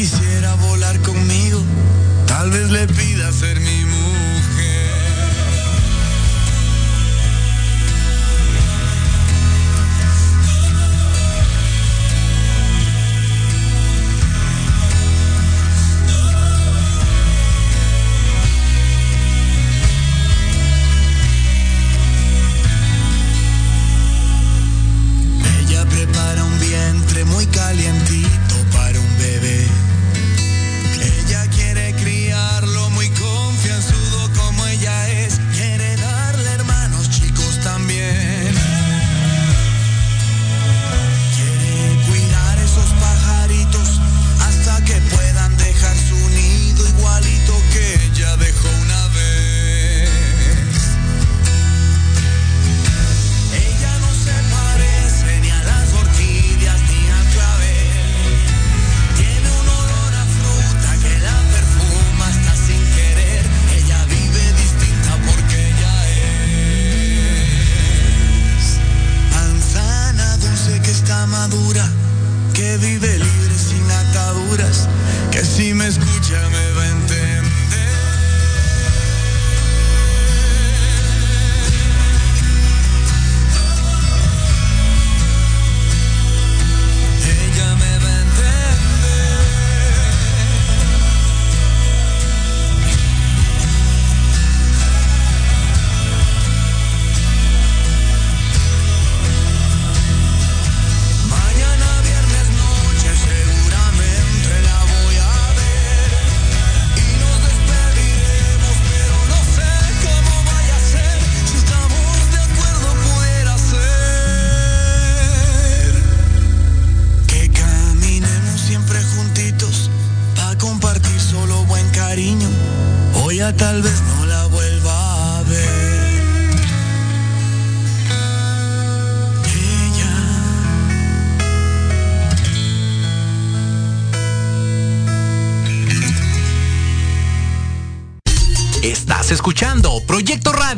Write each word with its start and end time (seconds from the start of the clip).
quisiera 0.00 0.54
volar 0.54 0.96
conmigo, 1.00 1.60
tal 2.28 2.50
vez 2.52 2.70
le 2.70 2.86
pida 2.86 3.32
ser 3.32 3.58
mi 3.58 3.84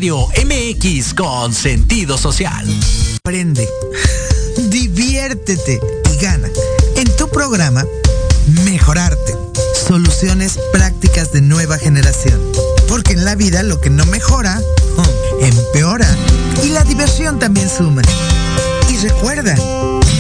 MX 0.00 1.12
con 1.12 1.52
sentido 1.52 2.16
social. 2.16 2.66
Aprende, 3.18 3.68
diviértete 4.70 5.78
y 6.10 6.16
gana. 6.24 6.48
En 6.96 7.04
tu 7.16 7.28
programa, 7.28 7.84
mejorarte. 8.64 9.36
Soluciones 9.86 10.58
prácticas 10.72 11.32
de 11.32 11.42
nueva 11.42 11.76
generación. 11.76 12.40
Porque 12.88 13.12
en 13.12 13.26
la 13.26 13.34
vida 13.34 13.62
lo 13.62 13.78
que 13.82 13.90
no 13.90 14.06
mejora, 14.06 14.58
empeora. 15.42 16.08
Y 16.64 16.70
la 16.70 16.82
diversión 16.84 17.38
también 17.38 17.68
suma. 17.68 18.00
Y 18.88 18.96
recuerda, 19.06 19.54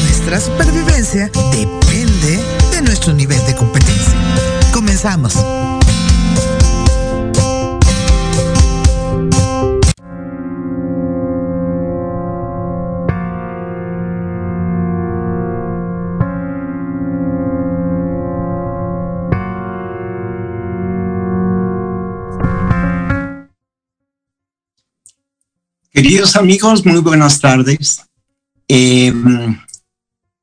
nuestra 0.02 0.42
supervivencia 0.42 1.30
depende 1.52 2.38
de 2.72 2.82
nuestro 2.82 3.14
nivel 3.14 3.42
de 3.46 3.56
competencia. 3.56 4.12
Comenzamos. 4.74 5.34
Queridos 26.02 26.34
amigos, 26.36 26.86
muy 26.86 27.00
buenas 27.00 27.40
tardes. 27.40 28.00
Eh, 28.66 29.12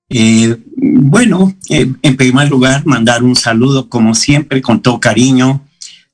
eh, 0.08 0.56
bueno, 0.76 1.52
eh, 1.68 1.92
en 2.04 2.16
primer 2.16 2.48
lugar, 2.48 2.86
mandar 2.86 3.24
un 3.24 3.36
saludo, 3.36 3.90
como 3.90 4.14
siempre, 4.14 4.62
con 4.62 4.84
todo 4.84 5.00
cariño, 5.00 5.66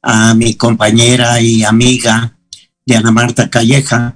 a 0.02 0.34
mi 0.34 0.54
compañera 0.54 1.42
y 1.42 1.66
amiga 1.66 2.38
Diana 2.86 3.12
Marta 3.12 3.50
Calleja. 3.50 4.16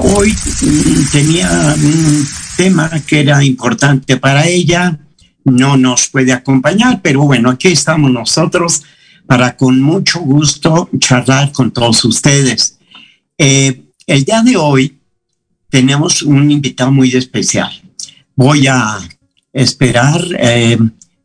hoy 0.00 0.32
mm, 0.32 1.10
tenía 1.12 1.74
un 1.76 2.26
tema 2.56 2.90
que 3.06 3.20
era 3.20 3.44
importante 3.44 4.16
para 4.16 4.46
ella, 4.46 4.98
no 5.44 5.76
nos 5.76 6.08
puede 6.08 6.32
acompañar, 6.32 7.02
pero 7.02 7.20
bueno, 7.24 7.50
aquí 7.50 7.68
estamos 7.68 8.10
nosotros 8.10 8.84
para 9.26 9.58
con 9.58 9.82
mucho 9.82 10.20
gusto 10.20 10.88
charlar 10.98 11.52
con 11.52 11.72
todos 11.72 12.06
ustedes. 12.06 12.78
El 14.10 14.24
día 14.24 14.42
de 14.42 14.56
hoy 14.56 14.98
tenemos 15.68 16.22
un 16.22 16.50
invitado 16.50 16.90
muy 16.90 17.12
especial. 17.12 17.70
Voy 18.34 18.66
a 18.66 18.98
esperar, 19.52 20.20
eh, 20.36 20.76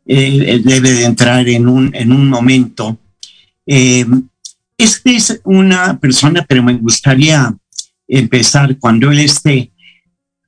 eh, 0.06 0.60
debe 0.64 0.92
de 0.92 1.04
entrar 1.04 1.48
en 1.48 1.66
un, 1.66 1.92
en 1.96 2.12
un 2.12 2.28
momento. 2.28 2.96
Eh, 3.66 4.06
esta 4.78 5.10
es 5.10 5.40
una 5.42 5.98
persona, 5.98 6.46
pero 6.48 6.62
me 6.62 6.74
gustaría 6.74 7.52
empezar 8.06 8.78
cuando 8.78 9.10
él 9.10 9.18
esté, 9.18 9.72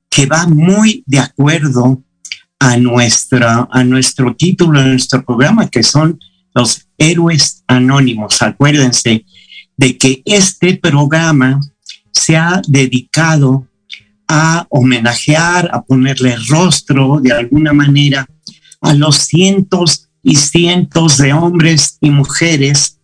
que 0.09 0.25
va 0.25 0.47
muy 0.47 1.03
de 1.05 1.19
acuerdo 1.19 2.01
a, 2.57 2.77
nuestra, 2.77 3.67
a 3.69 3.83
nuestro 3.83 4.33
título 4.33 4.81
de 4.81 4.91
nuestro 4.91 5.25
programa, 5.25 5.67
que 5.67 5.83
son 5.83 6.17
los 6.55 6.87
héroes 6.97 7.65
anónimos. 7.67 8.41
Acuérdense 8.41 9.25
de 9.75 9.97
que 9.97 10.21
este 10.23 10.77
programa 10.77 11.59
se 12.11 12.37
ha 12.37 12.61
dedicado 12.67 13.67
a 14.27 14.67
homenajear, 14.69 15.69
a 15.73 15.81
ponerle 15.81 16.35
rostro 16.47 17.19
de 17.21 17.31
alguna 17.31 17.73
manera 17.73 18.27
a 18.81 18.93
los 18.93 19.17
cientos 19.17 20.09
y 20.21 20.35
cientos 20.35 21.17
de 21.17 21.33
hombres 21.33 21.97
y 22.01 22.11
mujeres 22.11 22.99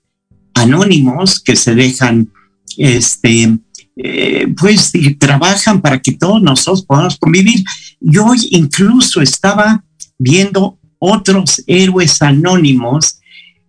anónimos 0.54 1.40
que 1.40 1.56
se 1.56 1.76
dejan, 1.76 2.30
este, 2.78 3.58
eh, 3.98 4.48
pues, 4.58 4.94
y 4.94 5.16
trabajan 5.16 5.82
para 5.82 6.02
que 6.02 6.14
todos 6.14 6.42
nosotros 6.42 6.86
podamos 6.86 7.18
convivir. 7.18 7.64
Y 8.00 8.18
hoy 8.18 8.48
incluso 8.52 9.22
estaba 9.22 9.84
viendo 10.18 10.78
otros 11.00 11.64
héroes 11.68 12.22
anónimos 12.22 13.20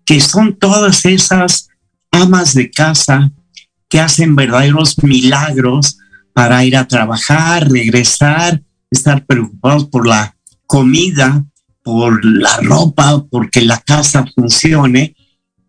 que 0.04 0.20
son 0.20 0.56
todas 0.56 1.04
esas 1.04 1.68
amas 2.10 2.54
de 2.54 2.70
casa 2.70 3.32
que 3.88 4.00
hacen 4.00 4.36
verdaderos 4.36 5.02
milagros 5.02 5.98
para 6.32 6.64
ir 6.64 6.76
a 6.76 6.86
trabajar, 6.86 7.70
regresar, 7.70 8.62
estar 8.90 9.24
preocupados 9.24 9.86
por 9.86 10.06
la 10.06 10.36
comida, 10.66 11.44
por 11.82 12.24
la 12.24 12.56
ropa, 12.58 13.24
porque 13.30 13.62
la 13.62 13.80
casa 13.80 14.24
funcione, 14.34 15.14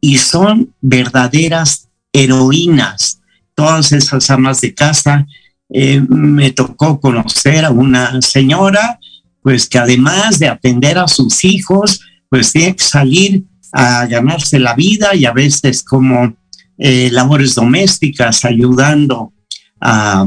y 0.01 0.17
son 0.17 0.73
verdaderas 0.81 1.89
heroínas. 2.11 3.21
Todas 3.55 3.91
esas 3.91 4.29
amas 4.29 4.61
de 4.61 4.73
casa, 4.73 5.25
eh, 5.69 6.01
me 6.07 6.51
tocó 6.51 6.99
conocer 6.99 7.65
a 7.65 7.71
una 7.71 8.21
señora, 8.21 8.99
pues 9.41 9.67
que 9.67 9.77
además 9.77 10.39
de 10.39 10.47
atender 10.47 10.97
a 10.97 11.07
sus 11.07 11.43
hijos, 11.45 12.01
pues 12.29 12.51
tiene 12.51 12.75
que 12.75 12.83
salir 12.83 13.43
a 13.71 14.05
ganarse 14.05 14.59
la 14.59 14.73
vida 14.73 15.15
y 15.15 15.25
a 15.25 15.33
veces 15.33 15.83
como 15.83 16.35
eh, 16.77 17.09
labores 17.11 17.55
domésticas, 17.55 18.45
ayudando 18.45 19.33
a, 19.81 20.25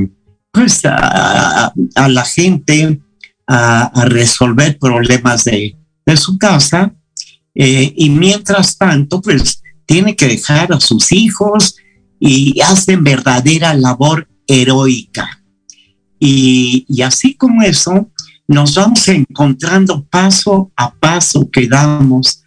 pues, 0.51 0.81
a, 0.85 1.73
la 2.09 2.25
gente 2.25 3.01
a, 3.47 4.05
resolver 4.07 4.79
problemas 4.79 5.45
de, 5.45 5.77
su 6.17 6.39
casa. 6.39 6.93
Eh, 7.55 7.93
y 7.97 8.11
mientras 8.11 8.77
tanto, 8.77 9.21
pues 9.21 9.63
tiene 9.87 10.17
que 10.17 10.27
dejar 10.27 10.73
a 10.73 10.81
sus 10.81 11.13
hijos 11.13 11.77
y 12.19 12.61
hacen 12.61 13.05
verdadera 13.05 13.75
labor 13.75 14.29
heroica. 14.49 15.43
Y, 16.19 16.85
y 16.89 17.03
así 17.03 17.35
como 17.35 17.63
eso, 17.63 18.11
nos 18.49 18.75
vamos 18.75 19.07
encontrando 19.07 20.05
paso 20.07 20.73
a 20.77 20.93
paso 20.93 21.49
que 21.49 21.69
damos 21.69 22.43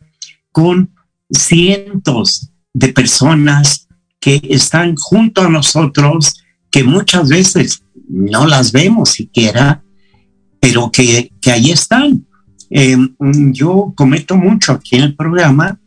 con 0.51 0.93
cientos 1.29 2.49
de 2.73 2.89
personas 2.89 3.82
que 4.23 4.41
están 4.49 4.95
junto 4.95 5.41
a 5.41 5.49
nosotros, 5.49 6.41
que 6.71 6.85
muchas 6.85 7.27
veces 7.27 7.83
no 8.07 8.47
las 8.47 8.71
vemos 8.71 9.09
siquiera, 9.09 9.83
pero 10.61 10.89
que, 10.89 11.29
que 11.41 11.51
ahí 11.51 11.71
están. 11.71 12.25
Em, 12.69 13.13
yo 13.51 13.91
comento 13.97 14.37
mucho 14.37 14.71
aquí 14.71 14.95
en 14.95 15.03
el 15.03 15.15
programa 15.15 15.77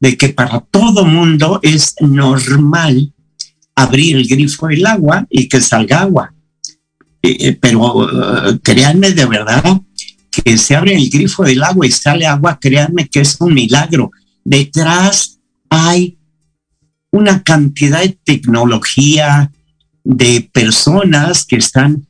de 0.00 0.16
que 0.16 0.30
para 0.30 0.60
todo 0.60 1.04
mundo 1.04 1.60
es 1.62 1.94
normal 2.00 3.12
abrir 3.74 4.16
el 4.16 4.26
grifo 4.26 4.68
del 4.68 4.86
agua 4.86 5.26
y 5.28 5.46
que 5.46 5.60
salga 5.60 6.00
agua. 6.00 6.32
Eh, 7.22 7.36
eh, 7.40 7.58
pero 7.60 8.08
eh, 8.08 8.58
créanme 8.62 9.10
de 9.10 9.26
verdad 9.26 9.82
que 10.30 10.56
se 10.56 10.74
abre 10.74 10.94
el 10.94 11.10
grifo 11.10 11.44
del 11.44 11.62
agua 11.62 11.86
y 11.86 11.90
sale 11.90 12.26
agua, 12.26 12.58
créanme 12.58 13.06
que 13.06 13.20
es 13.20 13.38
un 13.38 13.52
milagro. 13.52 14.10
Detrás 14.42 15.38
hay 15.68 16.16
una 17.12 17.42
cantidad 17.44 18.00
de 18.00 18.18
tecnología, 18.24 19.52
de 20.02 20.50
personas 20.52 21.46
que 21.46 21.56
están 21.56 22.08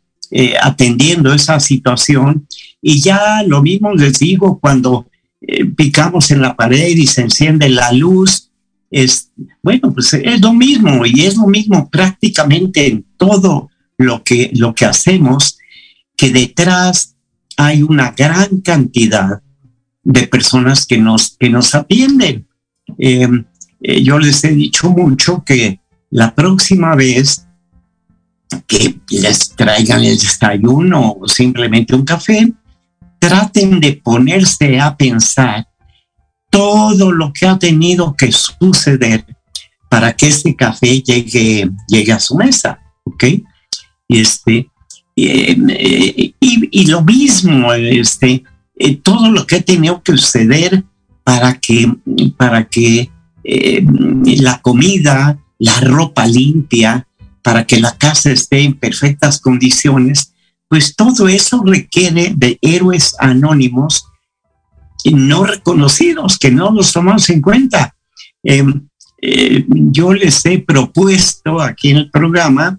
atendiendo 0.63 1.35
esa 1.35 1.61
situación. 1.61 2.47
Y 2.81 3.03
ya 3.03 3.43
lo 3.47 3.61
mismo 3.61 3.93
les 3.93 4.19
digo 4.19 4.59
cuando 4.59 5.07
picamos 5.77 6.31
en 6.31 6.41
la 6.41 6.57
pared 6.57 6.97
y 6.97 7.07
se 7.07 7.23
enciende 7.23 7.69
la 7.69 7.93
luz. 7.93 8.51
Es, 8.91 9.31
bueno, 9.63 9.93
pues 9.93 10.15
es 10.15 10.41
lo 10.41 10.53
mismo 10.53 11.05
y 11.07 11.23
es 11.23 11.37
lo 11.37 11.47
mismo 11.47 11.89
prácticamente 11.91 12.87
en 12.87 13.05
todo 13.17 13.71
lo 13.97 14.23
que, 14.23 14.51
lo 14.55 14.75
que 14.75 14.85
hacemos, 14.85 15.59
que 16.17 16.31
detrás 16.31 17.17
hay 17.57 17.83
una 17.83 18.13
gran 18.13 18.61
cantidad 18.61 19.43
de 20.03 20.27
personas 20.27 20.87
que 20.87 20.99
nos, 20.99 21.37
que 21.39 21.49
nos 21.49 21.75
atienden. 21.75 22.47
Eh, 22.99 23.29
eh, 23.83 24.03
yo 24.03 24.19
les 24.19 24.43
he 24.45 24.53
dicho 24.53 24.91
mucho 24.91 25.43
que 25.45 25.81
la 26.11 26.35
próxima 26.35 26.95
vez 26.95 27.47
que 28.67 29.01
les 29.11 29.51
traigan 29.51 30.05
el 30.05 30.19
desayuno 30.19 31.17
o 31.21 31.29
simplemente 31.29 31.95
un 31.95 32.05
café, 32.05 32.53
traten 33.19 33.81
de 33.81 33.95
ponerse 33.95 34.79
a 34.79 34.97
pensar 34.97 35.67
todo 36.51 37.13
lo 37.13 37.33
que 37.33 37.47
ha 37.47 37.59
tenido 37.59 38.15
que 38.15 38.31
suceder 38.31 39.25
para 39.89 40.15
que 40.15 40.29
ese 40.29 40.55
café 40.55 41.01
llegue, 41.01 41.71
llegue 41.89 42.13
a 42.13 42.21
su 42.21 42.35
mesa, 42.35 42.79
¿ok? 43.05 43.25
este, 44.09 44.71
y, 45.15 46.87
lo 46.87 47.03
mismo, 47.03 47.73
este, 47.73 48.45
eh, 48.77 48.97
todo 48.97 49.31
lo 49.31 49.47
que 49.47 49.57
ha 49.57 49.63
tenido 49.63 50.03
que 50.03 50.17
suceder 50.17 50.85
para 51.25 51.59
que, 51.59 51.93
para 52.37 52.69
que 52.69 53.11
eh, 53.45 53.85
la 54.41 54.61
comida, 54.61 55.39
la 55.59 55.81
ropa 55.81 56.27
limpia, 56.27 57.07
para 57.43 57.67
que 57.67 57.81
la 57.81 57.97
casa 57.97 58.31
esté 58.31 58.61
en 58.61 58.75
perfectas 58.75 59.41
condiciones, 59.41 60.33
pues 60.69 60.95
todo 60.95 61.29
eso 61.29 61.63
requiere 61.65 62.33
de 62.37 62.59
héroes 62.63 63.15
anónimos 63.19 64.07
no 65.11 65.45
reconocidos, 65.45 66.39
que 66.39 66.51
no 66.51 66.71
los 66.71 66.93
tomamos 66.93 67.29
en 67.31 67.43
cuenta. 67.43 67.95
Em, 68.43 68.87
yo 69.91 70.13
les 70.13 70.45
he 70.47 70.59
propuesto 70.59 71.61
aquí 71.61 71.91
en 71.91 71.97
el 71.99 72.11
programa 72.11 72.79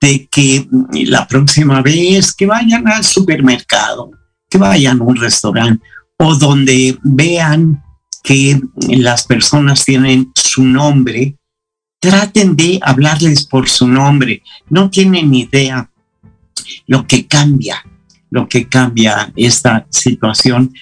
de 0.00 0.28
que 0.30 0.68
la 0.92 1.26
próxima 1.26 1.82
vez 1.82 2.32
que 2.34 2.46
vayan 2.46 2.86
al 2.88 3.04
supermercado, 3.04 4.10
que 4.48 4.58
vayan 4.58 5.00
a 5.00 5.04
un 5.04 5.16
restaurante 5.16 5.84
o 6.18 6.34
donde 6.34 6.98
vean 7.02 7.82
que 8.26 8.60
las 8.88 9.24
personas 9.24 9.84
tienen 9.84 10.32
su 10.34 10.64
nombre, 10.64 11.36
traten 12.00 12.56
de 12.56 12.80
hablarles 12.82 13.46
por 13.46 13.68
su 13.68 13.86
nombre. 13.86 14.42
No 14.68 14.90
tienen 14.90 15.32
idea 15.32 15.88
lo 16.88 17.06
que 17.06 17.28
cambia, 17.28 17.84
lo 18.30 18.48
que 18.48 18.68
cambia 18.68 19.32
esta 19.36 19.86
situación. 19.90 20.74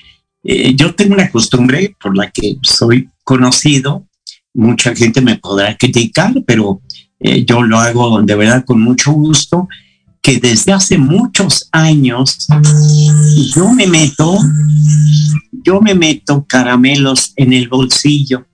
Eh, 0.42 0.74
yo 0.74 0.94
tengo 0.94 1.12
una 1.12 1.30
costumbre 1.30 1.94
por 2.00 2.16
la 2.16 2.30
que 2.30 2.56
soy 2.62 3.10
conocido, 3.24 4.06
mucha 4.54 4.96
gente 4.96 5.20
me 5.20 5.36
podrá 5.36 5.76
criticar, 5.76 6.32
pero 6.46 6.80
eh, 7.20 7.44
yo 7.44 7.62
lo 7.62 7.78
hago 7.78 8.22
de 8.22 8.36
verdad 8.36 8.64
con 8.64 8.80
mucho 8.80 9.12
gusto, 9.12 9.68
que 10.24 10.38
desde 10.38 10.72
hace 10.72 10.96
muchos 10.96 11.68
años 11.70 12.48
yo 13.54 13.70
me 13.74 13.86
meto, 13.86 14.38
yo 15.62 15.82
me 15.82 15.94
meto 15.94 16.46
caramelos 16.48 17.34
en 17.36 17.52
el 17.52 17.68
bolsillo 17.68 18.46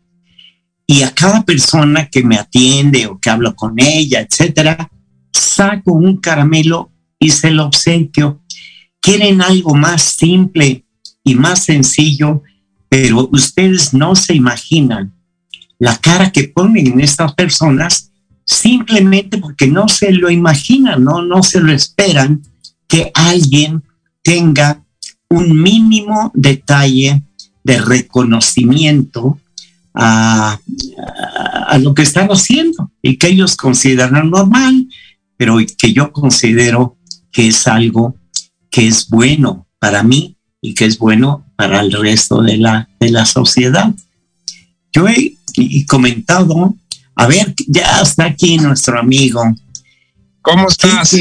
y 0.84 1.02
a 1.02 1.14
cada 1.14 1.44
persona 1.44 2.08
que 2.08 2.24
me 2.24 2.34
atiende 2.34 3.06
o 3.06 3.20
que 3.20 3.30
hablo 3.30 3.54
con 3.54 3.74
ella, 3.76 4.20
etcétera, 4.20 4.90
saco 5.32 5.92
un 5.92 6.16
caramelo 6.16 6.90
y 7.20 7.30
se 7.30 7.52
lo 7.52 7.66
obsequio. 7.66 8.42
Quieren 9.00 9.40
algo 9.40 9.76
más 9.76 10.02
simple 10.02 10.84
y 11.22 11.36
más 11.36 11.62
sencillo, 11.62 12.42
pero 12.88 13.28
ustedes 13.30 13.94
no 13.94 14.16
se 14.16 14.34
imaginan 14.34 15.14
la 15.78 15.96
cara 15.98 16.32
que 16.32 16.48
ponen 16.48 16.88
en 16.88 17.00
estas 17.00 17.32
personas 17.34 18.09
simplemente 18.50 19.38
porque 19.38 19.68
no 19.68 19.86
se 19.86 20.12
lo 20.12 20.28
imaginan, 20.28 21.04
no, 21.04 21.22
no 21.22 21.42
se 21.42 21.60
lo 21.60 21.72
esperan 21.72 22.42
que 22.88 23.12
alguien 23.14 23.84
tenga 24.22 24.84
un 25.28 25.62
mínimo 25.62 26.32
detalle 26.34 27.22
de 27.62 27.80
reconocimiento 27.80 29.38
a, 29.94 30.58
lo 31.78 31.94
que 31.94 32.02
están 32.02 32.28
haciendo 32.28 32.90
y 33.00 33.16
que 33.16 33.28
ellos 33.28 33.56
consideran 33.56 34.30
normal, 34.30 34.88
pero 35.36 35.58
que 35.78 35.92
yo 35.92 36.10
considero 36.10 36.96
que 37.30 37.46
es 37.46 37.68
algo 37.68 38.16
que 38.68 38.88
es 38.88 39.08
bueno 39.08 39.68
para 39.78 40.02
mí 40.02 40.36
y 40.60 40.74
que 40.74 40.86
es 40.86 40.98
bueno 40.98 41.46
para 41.54 41.80
el 41.80 41.92
resto 41.92 42.42
de 42.42 42.56
la, 42.56 42.88
de 42.98 43.10
la 43.10 43.24
sociedad. 43.24 43.94
Yo 44.92 45.06
he 45.06 45.36
comentado 45.86 46.74
a 47.20 47.26
ver, 47.26 47.54
ya 47.68 48.00
está 48.00 48.24
aquí 48.24 48.56
nuestro 48.56 48.98
amigo. 48.98 49.42
¿Cómo 50.40 50.68
estás? 50.68 51.14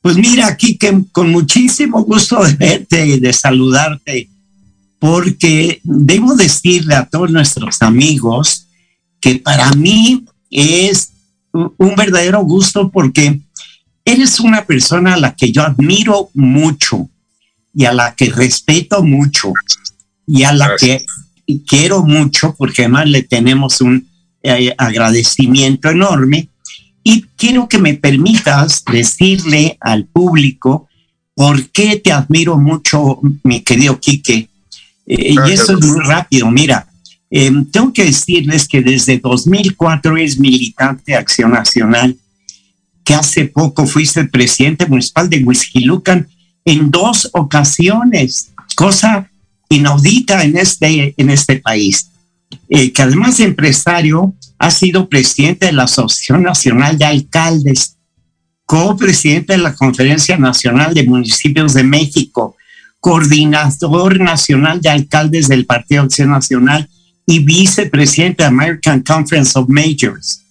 pues 0.00 0.16
mira, 0.16 0.48
aquí 0.48 0.76
que 0.76 1.00
con 1.12 1.30
muchísimo 1.30 2.02
gusto 2.02 2.42
de 2.42 2.54
verte 2.54 3.06
y 3.06 3.20
de 3.20 3.32
saludarte, 3.32 4.28
porque 4.98 5.80
debo 5.84 6.34
decirle 6.34 6.96
a 6.96 7.04
todos 7.06 7.30
nuestros 7.30 7.82
amigos 7.82 8.66
que 9.20 9.36
para 9.36 9.70
mí 9.74 10.24
es 10.50 11.12
un 11.52 11.94
verdadero 11.96 12.40
gusto 12.42 12.90
porque 12.90 13.38
eres 14.04 14.40
una 14.40 14.64
persona 14.64 15.14
a 15.14 15.20
la 15.20 15.36
que 15.36 15.52
yo 15.52 15.62
admiro 15.62 16.30
mucho 16.34 17.08
y 17.72 17.84
a 17.84 17.92
la 17.92 18.16
que 18.16 18.28
respeto 18.28 19.04
mucho 19.04 19.52
y 20.26 20.42
a 20.42 20.52
la 20.52 20.74
que 20.76 21.06
quiero 21.64 22.02
mucho 22.02 22.56
porque 22.58 22.82
además 22.82 23.08
le 23.08 23.22
tenemos 23.22 23.80
un 23.80 24.10
eh, 24.42 24.74
agradecimiento 24.76 25.90
enorme 25.90 26.48
y 27.04 27.22
quiero 27.36 27.68
que 27.68 27.78
me 27.78 27.94
permitas 27.94 28.84
decirle 28.84 29.76
al 29.80 30.06
público 30.06 30.88
por 31.34 31.70
qué 31.70 31.96
te 31.96 32.12
admiro 32.12 32.58
mucho, 32.58 33.20
mi 33.42 33.60
querido 33.62 33.98
Quique. 33.98 34.48
Eh, 35.06 35.34
y 35.34 35.50
eso 35.50 35.76
es 35.76 35.84
muy 35.84 36.00
rápido. 36.04 36.50
Mira, 36.50 36.86
em, 37.30 37.64
tengo 37.64 37.92
que 37.92 38.04
decirles 38.04 38.68
que 38.68 38.82
desde 38.82 39.18
2004 39.18 40.16
es 40.16 40.38
militante 40.38 41.02
de 41.06 41.16
Acción 41.16 41.50
Nacional, 41.50 42.16
que 43.04 43.14
hace 43.14 43.46
poco 43.46 43.86
fuiste 43.86 44.24
presidente 44.24 44.86
municipal 44.86 45.28
de 45.28 45.42
Huizquilucan 45.42 46.28
en 46.64 46.90
dos 46.90 47.28
ocasiones, 47.32 48.52
cosa 48.76 49.28
inaudita 49.68 50.44
en 50.44 50.56
este, 50.56 51.14
en 51.16 51.30
este 51.30 51.56
país. 51.56 52.11
Eh, 52.68 52.92
que 52.92 53.02
además 53.02 53.38
de 53.38 53.44
empresario, 53.44 54.34
ha 54.58 54.70
sido 54.70 55.08
presidente 55.08 55.66
de 55.66 55.72
la 55.72 55.84
Asociación 55.84 56.42
Nacional 56.42 56.96
de 56.96 57.04
Alcaldes, 57.04 57.96
co-presidente 58.64 59.54
de 59.54 59.58
la 59.58 59.74
Conferencia 59.74 60.36
Nacional 60.38 60.94
de 60.94 61.04
Municipios 61.04 61.74
de 61.74 61.82
México, 61.82 62.56
coordinador 63.00 64.20
nacional 64.20 64.80
de 64.80 64.88
alcaldes 64.88 65.48
del 65.48 65.66
Partido 65.66 66.02
Acción 66.02 66.30
Nacional 66.30 66.88
y 67.26 67.40
vicepresidente 67.40 68.44
de 68.44 68.48
American 68.48 69.02
Conference 69.02 69.58
of 69.58 69.68
Majors. 69.68 70.42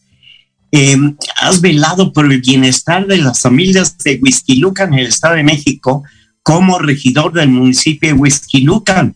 Eh, 0.73 0.97
has 1.37 1.61
velado 1.61 2.11
por 2.11 2.31
el 2.31 2.41
bienestar 2.41 3.07
de 3.07 3.17
las 3.17 3.41
familias 3.41 3.97
de 3.97 4.19
Huizquilucan 4.21 4.93
en 4.93 4.99
el 4.99 5.07
Estado 5.07 5.35
de 5.35 5.43
México 5.43 6.03
como 6.43 6.79
regidor 6.79 7.33
del 7.33 7.49
municipio 7.49 8.09
de 8.09 8.19
Huizquilucan 8.19 9.15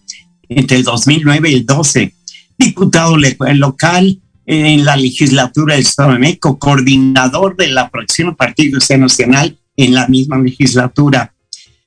entre 0.49 0.77
el 0.77 0.83
2009 0.83 1.49
y 1.49 1.53
el 1.55 1.65
12, 1.65 2.13
diputado 2.57 3.17
local 3.17 4.19
en 4.45 4.85
la 4.85 4.95
legislatura 4.95 5.75
del 5.75 5.83
Estado 5.83 6.13
de 6.13 6.19
México, 6.19 6.59
coordinador 6.59 7.55
de 7.55 7.69
la 7.69 7.89
próxima 7.89 8.35
Partido 8.35 8.79
Nacional 8.97 9.57
en 9.75 9.93
la 9.93 10.07
misma 10.07 10.37
legislatura. 10.37 11.33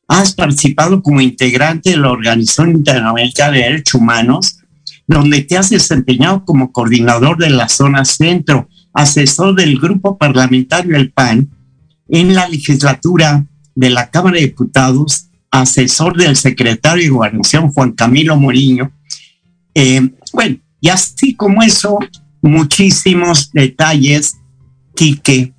Has 0.09 0.35
participado 0.35 1.03
como 1.03 1.21
integrante 1.21 1.91
de 1.91 1.99
la 1.99 2.11
Organización 2.11 2.73
Interamericana 2.73 3.53
de 3.53 3.63
Derechos 3.63 4.01
Humanos, 4.01 4.59
donde 5.07 5.43
te 5.43 5.57
has 5.57 5.71
desempeñado 5.71 6.45
como 6.45 6.73
coordinador 6.73 7.39
de 7.39 7.51
la 7.51 7.69
zona 7.69 8.05
centro, 8.05 8.69
asesor 8.93 9.55
del 9.55 9.79
grupo 9.79 10.19
parlamentario 10.19 10.97
El 10.97 11.13
PAN 11.13 11.51
en 12.09 12.35
la 12.35 12.49
legislatura 12.49 13.45
de 13.75 13.91
la 13.91 14.11
Cámara 14.11 14.37
de 14.37 14.47
Diputados, 14.47 15.29
asesor 15.51 16.17
del 16.17 16.37
secretario 16.37 17.05
de 17.05 17.11
Gobernación 17.11 17.71
Juan 17.73 17.93
Camilo 17.93 18.37
Moriño. 18.37 18.93
Eh, 19.75 20.11
bueno, 20.33 20.59
y 20.81 20.89
así 20.89 21.35
como 21.35 21.63
eso, 21.63 21.99
muchísimos 22.41 23.51
detalles, 23.53 24.37
Quique. 24.95 25.53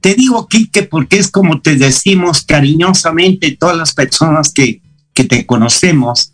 Te 0.00 0.14
digo 0.14 0.46
Quique 0.48 0.82
porque 0.82 1.18
es 1.18 1.30
como 1.30 1.60
te 1.60 1.76
decimos 1.76 2.42
cariñosamente 2.42 3.56
todas 3.56 3.76
las 3.76 3.94
personas 3.94 4.52
que, 4.52 4.82
que 5.12 5.24
te 5.24 5.46
conocemos. 5.46 6.32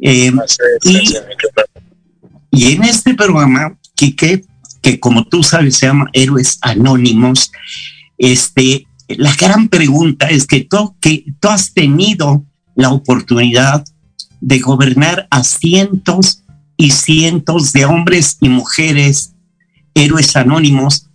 Eh, 0.00 0.32
y, 0.82 1.14
y, 2.50 2.72
en 2.72 2.84
este 2.84 3.14
programa, 3.14 3.78
Quique, 3.94 4.44
que 4.82 4.98
como 4.98 5.24
tú 5.24 5.42
sabes 5.42 5.76
se 5.76 5.86
llama 5.86 6.10
Héroes 6.12 6.58
Anónimos, 6.60 7.52
este, 8.18 8.86
la 9.08 9.34
gran 9.34 9.68
pregunta 9.68 10.28
es 10.28 10.46
que 10.46 10.60
tú, 10.62 10.96
que 11.00 11.24
tú 11.40 11.48
has 11.48 11.72
tenido 11.72 12.44
la 12.74 12.90
oportunidad 12.90 13.84
de 14.40 14.58
gobernar 14.58 15.26
a 15.30 15.42
cientos 15.42 16.43
y 16.76 16.90
cientos 16.90 17.72
de 17.72 17.84
hombres 17.84 18.36
y 18.40 18.48
mujeres 18.48 19.34
héroes 19.94 20.34
anónimos, 20.36 21.08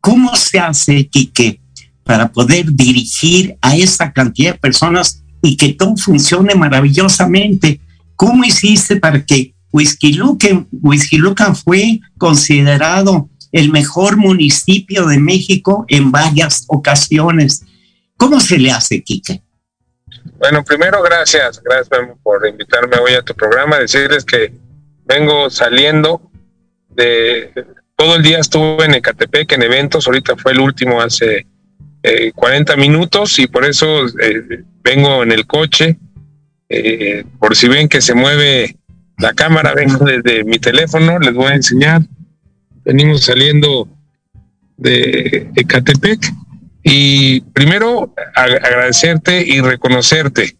¿cómo 0.00 0.34
se 0.36 0.58
hace, 0.58 1.08
Quique, 1.08 1.60
para 2.04 2.32
poder 2.32 2.72
dirigir 2.72 3.56
a 3.60 3.76
esa 3.76 4.12
cantidad 4.12 4.52
de 4.52 4.58
personas 4.58 5.22
y 5.42 5.56
que 5.56 5.74
todo 5.74 5.96
funcione 5.96 6.54
maravillosamente? 6.54 7.80
¿Cómo 8.14 8.44
hiciste 8.44 8.96
para 8.96 9.24
que 9.24 9.54
Huizquilucan 9.72 11.56
fue 11.56 12.00
considerado 12.16 13.28
el 13.52 13.70
mejor 13.70 14.16
municipio 14.16 15.06
de 15.06 15.18
México 15.18 15.84
en 15.88 16.10
varias 16.10 16.64
ocasiones? 16.68 17.62
¿Cómo 18.16 18.40
se 18.40 18.58
le 18.58 18.70
hace, 18.70 19.02
Quique? 19.02 19.42
Bueno, 20.38 20.64
primero 20.64 21.02
gracias, 21.02 21.62
gracias 21.62 21.88
por 22.22 22.46
invitarme 22.46 22.96
hoy 22.98 23.14
a 23.14 23.22
tu 23.22 23.34
programa, 23.34 23.78
decirles 23.78 24.24
que 24.24 24.52
vengo 25.06 25.48
saliendo 25.50 26.20
de 26.90 27.50
todo 27.96 28.16
el 28.16 28.22
día 28.22 28.38
estuve 28.38 28.84
en 28.84 28.94
Ecatepec 28.94 29.52
en 29.52 29.62
eventos, 29.62 30.06
ahorita 30.06 30.36
fue 30.36 30.52
el 30.52 30.60
último 30.60 31.00
hace 31.00 31.46
40 32.34 32.72
eh, 32.72 32.76
minutos 32.76 33.38
y 33.38 33.46
por 33.46 33.64
eso 33.64 34.06
eh, 34.06 34.62
vengo 34.82 35.22
en 35.22 35.32
el 35.32 35.46
coche. 35.46 35.96
Eh, 36.68 37.24
por 37.38 37.56
si 37.56 37.68
ven 37.68 37.88
que 37.88 38.00
se 38.00 38.14
mueve 38.14 38.76
la 39.18 39.32
cámara, 39.32 39.72
vengo 39.72 40.04
desde 40.04 40.44
mi 40.44 40.58
teléfono, 40.58 41.18
les 41.18 41.32
voy 41.32 41.52
a 41.52 41.54
enseñar. 41.54 42.02
Venimos 42.84 43.24
saliendo 43.24 43.88
de 44.76 45.50
Ecatepec 45.56 46.32
y 46.82 47.40
primero 47.40 48.14
agradecerte 48.34 49.44
y 49.44 49.60
reconocerte 49.60 50.56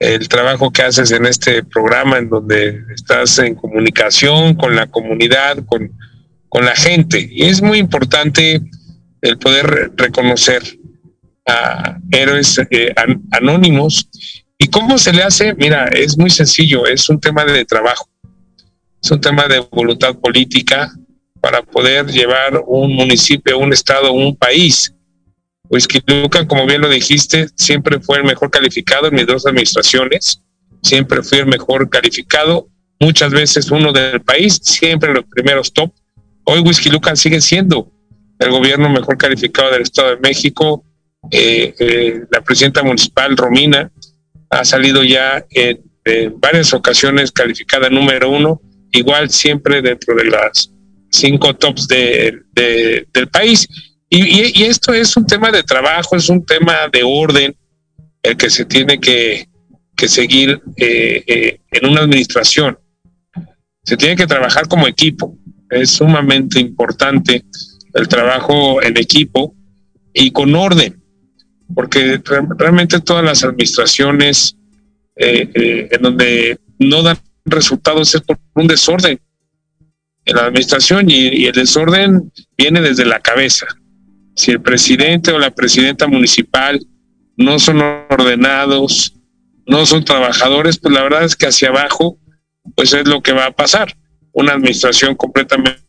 el 0.00 0.28
trabajo 0.28 0.72
que 0.72 0.82
haces 0.82 1.12
en 1.12 1.26
este 1.26 1.62
programa 1.62 2.18
en 2.18 2.28
donde 2.28 2.82
estás 2.92 3.38
en 3.38 3.54
comunicación 3.54 4.54
con 4.54 4.74
la 4.74 4.88
comunidad, 4.88 5.58
con 5.66 5.92
con 6.50 6.66
la 6.66 6.76
gente. 6.76 7.26
Y 7.30 7.44
es 7.44 7.62
muy 7.62 7.78
importante 7.78 8.60
el 9.22 9.38
poder 9.38 9.92
reconocer 9.96 10.62
a 11.46 11.96
héroes 12.10 12.60
eh, 12.70 12.92
anónimos. 13.30 14.06
¿Y 14.58 14.68
cómo 14.68 14.98
se 14.98 15.14
le 15.14 15.22
hace? 15.22 15.54
Mira, 15.54 15.86
es 15.86 16.18
muy 16.18 16.28
sencillo, 16.28 16.86
es 16.86 17.08
un 17.08 17.18
tema 17.18 17.44
de 17.46 17.64
trabajo, 17.64 18.10
es 19.02 19.10
un 19.10 19.20
tema 19.20 19.46
de 19.46 19.60
voluntad 19.60 20.14
política 20.16 20.92
para 21.40 21.62
poder 21.62 22.06
llevar 22.06 22.62
un 22.66 22.94
municipio, 22.94 23.56
un 23.56 23.72
estado, 23.72 24.12
un 24.12 24.36
país. 24.36 24.92
Lucan, 26.06 26.46
como 26.46 26.66
bien 26.66 26.80
lo 26.80 26.88
dijiste, 26.88 27.48
siempre 27.54 28.00
fue 28.00 28.18
el 28.18 28.24
mejor 28.24 28.50
calificado 28.50 29.06
en 29.06 29.14
mis 29.14 29.26
dos 29.26 29.46
administraciones, 29.46 30.42
siempre 30.82 31.22
fui 31.22 31.38
el 31.38 31.46
mejor 31.46 31.88
calificado, 31.88 32.68
muchas 32.98 33.30
veces 33.30 33.70
uno 33.70 33.92
del 33.92 34.20
país, 34.20 34.60
siempre 34.62 35.10
en 35.10 35.16
los 35.16 35.24
primeros 35.24 35.72
top, 35.72 35.92
Hoy 36.44 36.60
Whisky 36.60 36.90
Lucan 36.90 37.16
sigue 37.16 37.40
siendo 37.40 37.92
el 38.38 38.50
gobierno 38.50 38.88
mejor 38.88 39.16
calificado 39.16 39.70
del 39.70 39.82
Estado 39.82 40.10
de 40.10 40.16
México. 40.16 40.84
Eh, 41.30 41.74
eh, 41.78 42.24
la 42.30 42.40
presidenta 42.40 42.82
municipal, 42.82 43.36
Romina, 43.36 43.90
ha 44.48 44.64
salido 44.64 45.04
ya 45.04 45.44
en, 45.50 45.80
varias 46.40 46.72
ocasiones 46.72 47.30
calificada 47.30 47.88
número 47.88 48.30
uno, 48.30 48.60
igual 48.90 49.30
siempre 49.30 49.80
dentro 49.80 50.16
de 50.16 50.24
las 50.24 50.72
cinco 51.12 51.54
tops 51.54 51.86
de, 51.86 52.40
del 52.52 53.28
país. 53.28 53.68
Y, 54.12 54.64
esto 54.64 54.92
es 54.92 55.16
un 55.16 55.24
tema 55.24 55.52
de 55.52 55.62
trabajo, 55.62 56.16
es 56.16 56.28
un 56.28 56.44
tema 56.44 56.88
de 56.92 57.02
orden, 57.04 57.54
el 58.22 58.36
que 58.36 58.50
se 58.50 58.64
tiene 58.64 58.98
que, 58.98 59.48
seguir 60.08 60.60
eh, 60.76 61.60
en 61.70 61.90
una 61.90 62.00
administración. 62.00 62.78
Se 63.84 63.96
tiene 63.96 64.16
que 64.16 64.26
trabajar 64.26 64.66
como 64.66 64.88
equipo 64.88 65.38
es 65.70 65.90
sumamente 65.90 66.60
importante 66.60 67.44
el 67.94 68.08
trabajo 68.08 68.82
en 68.82 68.96
equipo 68.96 69.54
y 70.12 70.30
con 70.32 70.54
orden, 70.54 71.00
porque 71.74 72.20
realmente 72.58 73.00
todas 73.00 73.24
las 73.24 73.44
administraciones 73.44 74.56
eh, 75.16 75.48
eh, 75.54 75.88
en 75.90 76.02
donde 76.02 76.58
no 76.78 77.02
dan 77.02 77.18
resultados 77.44 78.14
es 78.14 78.20
por 78.22 78.38
un 78.54 78.66
desorden 78.66 79.18
en 80.24 80.36
la 80.36 80.46
administración 80.46 81.08
y, 81.08 81.46
el 81.46 81.52
desorden 81.52 82.32
viene 82.56 82.80
desde 82.80 83.04
la 83.04 83.20
cabeza. 83.20 83.66
Si 84.40 84.52
el 84.52 84.62
presidente 84.62 85.32
o 85.32 85.38
la 85.38 85.50
presidenta 85.50 86.06
municipal 86.06 86.80
no 87.36 87.58
son 87.58 87.82
ordenados, 88.08 89.12
no 89.66 89.84
son 89.84 90.02
trabajadores, 90.02 90.78
pues 90.78 90.94
la 90.94 91.02
verdad 91.02 91.24
es 91.24 91.36
que 91.36 91.44
hacia 91.44 91.68
abajo, 91.68 92.18
pues 92.74 92.94
es 92.94 93.06
lo 93.06 93.20
que 93.20 93.34
va 93.34 93.44
a 93.44 93.50
pasar 93.50 93.94
una 94.32 94.54
administración 94.54 95.14
completamente 95.14 95.82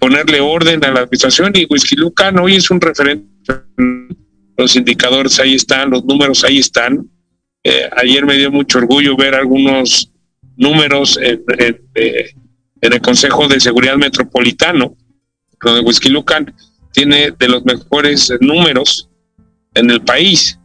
ponerle 0.00 0.40
orden 0.40 0.84
a 0.84 0.90
la 0.90 1.00
administración 1.02 1.52
y 1.54 1.66
Whisky 1.66 1.94
Lucan 1.94 2.36
hoy 2.40 2.56
es 2.56 2.68
un 2.72 2.80
referente. 2.80 3.28
Los 4.56 4.74
indicadores 4.74 5.38
ahí 5.38 5.54
están, 5.54 5.90
los 5.90 6.04
números 6.04 6.42
ahí 6.42 6.58
están. 6.58 7.08
Eh, 7.62 7.88
ayer 7.96 8.26
me 8.26 8.34
dio 8.34 8.50
mucho 8.50 8.78
orgullo 8.78 9.16
ver 9.16 9.36
algunos 9.36 10.10
números 10.56 11.18
en, 11.20 11.42
el 12.80 13.00
Consejo 13.00 13.48
de 13.48 13.60
Seguridad 13.60 13.96
Metropolitano, 13.96 14.96
donde 15.62 15.80
Whisky 15.80 16.12
tiene 16.92 17.32
de 17.38 17.48
los 17.48 17.64
mejores 17.64 18.32
números 18.40 19.08
en 19.74 19.90
el 19.90 20.02
país 20.02 20.58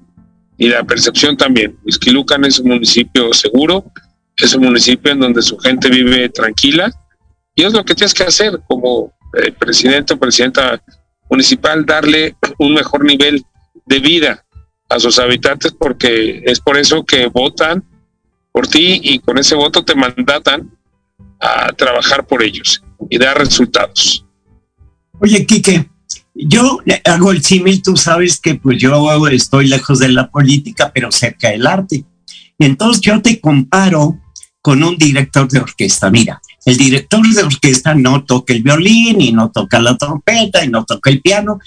y 0.58 0.67
la 0.67 0.84
percepción 0.84 1.38
también. 1.38 1.77
Huizquilucan 1.86 2.46
es 2.46 2.60
un 2.60 2.69
municipio 2.69 3.34
seguro, 3.34 3.86
es 4.36 4.53
un 4.53 4.63
municipio 4.63 5.12
en 5.12 5.22
donde 5.22 5.41
su 5.41 5.58
gente 5.58 5.89
vive 5.89 6.29
tranquila 6.29 6.91
y 7.55 7.63
es 7.63 7.74
lo 7.74 7.84
que 7.84 7.96
tienes 7.96 8.13
que 8.13 8.24
hacer 8.24 8.60
como 8.67 9.13
eh, 9.38 9.51
presidente 9.51 10.13
o 10.13 10.19
presidenta 10.19 10.81
municipal, 11.29 11.86
darle 11.86 12.36
un 12.58 12.74
mejor 12.74 13.05
nivel 13.05 13.43
de 13.86 14.00
vida 14.00 14.46
a 14.89 15.00
sus 15.00 15.19
habitantes 15.19 15.72
porque 15.72 16.41
es 16.46 16.60
por 16.60 16.77
eso 16.77 17.03
que 17.03 17.27
votan 17.27 17.84
por 18.59 18.67
ti 18.67 18.99
y 19.01 19.19
con 19.19 19.37
ese 19.37 19.55
voto 19.55 19.85
te 19.85 19.95
mandatan 19.95 20.69
a 21.39 21.71
trabajar 21.71 22.27
por 22.27 22.43
ellos 22.43 22.83
y 23.09 23.17
dar 23.17 23.37
resultados. 23.37 24.25
Oye, 25.21 25.45
Quique, 25.45 25.89
yo 26.33 26.79
hago 27.05 27.31
el 27.31 27.41
símil, 27.41 27.81
tú 27.81 27.95
sabes 27.95 28.37
que 28.37 28.55
pues 28.55 28.77
yo 28.77 29.25
estoy 29.27 29.69
lejos 29.69 29.99
de 29.99 30.09
la 30.09 30.29
política, 30.29 30.91
pero 30.93 31.09
cerca 31.09 31.51
del 31.51 31.65
arte. 31.65 32.03
Entonces 32.57 32.99
yo 32.99 33.21
te 33.21 33.39
comparo 33.39 34.19
con 34.61 34.83
un 34.83 34.97
director 34.97 35.47
de 35.47 35.59
orquesta. 35.59 36.11
Mira, 36.11 36.41
el 36.65 36.75
director 36.75 37.25
de 37.25 37.43
orquesta 37.43 37.95
no 37.95 38.25
toca 38.25 38.53
el 38.53 38.61
violín 38.61 39.21
y 39.21 39.31
no 39.31 39.51
toca 39.51 39.79
la 39.79 39.95
trompeta 39.95 40.65
y 40.65 40.67
no 40.67 40.83
toca 40.83 41.09
el 41.09 41.21
piano, 41.21 41.59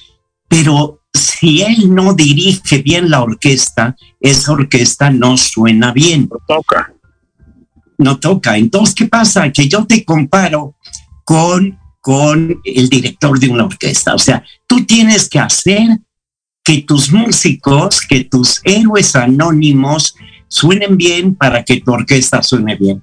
pero 0.47 1.01
si 1.13 1.63
él 1.63 1.95
no 1.95 2.15
dirige 2.15 2.79
bien 2.79 3.11
la 3.11 3.23
orquesta, 3.23 3.97
esa 4.21 4.53
orquesta 4.53 5.11
no 5.11 5.37
suena 5.37 5.93
bien. 5.93 6.29
No 6.31 6.39
toca. 6.47 6.95
No 7.99 8.19
toca. 8.19 8.57
Entonces, 8.57 8.95
¿qué 8.95 9.07
pasa? 9.07 9.51
Que 9.51 9.69
yo 9.69 9.85
te 9.85 10.05
comparo 10.05 10.75
con, 11.25 11.79
con 12.01 12.61
el 12.65 12.89
director 12.89 13.39
de 13.39 13.49
una 13.49 13.65
orquesta. 13.65 14.15
O 14.15 14.19
sea, 14.19 14.45
tú 14.67 14.85
tienes 14.85 15.29
que 15.29 15.39
hacer 15.39 15.99
que 16.65 16.83
tus 16.83 17.13
músicos, 17.13 18.01
que 18.01 18.25
tus 18.25 18.61
héroes 18.65 19.17
anónimos 19.17 20.15
suenen 20.49 20.97
bien 20.97 21.35
para 21.35 21.65
que 21.65 21.81
tu 21.81 21.93
orquesta 21.93 22.43
suene 22.43 22.77
bien. 22.77 23.03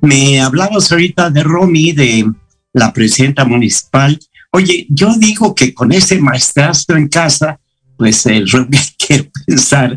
Me 0.00 0.40
hablabas 0.40 0.90
ahorita 0.90 1.30
de 1.30 1.42
Romy, 1.42 1.92
de 1.92 2.30
la 2.72 2.92
presidenta 2.92 3.44
municipal. 3.44 4.18
Oye, 4.52 4.86
yo 4.90 5.14
digo 5.16 5.54
que 5.54 5.72
con 5.72 5.92
ese 5.92 6.18
maestrazo 6.18 6.96
en 6.96 7.08
casa, 7.08 7.60
pues 7.96 8.26
el 8.26 8.48
Romy 8.50 8.78
quiere 8.98 9.30
pensar 9.46 9.96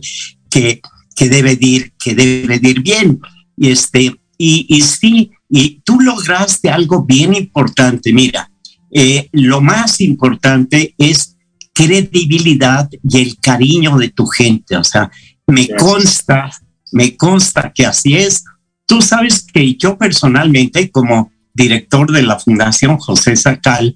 que, 0.49 0.81
que 1.15 1.29
debe 1.29 1.57
ir, 1.59 1.93
que 2.03 2.13
debe 2.13 2.59
ir 2.61 2.81
bien. 2.81 3.19
Y 3.57 3.71
este, 3.71 4.15
y, 4.37 4.65
y 4.67 4.81
sí, 4.81 5.31
y 5.49 5.81
tú 5.83 5.99
lograste 5.99 6.69
algo 6.69 7.03
bien 7.03 7.33
importante. 7.33 8.11
Mira, 8.13 8.49
eh, 8.91 9.29
lo 9.31 9.61
más 9.61 10.01
importante 10.01 10.93
es 10.97 11.35
credibilidad 11.73 12.89
y 13.03 13.21
el 13.21 13.39
cariño 13.39 13.97
de 13.97 14.09
tu 14.09 14.27
gente. 14.27 14.77
O 14.77 14.83
sea, 14.83 15.11
me 15.47 15.67
consta, 15.69 16.51
me 16.91 17.17
consta 17.17 17.71
que 17.73 17.85
así 17.85 18.15
es. 18.15 18.43
Tú 18.85 19.01
sabes 19.01 19.43
que 19.43 19.75
yo 19.75 19.97
personalmente, 19.97 20.91
como 20.91 21.31
director 21.53 22.11
de 22.11 22.23
la 22.23 22.39
Fundación 22.39 22.97
José 22.97 23.35
Sacal, 23.35 23.95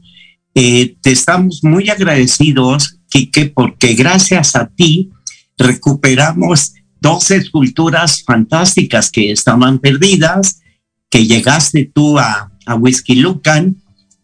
eh, 0.59 0.95
te 1.03 1.11
estamos 1.11 1.59
muy 1.61 1.87
agradecidos, 1.87 2.97
Quique, 3.11 3.45
porque 3.45 3.93
gracias 3.93 4.55
a 4.55 4.65
ti 4.65 5.11
recuperamos 5.55 6.73
dos 6.99 7.29
esculturas 7.29 8.23
fantásticas 8.23 9.11
que 9.11 9.31
estaban 9.31 9.77
perdidas, 9.77 10.61
que 11.11 11.27
llegaste 11.27 11.91
tú 11.93 12.17
a, 12.17 12.51
a 12.65 12.73
Whisky 12.73 13.17
Lucan 13.17 13.75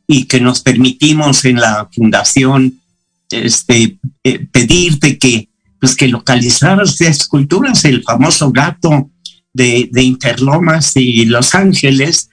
y 0.07 0.25
que 0.25 0.41
nos 0.41 0.61
permitimos 0.61 1.45
en 1.45 1.57
la 1.57 1.87
fundación 1.93 2.81
este, 3.29 3.99
eh, 4.23 4.47
pedirte 4.51 5.19
que, 5.19 5.49
pues, 5.79 5.95
que 5.95 6.07
localizaras 6.07 6.99
esculturas, 6.99 7.85
el 7.85 8.01
famoso 8.01 8.51
gato 8.51 9.11
de, 9.53 9.87
de 9.91 10.01
Interlomas 10.01 10.93
y 10.95 11.25
Los 11.25 11.53
Ángeles, 11.53 12.31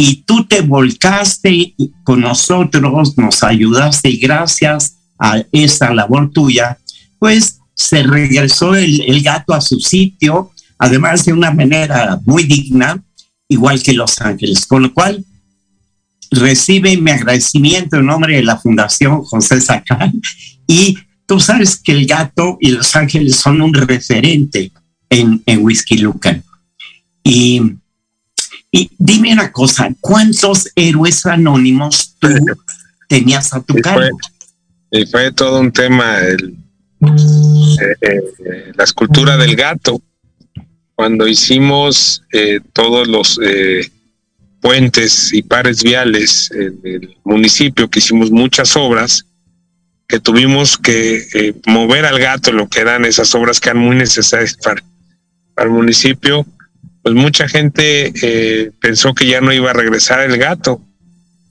y 0.00 0.22
tú 0.22 0.46
te 0.46 0.60
volcaste 0.60 1.74
con 2.04 2.20
nosotros, 2.20 3.18
nos 3.18 3.42
ayudaste 3.42 4.08
y 4.10 4.18
gracias 4.18 4.94
a 5.18 5.42
esa 5.50 5.92
labor 5.92 6.30
tuya, 6.30 6.78
pues 7.18 7.58
se 7.74 8.04
regresó 8.04 8.76
el, 8.76 9.00
el, 9.00 9.20
gato 9.24 9.54
a 9.54 9.60
su 9.60 9.80
sitio, 9.80 10.52
además 10.78 11.24
de 11.24 11.32
una 11.32 11.50
manera 11.50 12.20
muy 12.24 12.44
digna, 12.44 13.02
igual 13.48 13.82
que 13.82 13.92
Los 13.92 14.20
Ángeles, 14.20 14.66
con 14.66 14.84
lo 14.84 14.94
cual 14.94 15.24
recibe 16.30 16.96
mi 16.96 17.10
agradecimiento 17.10 17.96
en 17.96 18.06
nombre 18.06 18.36
de 18.36 18.44
la 18.44 18.56
Fundación 18.56 19.24
José 19.24 19.60
Sacal 19.60 20.12
y 20.68 20.96
tú 21.26 21.40
sabes 21.40 21.76
que 21.76 21.90
el 21.90 22.06
gato 22.06 22.56
y 22.60 22.70
Los 22.70 22.94
Ángeles 22.94 23.34
son 23.34 23.60
un 23.60 23.74
referente 23.74 24.70
en, 25.10 25.42
en 25.44 25.64
Whisky 25.64 25.98
Lucan. 25.98 26.44
Y 27.24 27.78
y 28.70 28.90
dime 28.98 29.32
una 29.32 29.50
cosa, 29.50 29.88
¿cuántos 30.00 30.70
héroes 30.74 31.24
anónimos 31.24 32.14
tú 32.18 32.28
tenías 33.08 33.54
a 33.54 33.62
tu 33.62 33.74
cargo? 33.76 34.18
Y 34.90 35.06
fue 35.06 35.32
todo 35.32 35.60
un 35.60 35.72
tema, 35.72 36.18
el, 36.18 36.54
eh, 37.00 37.96
eh, 38.00 38.72
la 38.74 38.84
escultura 38.84 39.36
del 39.36 39.56
gato. 39.56 40.02
Cuando 40.94 41.26
hicimos 41.26 42.22
eh, 42.32 42.60
todos 42.72 43.08
los 43.08 43.38
eh, 43.42 43.90
puentes 44.60 45.32
y 45.32 45.42
pares 45.42 45.82
viales 45.82 46.50
en 46.50 46.80
el 46.84 47.16
municipio, 47.24 47.88
que 47.88 48.00
hicimos 48.00 48.30
muchas 48.30 48.76
obras, 48.76 49.24
que 50.08 50.20
tuvimos 50.20 50.76
que 50.76 51.54
mover 51.66 52.06
al 52.06 52.18
gato, 52.18 52.50
lo 52.50 52.66
que 52.66 52.80
eran 52.80 53.04
esas 53.04 53.34
obras 53.34 53.60
que 53.60 53.68
eran 53.68 53.82
muy 53.82 53.94
necesarias 53.94 54.56
para, 54.56 54.82
para 55.54 55.68
el 55.68 55.74
municipio, 55.74 56.46
pues 57.08 57.16
mucha 57.16 57.48
gente 57.48 58.12
eh, 58.20 58.70
pensó 58.82 59.14
que 59.14 59.26
ya 59.26 59.40
no 59.40 59.50
iba 59.50 59.70
a 59.70 59.72
regresar 59.72 60.20
el 60.20 60.36
gato. 60.36 60.82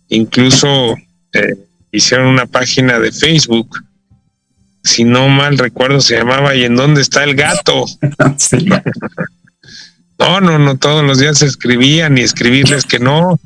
Incluso 0.07 0.95
eh, 1.33 1.55
hicieron 1.91 2.27
una 2.27 2.45
página 2.45 2.99
de 2.99 3.11
Facebook, 3.11 3.83
si 4.83 5.03
no 5.03 5.29
mal 5.29 5.57
recuerdo 5.57 5.99
se 5.99 6.15
llamaba 6.15 6.53
¿Y 6.53 6.63
en 6.63 6.75
dónde 6.75 7.01
está 7.01 7.23
el 7.23 7.33
gato? 7.33 7.85
no, 10.19 10.41
no, 10.41 10.59
no, 10.59 10.77
todos 10.77 11.03
los 11.03 11.17
días 11.17 11.39
se 11.39 11.47
escribían 11.47 12.19
y 12.19 12.21
escribirles 12.21 12.85
que 12.85 12.99
no, 12.99 13.39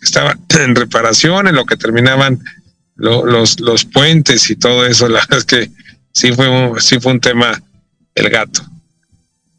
estaba 0.00 0.38
en 0.60 0.76
reparación, 0.76 1.48
en 1.48 1.56
lo 1.56 1.66
que 1.66 1.76
terminaban 1.76 2.38
lo, 2.94 3.26
los, 3.26 3.58
los 3.58 3.84
puentes 3.86 4.50
y 4.50 4.54
todo 4.54 4.86
eso. 4.86 5.08
La 5.08 5.18
verdad 5.18 5.38
es 5.38 5.44
que 5.44 5.72
sí 6.12 6.30
fue 6.30 6.48
un, 6.48 6.80
sí 6.80 7.00
fue 7.00 7.10
un 7.10 7.20
tema 7.20 7.60
el 8.14 8.30
gato. 8.30 8.64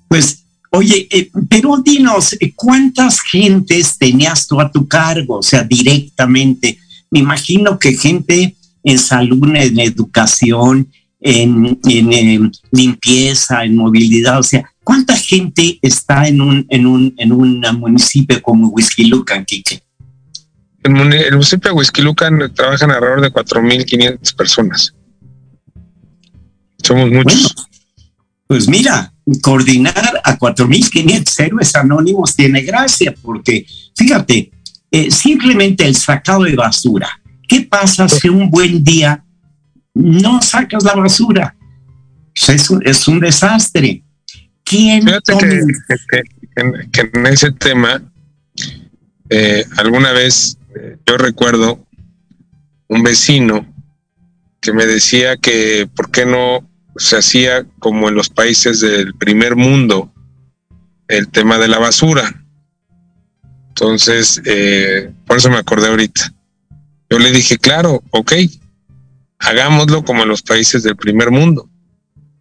Pues 0.08 0.47
Oye, 0.78 1.08
eh, 1.10 1.32
pero 1.50 1.78
dinos, 1.84 2.34
eh, 2.34 2.54
¿cuántas 2.56 3.22
gentes 3.22 3.98
tenías 3.98 4.46
tú 4.46 4.62
a 4.62 4.72
tu 4.72 4.88
cargo? 4.88 5.38
O 5.38 5.42
sea, 5.42 5.64
directamente. 5.64 6.78
Me 7.10 7.18
imagino 7.18 7.80
que 7.80 7.98
gente 7.98 8.56
en 8.84 9.00
salud, 9.00 9.56
en 9.56 9.80
educación, 9.80 10.88
en, 11.20 11.80
en, 11.84 12.14
en 12.14 12.52
limpieza, 12.70 13.64
en 13.64 13.76
movilidad. 13.76 14.38
O 14.38 14.44
sea, 14.44 14.72
¿cuánta 14.84 15.18
gente 15.18 15.80
está 15.82 16.28
en 16.28 16.42
un, 16.42 16.68
en 16.70 16.86
un, 16.86 17.12
en 17.18 17.32
un 17.32 17.60
municipio 17.80 18.40
como 18.44 18.68
Whisky 18.68 19.06
Lucan, 19.06 19.46
Quique? 19.46 19.82
En 20.84 20.96
el 20.96 21.32
municipio 21.32 21.72
de 21.72 21.76
Whisky 21.76 22.04
Lucan 22.04 22.52
trabajan 22.54 22.92
alrededor 22.92 23.22
de 23.22 23.34
4.500 23.34 24.36
personas. 24.36 24.94
Somos 26.84 27.10
muchos. 27.10 27.56
Bueno, 27.56 27.67
pues 28.48 28.68
mira, 28.70 29.14
coordinar 29.42 30.22
a 30.24 30.38
4.500 30.38 31.40
héroes 31.46 31.76
anónimos 31.76 32.36
tiene 32.36 32.62
gracia, 32.62 33.14
porque 33.22 33.66
fíjate, 33.96 34.52
eh, 34.90 35.12
simplemente 35.12 35.86
el 35.86 35.96
sacado 35.96 36.44
de 36.44 36.56
basura. 36.56 37.10
¿Qué 37.48 37.62
pasa 37.62 38.08
si 38.08 38.30
un 38.30 38.50
buen 38.50 38.84
día 38.84 39.24
no 39.94 40.42
sacas 40.42 40.84
la 40.84 40.96
basura? 40.96 41.56
Pues 42.34 42.50
es, 42.50 42.70
un, 42.70 42.88
es 42.88 43.08
un 43.08 43.20
desastre. 43.20 44.04
¿Quién 44.64 45.04
Fíjate 45.04 45.38
que, 45.38 45.62
que, 45.88 46.24
que, 46.52 46.90
que, 46.92 47.20
en 47.20 47.26
ese 47.28 47.52
tema, 47.52 48.02
eh, 49.30 49.66
alguna 49.78 50.12
vez 50.14 50.58
eh, 50.76 50.98
yo 51.06 51.18
recuerdo 51.18 51.86
un 52.88 53.04
vecino 53.04 53.66
que 54.62 54.74
me 54.74 54.86
decía 54.86 55.38
que 55.38 55.90
por 55.94 56.12
qué 56.12 56.26
no 56.26 56.68
se 56.98 57.18
hacía 57.18 57.66
como 57.80 58.10
en 58.10 58.16
los 58.16 58.30
países 58.30 58.80
del 58.80 59.14
primer 59.16 59.56
mundo, 59.56 60.12
el 61.08 61.30
tema 61.30 61.58
de 61.58 61.68
la 61.68 61.80
basura. 61.80 62.44
Entonces, 63.70 64.42
eh, 64.46 65.12
por 65.26 65.38
eso 65.38 65.50
me 65.50 65.58
acordé 65.58 65.88
ahorita. 65.88 66.34
Yo 67.10 67.20
le 67.20 67.32
dije, 67.32 67.58
claro, 67.58 68.04
ok, 68.12 68.34
hagámoslo 69.40 70.04
como 70.04 70.24
en 70.24 70.30
los 70.30 70.42
países 70.42 70.84
del 70.84 70.96
primer 70.96 71.32
mundo. 71.32 71.70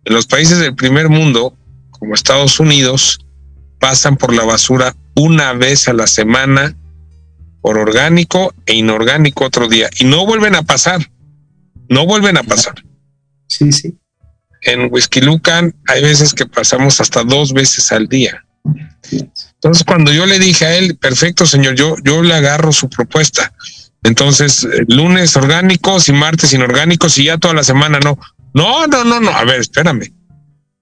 En 0.04 0.14
los 0.14 0.26
países 0.26 0.58
del 0.58 0.74
primer 0.74 1.08
mundo, 1.08 1.56
como 1.90 2.14
Estados 2.14 2.58
Unidos, 2.58 3.24
pasan 3.78 4.16
por 4.16 4.34
la 4.34 4.44
basura 4.44 4.96
una 5.14 5.52
vez 5.52 5.88
a 5.88 5.92
la 5.92 6.06
semana 6.06 6.76
por 7.60 7.78
orgánico 7.78 8.54
e 8.64 8.74
inorgánico 8.74 9.44
otro 9.44 9.68
día 9.68 9.90
y 9.98 10.04
no 10.04 10.24
vuelven 10.24 10.54
a 10.54 10.62
pasar. 10.62 11.10
No 11.88 12.06
vuelven 12.06 12.36
a 12.36 12.42
pasar. 12.42 12.82
Sí, 13.46 13.70
sí 13.70 13.96
en 14.66 14.88
Whisky 14.90 15.20
Lucan 15.20 15.74
hay 15.86 16.02
veces 16.02 16.34
que 16.34 16.46
pasamos 16.46 17.00
hasta 17.00 17.22
dos 17.22 17.52
veces 17.52 17.90
al 17.92 18.06
día. 18.08 18.44
Entonces, 19.54 19.84
cuando 19.84 20.12
yo 20.12 20.26
le 20.26 20.38
dije 20.38 20.66
a 20.66 20.76
él, 20.76 20.96
perfecto, 20.96 21.46
señor, 21.46 21.74
yo, 21.74 21.96
yo 22.04 22.22
le 22.22 22.34
agarro 22.34 22.72
su 22.72 22.88
propuesta. 22.88 23.52
Entonces, 24.02 24.66
lunes 24.88 25.36
orgánicos 25.36 26.08
y 26.08 26.12
martes 26.12 26.52
inorgánicos 26.52 27.18
y 27.18 27.24
ya 27.24 27.38
toda 27.38 27.54
la 27.54 27.64
semana 27.64 27.98
no. 28.00 28.18
No, 28.54 28.86
no, 28.86 29.04
no, 29.04 29.20
no. 29.20 29.30
A 29.30 29.44
ver, 29.44 29.60
espérame. 29.60 30.12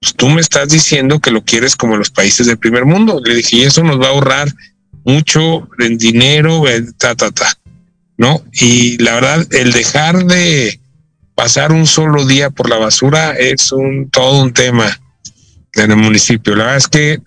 Pues 0.01 0.15
tú 0.15 0.29
me 0.29 0.41
estás 0.41 0.69
diciendo 0.69 1.19
que 1.21 1.31
lo 1.31 1.43
quieres 1.43 1.77
como 1.77 1.97
los 1.97 2.11
países 2.11 2.47
del 2.47 2.59
primer 2.59 2.85
mundo. 2.85 3.21
Le 3.25 3.35
dije, 3.35 3.57
y 3.57 3.63
eso 3.63 3.83
nos 3.83 4.01
va 4.01 4.09
a 4.09 4.11
ahorrar 4.11 4.53
mucho 5.05 5.69
en 5.79 5.97
dinero, 5.97 6.65
ta, 6.99 7.15
ta, 7.15 7.31
ta. 7.31 7.59
¿No? 8.17 8.45
Y 8.53 8.99
la 8.99 9.15
verdad, 9.15 9.47
el 9.53 9.73
dejar 9.73 10.25
de, 10.27 10.79
pasar 11.35 11.73
un 11.73 11.87
solo 11.87 12.25
día 12.25 12.51
por 12.51 12.69
la 12.69 12.77
basura 12.77 13.33
es 13.33 13.73
un 13.73 14.09
todo 14.11 14.43
un 14.43 14.53
tema 14.53 15.01
en 15.75 15.91
el 15.91 15.97
municipio. 15.97 16.55
La 16.55 16.65
verdad 16.65 16.79
es 16.79 16.89
que 16.89 17.21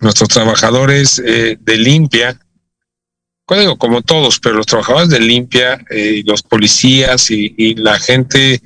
nuestros 0.00 0.28
trabajadores 0.28 1.20
eh, 1.24 1.58
de 1.60 1.76
limpia, 1.76 2.38
digo, 3.48 3.76
como 3.76 4.02
todos, 4.02 4.38
pero 4.38 4.56
los 4.56 4.66
trabajadores 4.66 5.08
de 5.08 5.20
limpia, 5.20 5.84
eh, 5.90 6.22
los 6.24 6.42
policías 6.42 7.30
y, 7.30 7.74
la 7.74 7.98
gente 7.98 8.62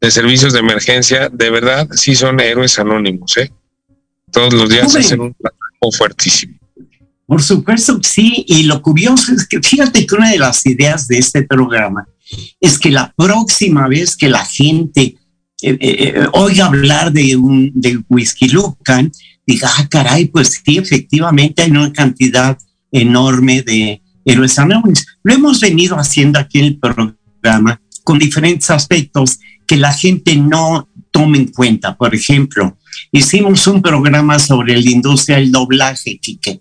de 0.00 0.10
servicios 0.10 0.52
de 0.52 0.60
emergencia, 0.60 1.28
de 1.28 1.50
verdad, 1.50 1.88
sí 1.92 2.14
son 2.14 2.40
héroes 2.40 2.78
anónimos, 2.78 3.36
¿eh? 3.36 3.50
Todos 4.30 4.54
los 4.54 4.68
días 4.68 4.94
hacen 4.94 5.20
un 5.20 5.34
trabajo 5.34 5.96
fuertísimo. 5.96 6.56
Por 7.26 7.42
supuesto 7.42 8.00
que 8.00 8.08
sí, 8.08 8.44
y 8.46 8.62
lo 8.62 8.80
curioso 8.80 9.32
es 9.34 9.46
que 9.46 9.60
fíjate 9.60 10.06
que 10.06 10.14
una 10.14 10.30
de 10.30 10.38
las 10.38 10.64
ideas 10.66 11.08
de 11.08 11.18
este 11.18 11.42
programa 11.42 12.06
es 12.60 12.78
que 12.78 12.90
la 12.90 13.12
próxima 13.16 13.88
vez 13.88 14.16
que 14.16 14.28
la 14.28 14.44
gente 14.44 15.16
eh, 15.60 15.76
eh, 15.80 16.12
eh, 16.14 16.26
oiga 16.34 16.66
hablar 16.66 17.12
de 17.12 17.34
un 17.34 17.72
de 17.74 18.00
whisky 18.08 18.48
lucan, 18.48 19.10
diga, 19.44 19.68
ah, 19.76 19.88
caray, 19.90 20.26
pues 20.26 20.62
sí, 20.64 20.78
efectivamente 20.78 21.62
hay 21.62 21.70
una 21.72 21.92
cantidad 21.92 22.56
enorme 22.92 23.62
de 23.62 24.00
héroes 24.24 24.56
anónimos. 24.58 25.04
Lo 25.24 25.34
hemos 25.34 25.60
venido 25.60 25.96
haciendo 25.96 26.38
aquí 26.38 26.60
en 26.60 26.64
el 26.66 26.78
programa 26.78 27.80
con 28.04 28.20
diferentes 28.20 28.70
aspectos 28.70 29.40
que 29.66 29.76
la 29.76 29.92
gente 29.92 30.36
no 30.36 30.88
tome 31.10 31.38
en 31.38 31.48
cuenta. 31.48 31.96
Por 31.96 32.14
ejemplo, 32.14 32.78
hicimos 33.10 33.66
un 33.66 33.82
programa 33.82 34.38
sobre 34.38 34.80
la 34.80 34.90
industria 34.90 35.38
del 35.38 35.50
doblaje, 35.50 36.18
Quique. 36.18 36.60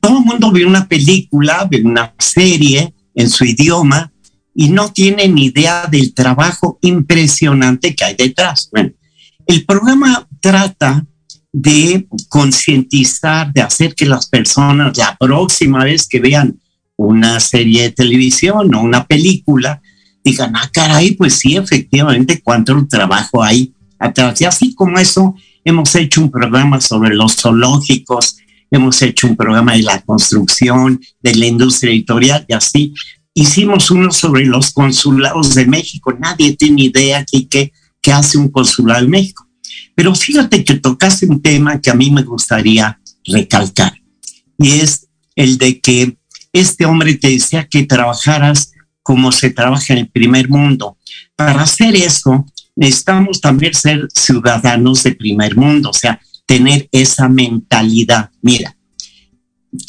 todo 0.00 0.18
el 0.20 0.24
mundo 0.24 0.50
ve 0.50 0.64
una 0.64 0.88
película, 0.88 1.68
ve 1.70 1.82
una 1.84 2.14
serie 2.18 2.94
en 3.14 3.28
su 3.28 3.44
idioma 3.44 4.10
y 4.54 4.68
no 4.68 4.92
tienen 4.92 5.36
idea 5.36 5.86
del 5.86 6.14
trabajo 6.14 6.78
impresionante 6.82 7.94
que 7.94 8.04
hay 8.04 8.14
detrás. 8.14 8.68
Bueno, 8.72 8.90
el 9.46 9.64
programa 9.64 10.26
trata 10.40 11.04
de 11.52 12.06
concientizar, 12.28 13.52
de 13.52 13.62
hacer 13.62 13.94
que 13.94 14.06
las 14.06 14.28
personas 14.28 14.96
la 14.96 15.16
próxima 15.18 15.84
vez 15.84 16.08
que 16.08 16.20
vean 16.20 16.58
una 16.96 17.40
serie 17.40 17.82
de 17.82 17.90
televisión 17.90 18.74
o 18.74 18.80
una 18.80 19.04
película, 19.06 19.80
digan, 20.22 20.54
ah, 20.56 20.70
caray, 20.72 21.12
pues 21.12 21.34
sí, 21.34 21.56
efectivamente, 21.56 22.40
cuánto 22.42 22.86
trabajo 22.88 23.42
hay 23.42 23.74
atrás. 23.98 24.40
Y 24.40 24.44
así 24.44 24.74
como 24.74 24.98
eso, 24.98 25.34
hemos 25.64 25.94
hecho 25.94 26.22
un 26.22 26.30
programa 26.30 26.80
sobre 26.80 27.14
los 27.14 27.36
zoológicos, 27.36 28.36
hemos 28.70 29.00
hecho 29.02 29.26
un 29.26 29.36
programa 29.36 29.74
de 29.74 29.82
la 29.82 30.00
construcción, 30.02 31.00
de 31.20 31.34
la 31.34 31.46
industria 31.46 31.92
editorial 31.92 32.44
y 32.48 32.52
así. 32.54 32.94
Hicimos 33.34 33.90
uno 33.90 34.12
sobre 34.12 34.46
los 34.46 34.72
consulados 34.72 35.54
de 35.54 35.66
México. 35.66 36.12
Nadie 36.18 36.56
tiene 36.56 36.84
idea 36.84 37.24
qué, 37.24 37.72
qué 38.00 38.12
hace 38.12 38.38
un 38.38 38.48
consulado 38.48 39.02
de 39.02 39.08
México. 39.08 39.46
Pero 39.94 40.14
fíjate 40.14 40.64
que 40.64 40.74
tocaste 40.74 41.26
un 41.26 41.42
tema 41.42 41.80
que 41.80 41.90
a 41.90 41.94
mí 41.94 42.10
me 42.10 42.22
gustaría 42.22 43.00
recalcar. 43.24 43.94
Y 44.58 44.72
es 44.72 45.08
el 45.34 45.58
de 45.58 45.80
que 45.80 46.16
este 46.52 46.86
hombre 46.86 47.14
te 47.16 47.30
decía 47.30 47.66
que 47.68 47.84
trabajaras 47.84 48.72
como 49.02 49.32
se 49.32 49.50
trabaja 49.50 49.92
en 49.92 50.00
el 50.00 50.08
primer 50.08 50.48
mundo. 50.48 50.96
Para 51.36 51.62
hacer 51.62 51.94
eso, 51.96 52.46
necesitamos 52.76 53.40
también 53.40 53.74
ser 53.74 54.08
ciudadanos 54.14 55.02
de 55.02 55.14
primer 55.14 55.56
mundo, 55.56 55.90
o 55.90 55.94
sea, 55.94 56.20
tener 56.46 56.88
esa 56.92 57.28
mentalidad. 57.28 58.30
Mira, 58.40 58.76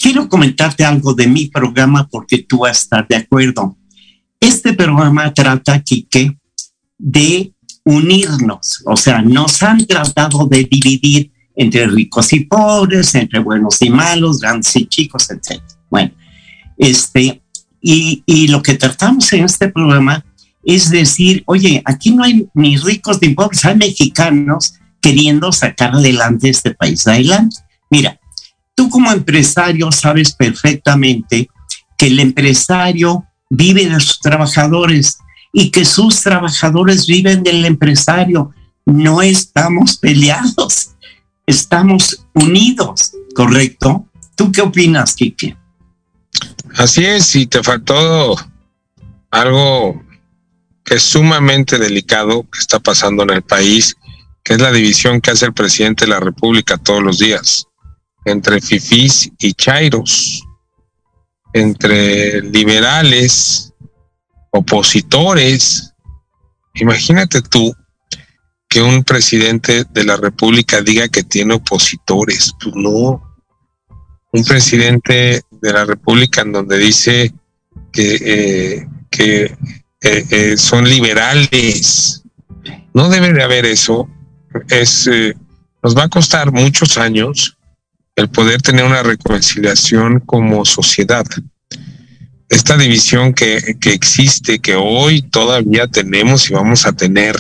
quiero 0.02 0.28
comentarte 0.30 0.84
algo 0.84 1.14
de 1.14 1.28
mi 1.28 1.48
programa 1.48 2.08
porque 2.08 2.40
tú 2.40 2.60
vas 2.60 2.78
a 2.78 2.82
estar 2.82 3.08
de 3.08 3.16
acuerdo. 3.16 3.78
Este 4.40 4.74
programa 4.74 5.34
trata, 5.34 5.82
Quique, 5.82 6.38
de 6.98 7.54
unirnos, 7.84 8.82
o 8.86 8.98
sea, 8.98 9.22
nos 9.22 9.62
han 9.62 9.86
tratado 9.86 10.48
de 10.48 10.64
dividir 10.64 11.32
entre 11.56 11.88
ricos 11.88 12.34
y 12.34 12.42
pobres, 12.42 13.14
entre 13.16 13.40
buenos 13.40 13.82
y 13.82 13.90
malos, 13.90 14.40
grandes 14.40 14.76
y 14.76 14.88
chicos, 14.88 15.30
etc. 15.30 15.62
Bueno, 15.90 16.12
este, 16.78 17.42
y, 17.82 18.24
y 18.26 18.48
lo 18.48 18.62
que 18.62 18.74
tratamos 18.74 19.32
en 19.34 19.46
este 19.46 19.70
programa 19.70 20.26
es 20.66 20.90
decir, 20.90 21.44
oye, 21.46 21.82
aquí 21.86 22.12
no 22.12 22.24
hay 22.24 22.48
ni 22.56 22.78
ricos 22.78 23.20
ni 23.22 23.30
pobres, 23.30 23.64
hay 23.66 23.76
mexicanos 23.76 24.74
queriendo 25.00 25.52
sacar 25.52 25.94
adelante 25.94 26.50
este 26.50 26.74
país 26.74 27.08
adelante. 27.08 27.58
Mira, 27.92 28.20
Tú 28.76 28.90
como 28.90 29.12
empresario 29.12 29.92
sabes 29.92 30.34
perfectamente 30.34 31.50
que 31.98 32.08
el 32.08 32.20
empresario 32.20 33.26
vive 33.50 33.88
de 33.88 34.00
sus 34.02 34.20
trabajadores 34.20 35.18
y 35.54 35.72
que 35.72 35.86
sus 35.86 36.22
trabajadores 36.22 37.08
viven 37.08 37.42
del 37.42 37.64
empresario. 37.64 38.52
No 38.86 39.22
estamos 39.22 39.98
peleados, 39.98 40.90
estamos 41.48 42.26
unidos, 42.34 43.14
¿correcto? 43.34 44.06
¿Tú 44.36 44.52
qué 44.52 44.62
opinas, 44.62 45.16
Kike? 45.16 45.58
Así 46.76 47.06
es, 47.06 47.34
y 47.38 47.48
te 47.48 47.64
faltó 47.64 48.36
algo 49.32 50.04
que 50.84 50.96
es 50.96 51.04
sumamente 51.04 51.80
delicado 51.80 52.44
que 52.44 52.60
está 52.60 52.80
pasando 52.80 53.24
en 53.24 53.30
el 53.30 53.42
país, 53.42 53.96
que 54.44 54.56
es 54.56 54.62
la 54.62 54.74
división 54.74 55.22
que 55.22 55.32
hace 55.32 55.46
el 55.46 55.54
presidente 55.54 56.04
de 56.04 56.12
la 56.12 56.20
República 56.20 56.78
todos 56.78 57.02
los 57.02 57.18
días 57.18 57.66
entre 58.26 58.60
fifís 58.60 59.32
y 59.40 59.54
chairos, 59.54 60.44
entre 61.54 62.42
liberales, 62.42 63.72
opositores. 64.52 65.94
Imagínate 66.74 67.42
tú 67.44 67.74
que 68.68 68.82
un 68.82 69.04
presidente 69.04 69.86
de 69.90 70.04
la 70.04 70.18
República 70.18 70.82
diga 70.82 71.08
que 71.08 71.24
tiene 71.24 71.54
opositores. 71.54 72.52
Pues 72.62 72.76
no. 72.76 73.22
Un 74.34 74.44
presidente 74.44 75.42
de 75.50 75.74
la 75.74 75.86
República 75.86 76.42
en 76.42 76.52
donde 76.52 76.78
dice 76.78 77.34
que, 77.94 78.18
eh, 78.22 78.88
que 79.10 79.44
eh, 80.02 80.26
eh, 80.30 80.58
son 80.58 80.90
liberales. 80.90 82.24
No 82.94 83.08
debe 83.08 83.32
de 83.32 83.44
haber 83.44 83.66
eso. 83.66 84.10
Es, 84.70 85.10
nos 85.84 85.96
va 85.96 86.04
a 86.04 86.10
costar 86.10 86.52
muchos 86.52 86.98
años 86.98 87.55
el 88.16 88.30
poder 88.30 88.62
tener 88.62 88.86
una 88.86 89.04
reconciliación 89.04 90.20
como 90.22 90.66
sociedad. 90.66 91.26
Esta 92.50 92.78
división 92.78 93.34
que, 93.34 93.76
que 93.80 93.92
existe, 93.92 94.60
que 94.60 94.76
hoy 94.76 95.22
todavía 95.22 95.88
tenemos 95.88 96.50
y 96.50 96.54
vamos 96.54 96.86
a 96.86 96.94
tener 96.94 97.36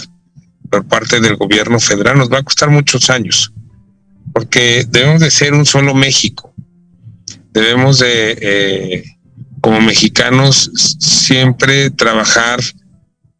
por 0.70 0.86
parte 0.86 1.20
del 1.20 1.38
gobierno 1.38 1.80
federal, 1.80 2.18
nos 2.18 2.32
va 2.32 2.40
a 2.40 2.44
costar 2.44 2.70
muchos 2.70 3.10
años, 3.10 3.54
porque 4.34 4.86
debemos 4.90 5.22
de 5.22 5.32
ser 5.32 5.54
un 5.54 5.66
solo 5.66 5.94
México. 5.94 6.54
Debemos 7.54 8.00
de, 8.00 8.38
eh, 8.42 9.04
como 9.62 9.80
mexicanos, 9.80 10.70
siempre 11.00 11.90
trabajar 11.92 12.60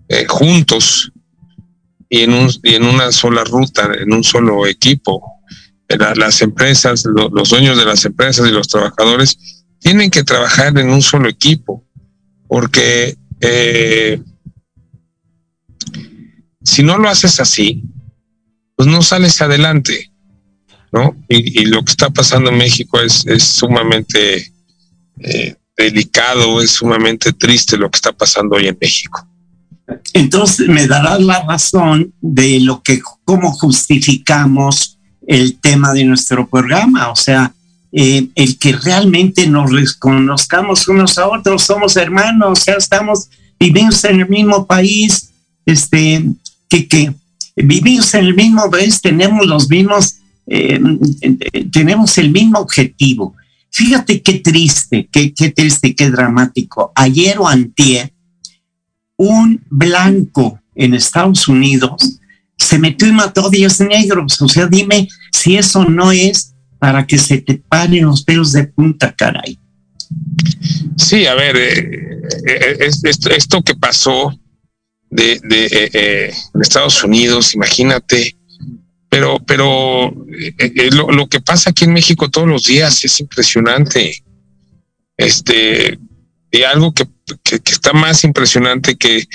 eh, 0.08 0.26
juntos 0.28 1.12
y 2.08 2.22
en, 2.22 2.34
un, 2.34 2.50
y 2.64 2.76
en 2.76 2.84
una 2.84 3.12
sola 3.12 3.44
ruta, 3.44 3.92
en 4.00 4.14
un 4.14 4.24
solo 4.24 4.66
equipo, 4.68 5.35
las 5.88 6.42
empresas, 6.42 7.06
los 7.06 7.50
dueños 7.50 7.78
de 7.78 7.86
las 7.86 8.06
empresas 8.06 8.48
y 8.48 8.52
los 8.52 8.68
trabajadores 8.68 9.38
tienen 9.80 10.10
que 10.10 10.24
trabajar 10.24 10.78
en 10.80 10.90
un 10.90 11.02
solo 11.02 11.30
equipo, 11.30 11.86
porque 12.48 13.18
eh, 13.40 14.22
si 16.64 16.82
no 16.82 16.98
lo 16.98 17.08
haces 17.08 17.40
así, 17.40 17.84
pues 18.76 18.88
no 18.88 19.02
sales 19.02 19.40
adelante, 19.42 20.12
¿no? 20.92 21.16
Y, 21.30 21.66
lo 21.66 21.84
que 21.84 21.92
está 21.92 22.10
pasando 22.10 22.50
en 22.50 22.58
México 22.58 23.00
es, 23.00 23.26
sumamente 23.44 24.52
eh, 25.20 25.56
delicado, 25.78 26.62
es 26.62 26.72
sumamente 26.72 27.34
triste 27.34 27.78
lo 27.78 27.90
que 27.90 27.98
está 27.98 28.12
pasando 28.12 28.56
hoy 28.56 28.68
en 28.68 28.78
México. 28.82 29.28
Entonces 30.14 30.68
me 30.68 30.88
darás 30.88 31.22
la 31.22 31.44
razón 31.44 32.14
de 32.22 32.60
lo 32.60 32.82
que, 32.82 33.02
cómo 33.24 33.52
justificamos 33.52 34.95
el 35.28 35.58
tema 35.60 35.94
de 35.94 36.04
nuestro 36.04 36.48
programa, 36.48 37.10
o 37.10 37.16
sea, 37.16 37.54
eh, 37.92 38.28
el 38.36 38.58
que 38.58 38.74
realmente 38.74 39.48
nos 39.48 39.72
reconozcamos 39.72 40.88
unos 40.88 41.18
a 41.18 41.28
otros, 41.30 41.64
somos 41.64 41.96
hermanos, 41.96 42.60
o 42.60 42.62
sea, 42.62 42.76
estamos, 42.76 43.30
vivimos 43.60 44.04
en 44.04 44.20
el 44.20 44.30
mismo 44.30 44.66
país, 44.66 45.30
este, 45.66 46.26
que, 46.70 46.88
que 46.88 47.14
vivimos 47.56 48.14
en 48.14 48.26
el 48.26 48.36
mismo 48.36 48.70
país, 48.70 49.02
tenemos 49.02 49.46
los 49.46 49.70
mismos, 49.70 50.18
eh, 50.48 50.80
tenemos 51.72 52.18
el 52.18 52.32
mismo 52.32 52.60
objetivo. 52.60 53.34
Fíjate 53.72 54.22
qué 54.22 54.40
triste, 54.40 55.08
qué, 55.12 55.34
qué 55.34 55.50
triste, 55.50 55.96
qué 55.96 56.10
dramático. 56.10 56.92
Ayer 56.96 57.38
o 57.40 57.50
un 59.18 59.62
blanco 59.70 60.60
en 60.76 60.94
Estados 60.94 61.48
Unidos 61.48 62.20
se 62.58 62.80
metió 62.80 63.08
y 63.08 63.12
mató 63.12 63.48
a 63.48 63.50
10 63.50 63.82
negros. 63.82 64.42
O 64.42 64.48
sea, 64.48 64.68
dime 64.68 65.08
si 65.32 65.58
eso 65.58 65.86
no 65.86 66.12
es 66.12 66.54
para 66.80 67.06
que 67.06 67.18
se 67.18 67.40
te 67.40 67.56
paren 67.56 68.06
los 68.06 68.24
pelos 68.24 68.52
de 68.52 68.66
punta, 68.66 69.14
caray. 69.16 69.58
Sí, 70.98 71.26
a 71.26 71.34
ver, 71.34 71.56
eh, 71.58 72.22
eh, 72.48 72.90
esto, 73.32 73.62
que 73.62 73.76
pasó 73.76 74.38
de, 75.10 75.40
eh, 75.50 76.34
Estados 76.62 77.04
Unidos, 77.04 77.54
imagínate, 77.56 78.36
pero, 79.10 79.40
pero 79.46 80.14
lo, 80.92 81.12
lo, 81.12 81.28
que 81.28 81.40
pasa 81.40 81.70
aquí 81.70 81.86
en 81.86 81.94
México 81.94 82.30
todos 82.30 82.48
los 82.48 82.66
días 82.66 83.04
es 83.06 83.20
impresionante. 83.20 84.24
Este, 85.18 85.98
y 86.52 86.64
algo 86.64 86.94
que, 86.94 87.08
que, 87.44 87.60
está 87.72 87.94
más 87.94 88.24
impresionante 88.24 88.96
que 88.96 89.26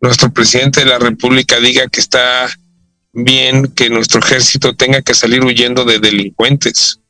nuestro 0.00 0.32
presidente 0.32 0.80
de 0.80 0.86
la 0.86 0.98
República 0.98 1.60
diga 1.60 1.86
que 1.88 2.00
está 2.00 2.48
bien 3.16 3.68
que 3.68 3.88
nuestro 3.88 4.20
ejército 4.20 4.76
tenga 4.76 5.00
que 5.00 5.14
salir 5.14 5.42
huyendo 5.42 5.84
de 5.84 5.98
delincuentes. 5.98 7.00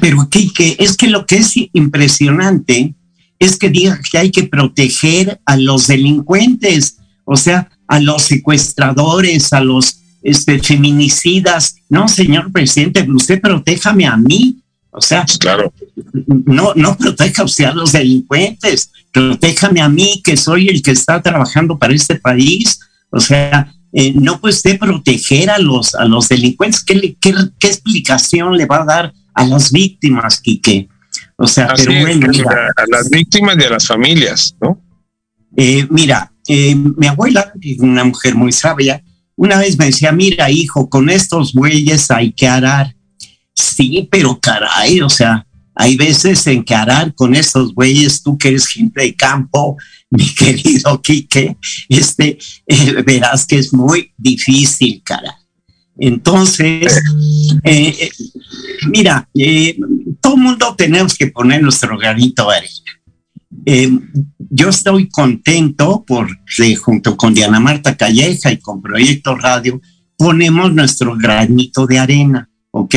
Pero 0.00 0.28
que, 0.28 0.76
es 0.78 0.96
que 0.96 1.08
lo 1.08 1.26
que 1.26 1.36
es 1.36 1.52
impresionante 1.72 2.94
es 3.38 3.56
que 3.56 3.70
diga 3.70 4.00
que 4.10 4.18
hay 4.18 4.30
que 4.30 4.44
proteger 4.44 5.40
a 5.46 5.56
los 5.56 5.86
delincuentes, 5.86 6.98
o 7.24 7.36
sea, 7.36 7.70
a 7.86 8.00
los 8.00 8.22
secuestradores, 8.22 9.52
a 9.52 9.60
los 9.60 10.00
este, 10.22 10.58
feminicidas. 10.58 11.76
No, 11.88 12.08
señor 12.08 12.52
presidente, 12.52 13.06
usted 13.08 13.40
protéjame 13.40 14.06
a 14.06 14.16
mí. 14.16 14.56
O 14.90 15.00
sea, 15.00 15.24
claro. 15.38 15.72
no, 16.26 16.72
no 16.74 16.96
proteja 16.96 17.44
usted 17.44 17.64
a 17.64 17.72
los 17.72 17.92
delincuentes, 17.92 18.90
protéjame 19.12 19.80
a 19.80 19.88
mí, 19.88 20.20
que 20.22 20.36
soy 20.36 20.68
el 20.68 20.82
que 20.82 20.90
está 20.90 21.22
trabajando 21.22 21.78
para 21.78 21.94
este 21.94 22.16
país. 22.16 22.80
O 23.10 23.20
sea, 23.20 23.72
eh, 23.92 24.12
no 24.14 24.40
puede 24.40 24.54
usted 24.54 24.78
proteger 24.78 25.50
a 25.50 25.58
los, 25.58 25.94
a 25.94 26.04
los 26.04 26.28
delincuentes. 26.28 26.84
¿Qué, 26.84 27.16
qué, 27.20 27.34
qué 27.58 27.66
explicación 27.66 28.56
le 28.56 28.66
va 28.66 28.82
a 28.82 28.84
dar 28.84 29.12
a 29.34 29.44
las 29.44 29.72
víctimas, 29.72 30.40
Quique? 30.40 30.88
O 31.36 31.46
sea, 31.46 31.72
pero 31.74 31.92
bueno, 32.00 32.28
a 32.76 32.84
las 32.90 33.08
víctimas 33.08 33.56
y 33.58 33.64
a 33.64 33.70
las 33.70 33.86
familias, 33.86 34.54
¿no? 34.60 34.78
Eh, 35.56 35.86
mira, 35.90 36.32
eh, 36.46 36.74
mi 36.74 37.06
abuela, 37.06 37.52
una 37.78 38.04
mujer 38.04 38.34
muy 38.34 38.52
sabia, 38.52 39.02
una 39.36 39.58
vez 39.58 39.78
me 39.78 39.86
decía, 39.86 40.12
mira, 40.12 40.50
hijo, 40.50 40.90
con 40.90 41.08
estos 41.08 41.54
bueyes 41.54 42.10
hay 42.10 42.32
que 42.32 42.46
arar. 42.46 42.94
Sí, 43.54 44.06
pero 44.10 44.38
caray, 44.38 45.00
o 45.00 45.08
sea, 45.08 45.46
hay 45.74 45.96
veces 45.96 46.46
en 46.46 46.62
que 46.62 46.74
arar 46.74 47.14
con 47.14 47.34
estos 47.34 47.74
bueyes, 47.74 48.22
tú 48.22 48.36
que 48.36 48.48
eres 48.48 48.66
gente 48.66 49.00
de 49.00 49.14
campo, 49.14 49.78
mi 50.10 50.34
querido 50.34 51.00
Quique, 51.00 51.56
este, 51.88 52.38
eh, 52.66 53.02
verás 53.04 53.46
que 53.46 53.58
es 53.58 53.72
muy 53.72 54.12
difícil, 54.16 55.02
caray. 55.04 55.30
Entonces, 55.98 56.98
eh, 57.62 58.10
mira, 58.90 59.28
todo 60.20 60.34
el 60.36 60.40
mundo 60.40 60.74
tenemos 60.74 61.14
que 61.16 61.26
poner 61.26 61.62
nuestro 61.62 61.98
granito 61.98 62.48
de 62.48 62.56
arena. 62.56 64.10
yo 64.48 64.70
estoy 64.70 65.10
contento 65.10 66.02
porque 66.06 66.74
junto 66.76 67.18
con 67.18 67.34
Diana 67.34 67.60
Marta 67.60 67.98
Calleja 67.98 68.50
y 68.50 68.58
con 68.58 68.80
Proyecto 68.80 69.36
Radio 69.36 69.78
ponemos 70.16 70.72
nuestro 70.72 71.16
granito 71.16 71.86
de 71.86 71.98
arena, 71.98 72.50
¿ok? 72.70 72.94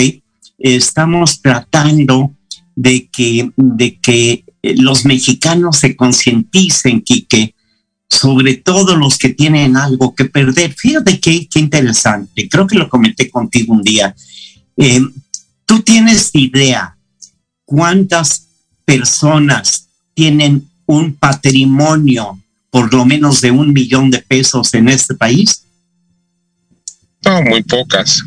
Estamos 0.58 1.42
tratando 1.42 2.36
de 2.76 3.10
que, 3.10 3.50
de 3.56 3.98
que 4.00 4.46
los 4.64 5.06
mexicanos 5.06 5.78
se 5.78 5.96
concienticen, 5.96 7.02
Quique, 7.02 7.54
sobre 8.10 8.56
todo 8.56 8.96
los 8.96 9.18
que 9.18 9.30
tienen 9.30 9.76
algo 9.76 10.16
que 10.16 10.26
perder. 10.26 10.74
Fíjate 10.74 11.20
qué, 11.20 11.48
qué 11.48 11.60
interesante, 11.60 12.48
creo 12.48 12.66
que 12.66 12.78
lo 12.78 12.90
comenté 12.90 13.30
contigo 13.30 13.74
un 13.74 13.84
día. 13.84 14.16
Eh, 14.78 15.02
¿Tú 15.66 15.82
tienes 15.82 16.30
idea 16.34 16.96
cuántas 17.66 18.48
personas 18.86 19.90
tienen 20.14 20.70
un 20.86 21.16
patrimonio 21.16 22.40
por 22.70 22.94
lo 22.94 23.06
menos 23.06 23.42
de 23.42 23.52
un 23.52 23.72
millón 23.74 24.10
de 24.10 24.20
pesos 24.20 24.74
en 24.74 24.90
este 24.90 25.16
país? 25.16 25.64
No, 27.24 27.42
muy 27.44 27.64
pocas. 27.64 28.24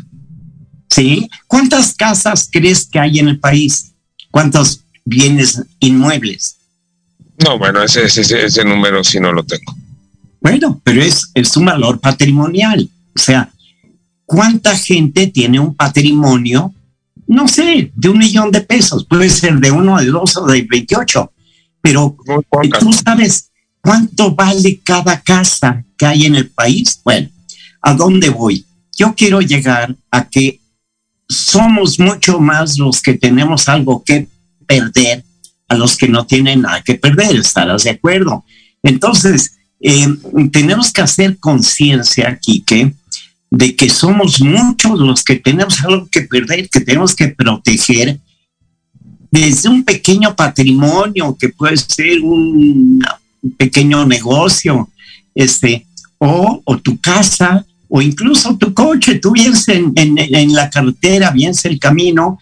¿Sí? 0.89 1.29
¿Cuántas 1.47 1.93
casas 1.93 2.47
crees 2.51 2.87
que 2.87 2.99
hay 2.99 3.19
en 3.19 3.27
el 3.27 3.39
país? 3.39 3.93
¿Cuántos 4.31 4.83
bienes 5.07 5.61
inmuebles? 5.79 6.57
No, 7.43 7.57
bueno, 7.57 7.83
ese, 7.83 8.05
ese, 8.05 8.45
ese 8.45 8.65
número 8.65 9.03
sí 9.03 9.19
no 9.19 9.31
lo 9.31 9.43
tengo. 9.43 9.75
Bueno, 10.41 10.81
pero 10.83 11.01
es, 11.01 11.29
es 11.33 11.55
un 11.55 11.65
valor 11.65 11.99
patrimonial. 11.99 12.89
O 13.15 13.19
sea, 13.19 13.49
¿cuánta 14.25 14.75
gente 14.77 15.27
tiene 15.27 15.59
un 15.59 15.75
patrimonio? 15.75 16.73
No 17.27 17.47
sé, 17.47 17.91
de 17.95 18.09
un 18.09 18.17
millón 18.17 18.51
de 18.51 18.61
pesos. 18.61 19.05
Puede 19.05 19.29
ser 19.29 19.55
de 19.59 19.71
uno, 19.71 19.97
de 19.97 20.07
dos 20.07 20.37
o 20.37 20.45
de 20.45 20.61
28. 20.63 21.31
Pero 21.81 22.17
tú 22.79 22.91
sabes 22.93 23.51
cuánto 23.81 24.35
vale 24.35 24.79
cada 24.83 25.21
casa 25.21 25.83
que 25.97 26.05
hay 26.05 26.25
en 26.25 26.35
el 26.35 26.49
país. 26.49 26.99
Bueno, 27.03 27.29
¿a 27.81 27.93
dónde 27.93 28.29
voy? 28.29 28.65
Yo 28.97 29.13
quiero 29.15 29.41
llegar 29.41 29.95
a 30.11 30.27
que 30.27 30.59
somos 31.29 31.99
mucho 31.99 32.39
más 32.39 32.77
los 32.77 33.01
que 33.01 33.13
tenemos 33.13 33.67
algo 33.69 34.03
que 34.03 34.27
perder 34.67 35.23
a 35.69 35.75
los 35.75 35.97
que 35.97 36.07
no 36.07 36.25
tienen 36.25 36.61
nada 36.61 36.83
que 36.83 36.95
perder, 36.95 37.35
¿estarás 37.37 37.83
de 37.83 37.91
acuerdo? 37.91 38.45
Entonces, 38.83 39.57
eh, 39.79 40.07
tenemos 40.51 40.91
que 40.91 41.01
hacer 41.01 41.37
conciencia 41.37 42.29
aquí 42.29 42.61
que 42.61 42.93
de 43.49 43.75
que 43.75 43.89
somos 43.89 44.41
muchos 44.41 44.99
los 44.99 45.23
que 45.23 45.35
tenemos 45.35 45.81
algo 45.83 46.07
que 46.11 46.21
perder, 46.21 46.69
que 46.69 46.81
tenemos 46.81 47.15
que 47.15 47.29
proteger 47.29 48.19
desde 49.31 49.69
un 49.69 49.83
pequeño 49.83 50.35
patrimonio 50.35 51.35
que 51.39 51.49
puede 51.49 51.77
ser 51.77 52.21
un, 52.21 53.01
pequeño 53.57 54.05
negocio, 54.05 54.89
este, 55.33 55.85
o, 56.17 56.61
tu 56.81 56.99
casa, 56.99 57.65
o 57.87 58.01
incluso 58.01 58.57
tu 58.57 58.73
coche, 58.73 59.19
tú 59.19 59.31
vienes 59.31 59.67
en, 59.69 59.93
en, 59.95 60.53
la 60.53 60.69
carretera, 60.69 61.31
vienes 61.31 61.63
el 61.65 61.79
camino, 61.79 62.39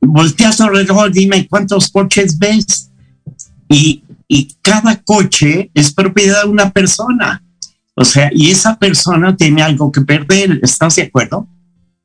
volteas 0.00 0.60
alrededor, 0.60 1.12
dime 1.12 1.46
cuántos 1.48 1.90
coches 1.90 2.38
ves. 2.38 2.90
Y, 3.68 4.02
y 4.28 4.54
cada 4.62 4.96
coche 4.96 5.70
es 5.74 5.92
propiedad 5.92 6.44
de 6.44 6.50
una 6.50 6.70
persona. 6.70 7.42
O 7.94 8.04
sea, 8.04 8.30
y 8.32 8.50
esa 8.50 8.78
persona 8.78 9.36
tiene 9.36 9.62
algo 9.62 9.92
que 9.92 10.00
perder. 10.00 10.58
¿Estás 10.62 10.96
de 10.96 11.02
acuerdo? 11.02 11.46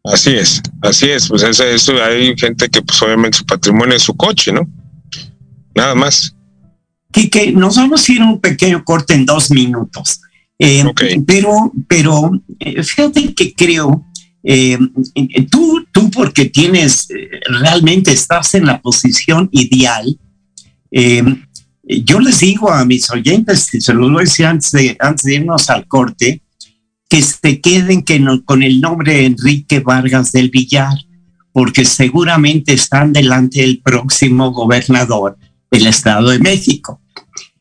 Así 0.04 0.32
es, 0.36 0.62
así 0.82 1.10
es. 1.10 1.28
Pues 1.28 1.44
eso, 1.44 1.64
eso 1.64 2.04
hay 2.04 2.36
gente 2.38 2.70
que 2.70 2.82
pues 2.82 3.02
obviamente 3.02 3.40
su 3.40 3.46
patrimonio 3.46 3.96
es 3.96 4.04
su 4.04 4.16
coche, 4.16 4.52
¿no? 4.52 4.68
Nada 5.74 5.96
más. 5.96 6.36
que 7.12 7.52
nos 7.52 7.78
vamos 7.78 8.08
a 8.08 8.12
ir 8.12 8.22
a 8.22 8.26
un 8.26 8.40
pequeño 8.40 8.84
corte 8.84 9.14
en 9.14 9.26
dos 9.26 9.50
minutos. 9.52 10.22
Eh, 10.60 10.86
pero, 11.26 11.72
pero 11.88 12.32
eh, 12.60 12.82
fíjate 12.82 13.34
que 13.34 13.54
creo, 13.54 14.06
eh, 14.46 14.78
tú, 15.50 15.86
tú 15.92 16.12
porque 16.12 16.46
tienes, 16.46 17.08
realmente 17.62 18.12
estás 18.12 18.54
en 18.54 18.68
la 18.68 18.82
posición 18.82 19.50
ideal. 19.52 20.18
yo 21.84 22.20
les 22.20 22.40
digo 22.40 22.72
a 22.72 22.86
mis 22.86 23.10
oyentes, 23.10 23.70
se 23.80 23.94
lo 23.94 24.10
decía 24.18 24.52
antes 24.52 24.72
de, 24.72 24.96
antes 25.00 25.24
de 25.24 25.36
irnos 25.36 25.70
al 25.70 25.88
corte, 25.88 26.42
que 27.10 27.22
se 27.22 27.62
queden 27.62 28.04
que 28.04 28.24
con 28.46 28.64
el 28.64 28.82
nombre 28.82 29.14
de 29.14 29.26
Enrique 29.26 29.80
Vargas 29.80 30.32
del 30.32 30.50
Villar, 30.50 30.98
porque 31.52 31.86
seguramente 31.86 32.74
están 32.74 33.14
delante 33.14 33.62
del 33.62 33.80
próximo 33.80 34.52
gobernador 34.52 35.38
del 35.72 35.88
Estado 35.88 36.30
de 36.30 36.40
México. 36.40 37.00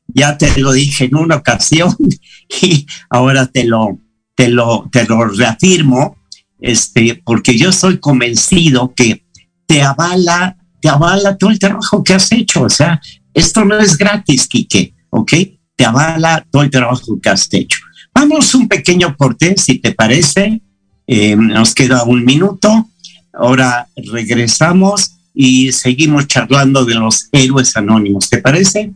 Ya 0.09 0.37
te 0.37 0.61
lo 0.61 0.73
dije 0.73 1.05
en 1.05 1.17
una 1.17 1.37
ocasión 1.37 1.95
y 2.63 2.87
ahora 3.11 3.47
te 3.47 3.65
lo, 3.65 3.99
te 4.35 4.49
lo, 4.49 4.89
te 4.91 5.05
lo 5.05 5.27
reafirmo, 5.27 6.17
este, 6.61 7.21
porque 7.25 7.57
yo 7.57 7.71
estoy 7.71 7.99
convencido 7.99 8.93
que 8.95 9.25
te 9.67 9.83
avala, 9.83 10.57
te 10.81 10.89
avala 10.89 11.37
todo 11.37 11.51
el 11.51 11.59
trabajo 11.59 12.03
que 12.03 12.15
has 12.15 12.31
hecho. 12.33 12.63
O 12.63 12.71
sea, 12.71 13.01
esto 13.33 13.65
no 13.65 13.79
es 13.79 13.97
gratis, 13.97 14.47
Quique, 14.47 14.95
¿ok? 15.11 15.33
Te 15.77 15.85
avala 15.85 16.47
todo 16.51 16.63
el 16.63 16.71
trabajo 16.71 17.19
que 17.21 17.29
has 17.29 17.49
hecho. 17.53 17.79
Vamos 18.15 18.55
un 18.55 18.69
pequeño 18.69 19.17
corte, 19.17 19.55
si 19.57 19.79
te 19.79 19.93
parece. 19.93 20.61
Eh, 21.07 21.37
nos 21.37 21.75
queda 21.75 22.05
un 22.05 22.25
minuto. 22.25 22.89
Ahora 23.33 23.89
regresamos 23.97 25.17
y 25.35 25.73
seguimos 25.73 26.29
charlando 26.29 26.85
de 26.85 26.95
los 26.95 27.29
héroes 27.33 27.77
anónimos. 27.77 28.31
¿Te 28.31 28.39
parece? 28.39 28.93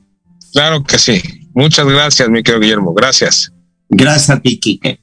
Claro 0.52 0.84
que 0.84 0.98
sí. 0.98 1.20
Muchas 1.52 1.86
gracias, 1.86 2.28
mi 2.28 2.42
querido 2.42 2.60
Guillermo. 2.60 2.94
Gracias. 2.94 3.52
Gracias 3.88 4.30
a 4.30 4.40
ti, 4.40 4.58
Quique. 4.58 5.00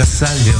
Nunca 0.00 0.06
salió, 0.06 0.54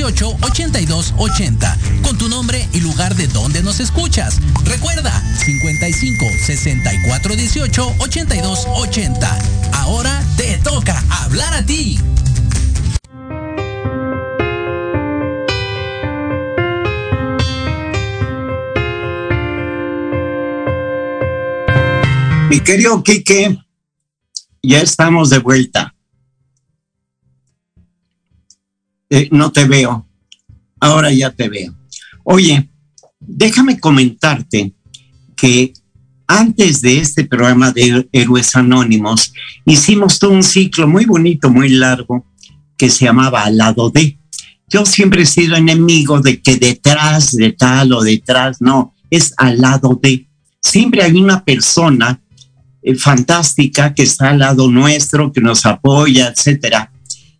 18 0.00 0.36
82 0.40 1.14
80 1.18 1.78
con 2.02 2.16
tu 2.16 2.28
nombre 2.28 2.66
y 2.72 2.80
lugar 2.80 3.14
de 3.16 3.26
donde 3.28 3.62
nos 3.62 3.80
escuchas. 3.80 4.40
Recuerda 4.64 5.12
55 5.44 6.26
64 6.46 7.36
18 7.36 7.94
82 7.98 8.66
80. 8.66 9.38
Ahora 9.74 10.22
te 10.38 10.56
toca 10.58 11.02
hablar 11.10 11.52
a 11.52 11.66
ti. 11.66 11.98
Mi 22.48 22.58
querido 22.60 23.02
Quique, 23.04 23.58
ya 24.62 24.80
estamos 24.80 25.28
de 25.28 25.38
vuelta. 25.38 25.89
Eh, 29.10 29.28
no 29.32 29.50
te 29.50 29.64
veo. 29.64 30.06
Ahora 30.78 31.12
ya 31.12 31.30
te 31.30 31.48
veo. 31.48 31.74
Oye, 32.24 32.70
déjame 33.18 33.78
comentarte 33.78 34.72
que 35.36 35.72
antes 36.28 36.80
de 36.80 36.98
este 36.98 37.24
programa 37.24 37.72
de 37.72 38.08
Héroes 38.12 38.54
Anónimos, 38.54 39.32
hicimos 39.66 40.20
todo 40.20 40.30
un 40.30 40.44
ciclo 40.44 40.86
muy 40.86 41.04
bonito, 41.04 41.50
muy 41.50 41.70
largo, 41.70 42.24
que 42.76 42.88
se 42.88 43.06
llamaba 43.06 43.42
Al 43.42 43.56
lado 43.56 43.90
de. 43.90 44.16
Yo 44.68 44.86
siempre 44.86 45.22
he 45.22 45.26
sido 45.26 45.56
enemigo 45.56 46.20
de 46.20 46.40
que 46.40 46.56
detrás 46.56 47.32
de 47.32 47.50
tal 47.50 47.92
o 47.92 48.02
detrás, 48.02 48.58
no, 48.60 48.94
es 49.10 49.34
al 49.38 49.60
lado 49.60 49.98
de. 50.00 50.28
Siempre 50.60 51.02
hay 51.02 51.18
una 51.18 51.44
persona 51.44 52.22
eh, 52.80 52.94
fantástica 52.94 53.92
que 53.92 54.04
está 54.04 54.30
al 54.30 54.38
lado 54.38 54.70
nuestro, 54.70 55.32
que 55.32 55.40
nos 55.40 55.66
apoya, 55.66 56.28
etcétera. 56.28 56.92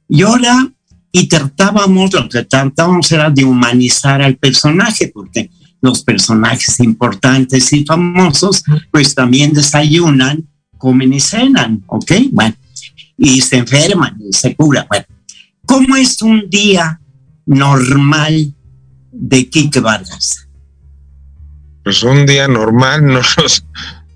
Y 0.08 0.22
ahora, 0.22 0.72
y 1.12 1.28
tratábamos, 1.28 2.12
lo 2.12 2.28
que 2.28 2.44
tratábamos 2.44 3.10
era 3.12 3.30
de 3.30 3.44
humanizar 3.44 4.22
al 4.22 4.36
personaje, 4.36 5.10
porque 5.12 5.50
los 5.80 6.02
personajes 6.02 6.78
importantes 6.80 7.72
y 7.72 7.84
famosos, 7.84 8.62
pues 8.90 9.14
también 9.14 9.52
desayunan, 9.52 10.46
comen 10.76 11.12
y 11.12 11.20
cenan, 11.20 11.82
¿ok? 11.86 12.12
Bueno, 12.32 12.54
y 13.16 13.40
se 13.40 13.56
enferman 13.56 14.16
y 14.20 14.32
se 14.32 14.54
curan. 14.54 14.86
Bueno, 14.88 15.06
¿cómo 15.66 15.96
es 15.96 16.20
un 16.22 16.48
día 16.48 17.00
normal 17.46 18.54
de 19.12 19.48
Quique 19.48 19.80
Vargas? 19.80 20.48
Pues 21.82 22.02
un 22.02 22.26
día 22.26 22.46
normal 22.46 23.04
no, 23.06 23.20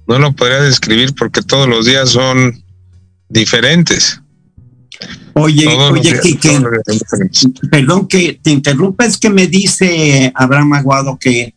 no 0.07 0.19
lo 0.19 0.33
podría 0.33 0.61
describir 0.61 1.15
porque 1.15 1.43
todos 1.43 1.69
los 1.69 1.87
días 1.87 2.11
son 2.11 2.63
diferentes. 3.29 4.21
Oye, 5.35 5.65
Todos 5.65 5.93
oye, 5.93 6.21
Quique, 6.21 6.61
perdón 7.71 8.07
que 8.07 8.39
te 8.41 8.51
interrumpa, 8.51 9.05
es 9.05 9.19
que 9.19 9.31
me 9.31 9.47
dice 9.49 10.33
Abraham 10.35 10.75
Aguado 10.75 11.19
que, 11.21 11.55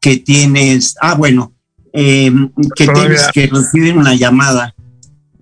que 0.00 0.16
tienes, 0.16 0.94
ah, 1.00 1.14
bueno, 1.14 1.52
eh, 1.92 2.32
que 2.74 2.86
Todavía- 2.86 3.08
tienes 3.08 3.28
que 3.32 3.46
recibir 3.48 3.96
una 3.96 4.14
llamada. 4.14 4.74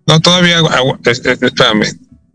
No, 0.07 0.21
todavía, 0.21 0.61
espérame. 1.05 1.87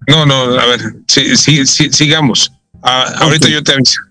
No, 0.07 0.25
no, 0.25 0.43
a 0.59 0.65
ver, 0.65 0.95
sí, 1.07 1.35
sí, 1.35 1.65
sí, 1.65 1.89
sigamos. 1.91 2.51
Ah, 2.83 3.13
ahorita 3.19 3.47
yo 3.49 3.61
te 3.63 3.73
aviso. 3.73 4.01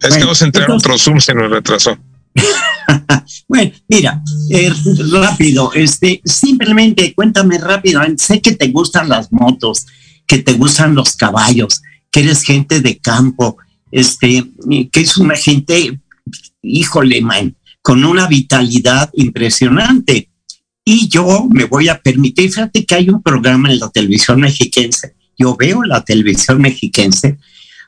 Es 0.00 0.16
que 0.16 0.24
vamos 0.24 0.42
a 0.42 0.44
entrar 0.44 0.70
a 0.70 0.74
otro 0.74 0.98
Zoom, 0.98 1.20
se 1.20 1.32
nos 1.34 1.50
retrasó. 1.50 1.96
bueno, 3.48 3.70
mira, 3.88 4.22
eh, 4.50 4.72
rápido, 5.12 5.72
este, 5.74 6.20
simplemente 6.24 7.14
cuéntame 7.14 7.58
rápido. 7.58 8.00
Sé 8.18 8.40
que 8.40 8.52
te 8.52 8.68
gustan 8.68 9.08
las 9.08 9.30
motos, 9.32 9.86
que 10.32 10.38
te 10.38 10.54
gustan 10.54 10.94
los 10.94 11.14
caballos, 11.14 11.82
que 12.10 12.20
eres 12.20 12.42
gente 12.42 12.80
de 12.80 12.96
campo, 12.96 13.58
este, 13.90 14.42
que 14.90 15.00
es 15.00 15.18
una 15.18 15.36
gente, 15.36 16.00
híjole, 16.62 17.20
man, 17.20 17.54
con 17.82 18.02
una 18.02 18.26
vitalidad 18.28 19.10
impresionante. 19.12 20.30
Y 20.86 21.08
yo 21.08 21.46
me 21.50 21.66
voy 21.66 21.90
a 21.90 22.00
permitir, 22.00 22.50
fíjate 22.50 22.86
que 22.86 22.94
hay 22.94 23.10
un 23.10 23.22
programa 23.22 23.70
en 23.70 23.78
la 23.78 23.90
televisión 23.90 24.40
mexiquense, 24.40 25.14
yo 25.36 25.54
veo 25.54 25.82
la 25.82 26.02
televisión 26.02 26.62
mexiquense, 26.62 27.36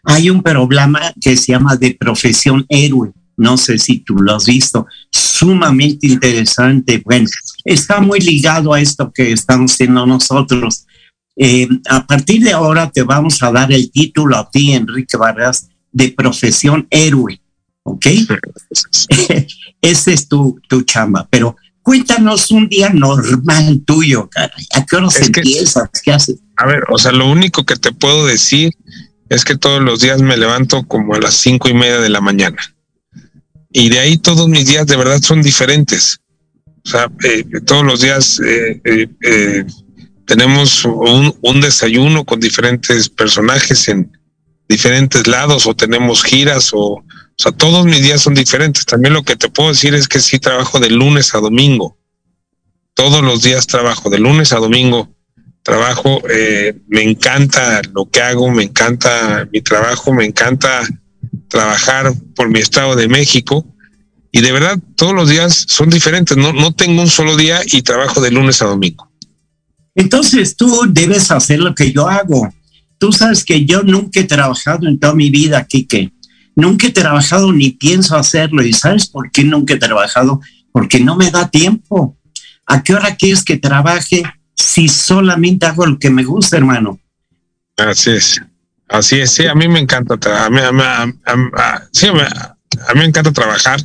hay 0.03 0.29
un 0.29 0.43
programa 0.43 1.15
que 1.19 1.39
se 1.39 1.53
llama 1.53 1.77
De 1.77 1.95
Profesión 1.95 2.67
Héroe, 2.69 3.11
no 3.39 3.57
sé 3.57 3.79
si 3.79 4.01
tú 4.01 4.17
lo 4.17 4.35
has 4.35 4.45
visto, 4.45 4.87
sumamente 5.11 6.09
interesante. 6.09 7.01
Bueno, 7.03 7.27
está 7.65 8.03
muy 8.03 8.21
ligado 8.21 8.75
a 8.75 8.83
esto 8.83 9.11
que 9.11 9.33
estamos 9.33 9.73
haciendo 9.73 10.05
nosotros. 10.05 10.85
Eh, 11.37 11.69
a 11.89 12.07
partir 12.07 12.43
de 12.43 12.53
ahora 12.53 12.91
te 12.91 13.03
vamos 13.03 13.43
a 13.43 13.51
dar 13.51 13.73
el 13.73 13.91
título 13.91 14.37
a 14.37 14.49
ti, 14.51 14.73
Enrique 14.73 15.17
Vargas, 15.17 15.69
de 15.91 16.09
profesión 16.13 16.87
héroe, 16.91 17.41
¿ok? 17.83 18.07
Ese 19.81 20.13
es 20.13 20.29
tu, 20.29 20.61
tu 20.69 20.83
chamba, 20.83 21.27
pero 21.31 21.57
cuéntanos 21.83 22.51
un 22.51 22.69
día 22.69 22.91
normal 22.91 23.83
tuyo, 23.85 24.29
caray. 24.31 24.67
¿A 24.75 24.85
qué 24.87 24.97
hora 24.97 25.11
se 25.11 25.27
empieza? 25.27 25.91
¿Qué 26.03 26.13
haces? 26.13 26.37
A 26.57 26.67
ver, 26.67 26.85
o 26.91 26.99
sea, 26.99 27.13
lo 27.13 27.31
único 27.31 27.65
que 27.65 27.77
te 27.77 27.93
puedo 27.93 28.27
decir 28.27 28.73
es 29.29 29.45
que 29.45 29.57
todos 29.57 29.83
los 29.83 30.01
días 30.01 30.21
me 30.21 30.37
levanto 30.37 30.85
como 30.85 31.15
a 31.15 31.21
las 31.21 31.35
cinco 31.35 31.69
y 31.69 31.75
media 31.75 31.99
de 31.99 32.09
la 32.09 32.21
mañana. 32.21 32.59
Y 33.73 33.89
de 33.89 33.99
ahí 33.99 34.19
todos 34.19 34.49
mis 34.49 34.67
días 34.67 34.87
de 34.87 34.97
verdad 34.97 35.21
son 35.21 35.43
diferentes. 35.43 36.21
O 36.87 36.89
sea, 36.89 37.11
eh, 37.25 37.45
todos 37.67 37.85
los 37.85 38.01
días 38.01 38.41
eh, 38.41 38.81
eh, 38.85 39.65
tenemos 40.27 40.85
un, 40.85 41.37
un, 41.41 41.61
desayuno 41.61 42.25
con 42.25 42.41
diferentes 42.41 43.09
personajes 43.09 43.89
en 43.89 44.11
diferentes 44.69 45.27
lados 45.27 45.67
o 45.67 45.75
tenemos 45.75 46.23
giras 46.25 46.71
o, 46.73 47.03
o 47.37 47.43
sea, 47.43 47.53
todos 47.53 47.85
mis 47.85 48.03
días 48.03 48.21
son 48.23 48.35
diferentes. 48.35 48.87
También 48.87 49.13
lo 49.13 49.23
que 49.23 49.37
te 49.37 49.49
puedo 49.49 49.71
decir 49.71 49.95
es 49.95 50.07
que 50.07 50.21
sí 50.21 50.39
trabajo 50.39 50.79
de 50.79 50.91
lunes 50.91 51.35
a 51.35 51.39
domingo. 51.39 51.99
Todos 52.95 53.25
los 53.25 53.43
días 53.43 53.67
trabajo 53.67 54.09
de 54.09 54.19
lunes 54.19 54.53
a 54.53 54.59
domingo. 54.59 55.13
Trabajo, 55.63 56.23
eh, 56.31 56.79
me 56.87 57.03
encanta 57.03 57.83
lo 57.93 58.09
que 58.09 58.21
hago, 58.21 58.51
me 58.51 58.65
encanta 58.65 59.49
mi 59.53 59.63
trabajo, 59.63 60.13
me 60.13 60.27
encanta 60.27 60.83
trabajar 61.49 62.13
por 62.37 62.51
mi 62.51 62.61
estado 62.61 62.95
de 62.95 63.09
México. 63.09 63.67
Y 64.31 64.41
de 64.41 64.53
verdad, 64.53 64.79
todos 64.95 65.15
los 65.15 65.29
días 65.29 65.65
son 65.69 65.91
diferentes. 65.91 66.37
No, 66.37 66.53
no 66.53 66.73
tengo 66.73 67.03
un 67.03 67.09
solo 67.09 67.37
día 67.37 67.61
y 67.65 67.83
trabajo 67.83 68.21
de 68.21 68.31
lunes 68.31 68.63
a 68.63 68.67
domingo. 68.67 69.11
Entonces 69.95 70.57
tú 70.57 70.83
debes 70.89 71.31
hacer 71.31 71.61
lo 71.61 71.75
que 71.75 71.93
yo 71.93 72.09
hago. 72.09 72.53
Tú 72.99 73.13
sabes 73.13 73.45
que 73.45 73.65
yo 73.65 73.83
nunca 73.83 74.21
he 74.21 74.25
trabajado 74.25 74.89
en 74.89 74.99
toda 74.99 75.15
mi 75.15 75.31
vida, 75.31 75.65
Quique. 75.65 76.13
Nunca 76.57 76.87
he 76.87 76.91
trabajado 76.91 77.53
ni 77.53 77.71
pienso 77.71 78.17
hacerlo. 78.17 78.63
¿Y 78.63 78.73
sabes 78.73 79.07
por 79.09 79.31
qué 79.31 79.45
nunca 79.45 79.75
he 79.75 79.79
trabajado? 79.79 80.41
Porque 80.73 81.01
no 81.01 81.17
me 81.17 81.31
da 81.31 81.49
tiempo. 81.49 82.17
¿A 82.67 82.83
qué 82.83 82.95
hora 82.95 83.17
quieres 83.17 83.45
que 83.45 83.57
trabaje 83.57 84.23
si 84.55 84.89
solamente 84.89 85.67
hago 85.67 85.87
lo 85.87 85.99
que 85.99 86.11
me 86.11 86.25
gusta, 86.25 86.57
hermano? 86.57 86.99
Así 87.77 88.11
es. 88.11 88.41
Así 88.89 89.21
es. 89.21 89.31
Sí, 89.31 89.47
a 89.47 89.55
mí 89.55 89.69
me 89.69 89.81
encanta. 89.81 90.15
A 90.45 90.51
mí, 90.51 90.61
a 90.61 91.03
a, 91.57 91.83
sí, 91.93 92.07
a 92.09 92.95
mí 92.95 93.01
me 93.01 93.05
encanta 93.05 93.33
trabajar. 93.33 93.81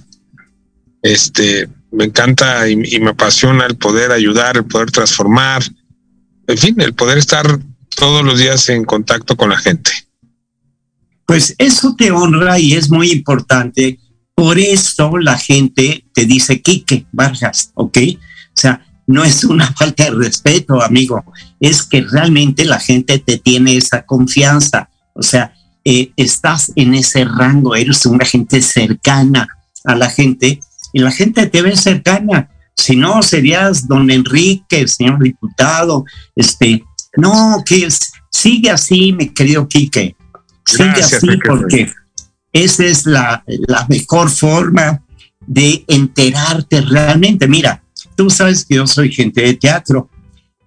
Este, 1.01 1.67
me 1.91 2.05
encanta 2.05 2.69
y, 2.69 2.73
y 2.95 2.99
me 2.99 3.11
apasiona 3.11 3.65
el 3.65 3.77
poder 3.77 4.11
ayudar, 4.11 4.57
el 4.57 4.65
poder 4.65 4.91
transformar, 4.91 5.63
en 6.49 6.57
fin, 6.57 6.81
el 6.81 6.95
poder 6.95 7.19
estar 7.19 7.59
todos 7.95 8.23
los 8.23 8.39
días 8.39 8.69
en 8.69 8.83
contacto 8.83 9.37
con 9.37 9.51
la 9.51 9.57
gente. 9.59 9.91
Pues 11.27 11.53
eso 11.59 11.95
te 11.95 12.09
honra 12.09 12.57
y 12.57 12.73
es 12.73 12.89
muy 12.89 13.11
importante. 13.11 13.99
Por 14.33 14.57
eso 14.57 15.15
la 15.19 15.37
gente 15.37 16.05
te 16.11 16.25
dice 16.25 16.59
Quique 16.61 17.05
Vargas, 17.11 17.71
¿ok? 17.75 17.97
O 18.07 18.55
sea, 18.55 18.83
no 19.05 19.23
es 19.23 19.43
una 19.43 19.71
falta 19.77 20.05
de 20.05 20.11
respeto, 20.11 20.81
amigo, 20.81 21.23
es 21.59 21.83
que 21.83 22.01
realmente 22.01 22.65
la 22.65 22.79
gente 22.79 23.19
te 23.19 23.37
tiene 23.37 23.77
esa 23.77 24.07
confianza. 24.07 24.89
O 25.13 25.21
sea, 25.21 25.53
eh, 25.85 26.11
estás 26.15 26.71
en 26.75 26.95
ese 26.95 27.25
rango, 27.25 27.75
eres 27.75 28.07
una 28.07 28.25
gente 28.25 28.63
cercana 28.63 29.47
a 29.85 29.93
la 29.93 30.09
gente 30.09 30.59
y 30.93 30.99
la 30.99 31.11
gente 31.11 31.45
te 31.45 31.61
ve 31.61 31.75
cercana. 31.75 32.48
Si 32.79 32.95
no, 32.95 33.21
serías 33.21 33.87
don 33.87 34.09
Enrique, 34.09 34.87
señor 34.87 35.21
diputado, 35.21 36.05
este, 36.35 36.83
no, 37.17 37.61
que 37.65 37.85
es, 37.85 38.13
sigue 38.31 38.69
así, 38.69 39.11
mi 39.11 39.29
querido 39.29 39.67
Quique. 39.67 40.15
Sigue 40.65 40.85
Gracias, 40.85 41.13
así 41.15 41.27
porque 41.45 41.91
esa 42.53 42.85
es 42.85 43.05
la, 43.05 43.43
la, 43.67 43.85
mejor 43.89 44.29
forma 44.29 45.03
de 45.45 45.83
enterarte 45.87 46.81
realmente. 46.81 47.47
Mira, 47.47 47.83
tú 48.15 48.29
sabes 48.29 48.65
que 48.65 48.75
yo 48.75 48.87
soy 48.87 49.11
gente 49.11 49.41
de 49.41 49.55
teatro. 49.55 50.09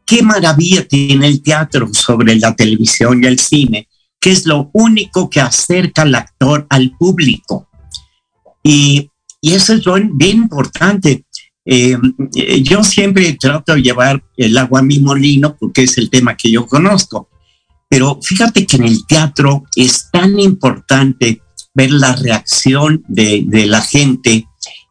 Qué 0.04 0.22
maravilla 0.22 0.86
tiene 0.86 1.26
el 1.26 1.42
teatro 1.42 1.88
sobre 1.94 2.36
la 2.36 2.54
televisión 2.54 3.24
y 3.24 3.26
el 3.26 3.38
cine, 3.38 3.88
que 4.20 4.32
es 4.32 4.44
lo 4.44 4.68
único 4.74 5.30
que 5.30 5.40
acerca 5.40 6.02
al 6.02 6.14
actor 6.14 6.66
al 6.68 6.90
público. 6.98 7.68
Y, 8.62 9.10
y 9.40 9.54
eso 9.54 9.72
es 9.72 9.82
bien 10.14 10.38
importante. 10.38 11.24
Eh, 11.64 11.96
yo 12.62 12.82
siempre 12.82 13.36
trato 13.40 13.74
de 13.74 13.82
llevar 13.82 14.22
el 14.36 14.56
agua 14.58 14.80
a 14.80 14.82
mi 14.82 14.98
molino 14.98 15.56
porque 15.58 15.84
es 15.84 15.96
el 15.98 16.10
tema 16.10 16.36
que 16.36 16.50
yo 16.50 16.66
conozco. 16.66 17.28
Pero 17.88 18.18
fíjate 18.22 18.66
que 18.66 18.76
en 18.76 18.84
el 18.84 19.06
teatro 19.06 19.64
es 19.76 20.10
tan 20.10 20.40
importante 20.40 21.42
ver 21.74 21.90
la 21.90 22.16
reacción 22.16 23.04
de, 23.06 23.44
de 23.46 23.66
la 23.66 23.82
gente. 23.82 24.46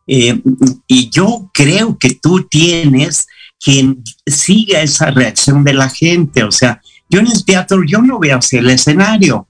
Eh, 0.07 0.41
y 0.87 1.09
yo 1.09 1.49
creo 1.53 1.97
que 1.97 2.15
tú 2.15 2.47
tienes 2.49 3.27
quien 3.59 4.03
siga 4.25 4.81
esa 4.81 5.11
reacción 5.11 5.63
de 5.63 5.73
la 5.73 5.89
gente. 5.89 6.43
O 6.43 6.51
sea, 6.51 6.81
yo 7.09 7.19
en 7.19 7.27
el 7.27 7.45
teatro, 7.45 7.83
yo 7.85 8.01
no 8.01 8.19
veo 8.19 8.37
hacia 8.37 8.59
el 8.59 8.69
escenario. 8.69 9.47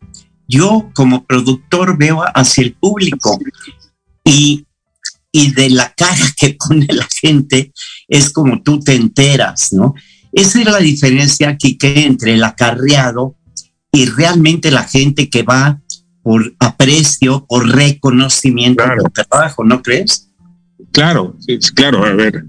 Yo 0.48 0.90
como 0.94 1.24
productor 1.24 1.98
veo 1.98 2.22
hacia 2.34 2.64
el 2.64 2.74
público. 2.74 3.40
Y 4.24 4.66
y 5.32 5.52
de 5.52 5.70
la 5.70 5.94
cara 5.94 6.34
que 6.38 6.58
pone 6.68 6.88
la 6.90 7.08
gente 7.22 7.72
es 8.08 8.30
como 8.30 8.62
tú 8.62 8.80
te 8.80 8.96
enteras, 8.96 9.74
¿no? 9.74 9.94
Esa 10.34 10.60
es 10.60 10.66
la 10.66 10.80
diferencia 10.80 11.50
aquí 11.50 11.78
que 11.78 12.06
entre 12.06 12.34
el 12.36 12.44
acarreado 12.44 13.36
y 13.92 14.06
realmente 14.06 14.72
la 14.72 14.84
gente 14.84 15.30
que 15.30 15.44
va 15.44 15.82
por 16.24 16.54
aprecio, 16.60 17.46
por 17.48 17.68
reconocimiento 17.68 18.84
claro. 18.84 19.04
del 19.04 19.12
trabajo, 19.12 19.64
¿no 19.64 19.82
crees? 19.82 20.30
Claro, 20.94 21.36
claro, 21.76 22.06
a 22.06 22.14
ver. 22.14 22.46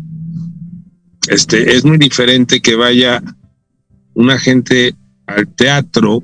Este 1.29 1.75
es 1.75 1.85
muy 1.85 1.99
diferente 1.99 2.61
que 2.61 2.75
vaya 2.75 3.23
una 4.15 4.39
gente 4.39 4.95
al 5.27 5.49
teatro 5.49 6.23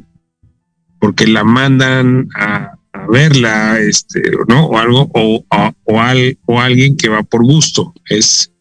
porque 1.00 1.26
la 1.26 1.44
mandan 1.44 2.28
a 2.34 2.77
verla, 3.10 3.78
este, 3.80 4.22
¿no? 4.48 4.66
O 4.66 4.78
algo, 4.78 5.10
o, 5.14 5.44
o, 5.84 6.00
al, 6.00 6.38
o 6.46 6.60
alguien 6.60 6.96
que 6.96 7.08
va 7.08 7.22
por 7.22 7.44
gusto. 7.44 7.92
Es 8.08 8.52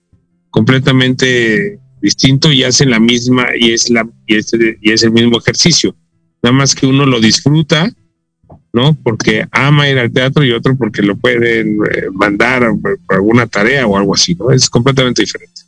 completamente 0.49 1.79
distinto 2.01 2.51
y 2.51 2.63
hace 2.63 2.85
la 2.85 2.99
misma, 2.99 3.47
y 3.59 3.71
es 3.71 3.89
la, 3.89 4.07
y 4.25 4.35
es, 4.35 4.51
y 4.81 4.91
es 4.91 5.03
el 5.03 5.11
mismo 5.11 5.39
ejercicio. 5.39 5.95
Nada 6.41 6.53
más 6.53 6.75
que 6.75 6.87
uno 6.87 7.05
lo 7.05 7.19
disfruta, 7.19 7.91
¿no? 8.73 8.95
Porque 9.03 9.45
ama 9.51 9.89
ir 9.89 9.97
al 9.97 10.11
teatro 10.11 10.43
y 10.43 10.51
otro 10.51 10.77
porque 10.77 11.01
lo 11.01 11.17
pueden 11.17 11.77
mandar 12.13 12.71
por 12.81 13.15
alguna 13.15 13.47
tarea 13.47 13.87
o 13.87 13.97
algo 13.97 14.13
así, 14.13 14.35
¿no? 14.35 14.51
Es 14.51 14.69
completamente 14.69 15.23
diferente. 15.23 15.61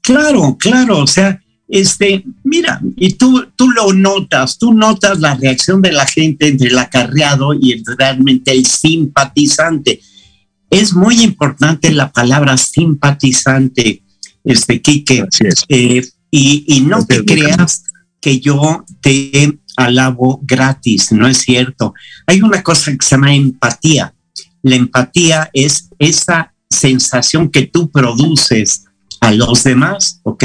Claro, 0.00 0.56
claro, 0.58 0.98
o 0.98 1.06
sea, 1.06 1.40
este, 1.68 2.24
mira, 2.44 2.80
y 2.96 3.14
tú, 3.14 3.46
tú 3.56 3.70
lo 3.70 3.92
notas, 3.92 4.58
tú 4.58 4.72
notas 4.72 5.18
la 5.18 5.34
reacción 5.34 5.82
de 5.82 5.92
la 5.92 6.06
gente 6.06 6.48
entre 6.48 6.68
el 6.68 6.78
acarreado 6.78 7.54
y 7.54 7.82
realmente 7.98 8.52
el 8.52 8.66
simpatizante. 8.66 10.00
Es 10.70 10.94
muy 10.94 11.22
importante 11.22 11.90
la 11.90 12.12
palabra 12.12 12.56
simpatizante, 12.56 14.02
este, 14.44 14.80
Quique. 14.80 15.24
Eh, 15.68 16.02
y, 16.30 16.64
y, 16.68 16.80
no 16.82 17.04
te 17.04 17.24
creas 17.24 17.84
que 18.20 18.40
yo 18.40 18.84
te 19.00 19.58
alabo 19.76 20.40
gratis, 20.42 21.12
no 21.12 21.26
es 21.26 21.38
cierto. 21.38 21.94
Hay 22.26 22.42
una 22.42 22.62
cosa 22.62 22.92
que 22.92 22.98
se 23.04 23.16
llama 23.16 23.34
empatía. 23.34 24.14
La 24.62 24.76
empatía 24.76 25.50
es 25.52 25.88
esa 25.98 26.52
sensación 26.68 27.50
que 27.50 27.66
tú 27.66 27.90
produces 27.90 28.84
a 29.20 29.32
los 29.32 29.64
demás, 29.64 30.20
¿ok? 30.24 30.44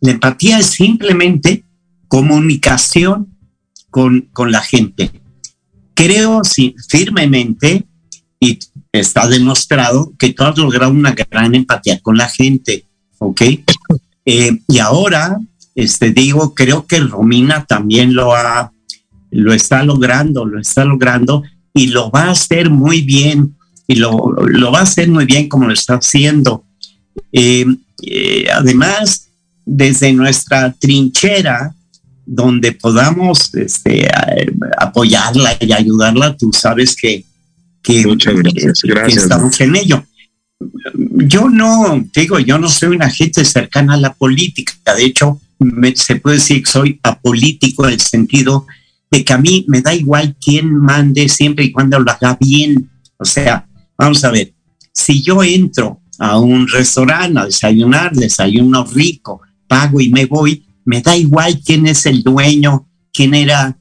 La 0.00 0.12
empatía 0.12 0.58
es 0.58 0.66
simplemente 0.66 1.64
comunicación 2.08 3.36
con, 3.90 4.28
con 4.32 4.52
la 4.52 4.62
gente. 4.62 5.10
creo 5.94 6.42
firmemente 6.88 7.86
y 8.38 8.58
está 8.92 9.26
demostrado 9.26 10.12
que 10.18 10.32
tú 10.32 10.44
has 10.44 10.58
logrado 10.58 10.92
una 10.92 11.12
gran 11.12 11.54
empatía 11.54 12.00
con 12.00 12.16
la 12.16 12.28
gente, 12.28 12.86
¿ok? 13.18 13.42
Eh, 14.28 14.58
y 14.66 14.80
ahora, 14.80 15.38
este, 15.76 16.10
digo, 16.10 16.52
creo 16.52 16.84
que 16.84 16.98
Romina 16.98 17.64
también 17.64 18.12
lo 18.12 18.34
ha, 18.34 18.72
lo 19.30 19.52
está 19.52 19.84
logrando, 19.84 20.44
lo 20.44 20.58
está 20.58 20.84
logrando 20.84 21.44
y 21.72 21.86
lo 21.86 22.10
va 22.10 22.24
a 22.24 22.30
hacer 22.32 22.68
muy 22.68 23.02
bien 23.02 23.56
y 23.86 23.94
lo, 23.94 24.32
lo 24.32 24.72
va 24.72 24.80
a 24.80 24.82
hacer 24.82 25.08
muy 25.08 25.26
bien 25.26 25.48
como 25.48 25.68
lo 25.68 25.72
está 25.72 25.94
haciendo. 25.94 26.64
Eh, 27.30 27.66
eh, 28.02 28.46
además, 28.52 29.25
desde 29.66 30.12
nuestra 30.12 30.72
trinchera, 30.72 31.74
donde 32.24 32.72
podamos 32.72 33.54
este, 33.54 34.08
apoyarla 34.78 35.56
y 35.60 35.72
ayudarla, 35.72 36.36
tú 36.36 36.50
sabes 36.52 36.96
que, 36.96 37.24
que, 37.82 38.04
estamos 39.08 39.60
en 39.60 39.76
ello. 39.76 40.04
Yo 40.94 41.50
no, 41.50 42.02
digo, 42.14 42.38
yo 42.38 42.58
no 42.58 42.68
soy 42.68 42.96
una 42.96 43.10
gente 43.10 43.44
cercana 43.44 43.94
a 43.94 43.98
la 43.98 44.14
política, 44.14 44.94
de 44.94 45.04
hecho, 45.04 45.40
se 45.94 46.16
puede 46.16 46.36
decir 46.36 46.62
que 46.62 46.70
soy 46.70 47.00
apolítico 47.02 47.86
en 47.86 47.94
el 47.94 48.00
sentido 48.00 48.66
de 49.10 49.24
que 49.24 49.32
a 49.32 49.38
mí 49.38 49.64
me 49.68 49.82
da 49.82 49.94
igual 49.94 50.36
quién 50.40 50.74
mande 50.74 51.28
siempre 51.28 51.64
y 51.64 51.72
cuando 51.72 51.98
lo 51.98 52.10
haga 52.10 52.36
bien. 52.40 52.90
O 53.18 53.24
sea, 53.24 53.66
vamos 53.96 54.24
a 54.24 54.30
ver, 54.30 54.52
si 54.92 55.22
yo 55.22 55.42
entro 55.42 56.00
a 56.18 56.38
un 56.38 56.66
restaurante 56.68 57.38
a 57.38 57.44
desayunar, 57.46 58.12
desayuno 58.12 58.84
rico, 58.84 59.42
pago 59.66 60.00
y 60.00 60.10
me 60.10 60.26
voy, 60.26 60.66
me 60.84 61.00
da 61.02 61.16
igual 61.16 61.60
quién 61.64 61.86
es 61.86 62.06
el 62.06 62.22
dueño, 62.22 62.88
quién 63.12 63.34
era 63.34 63.78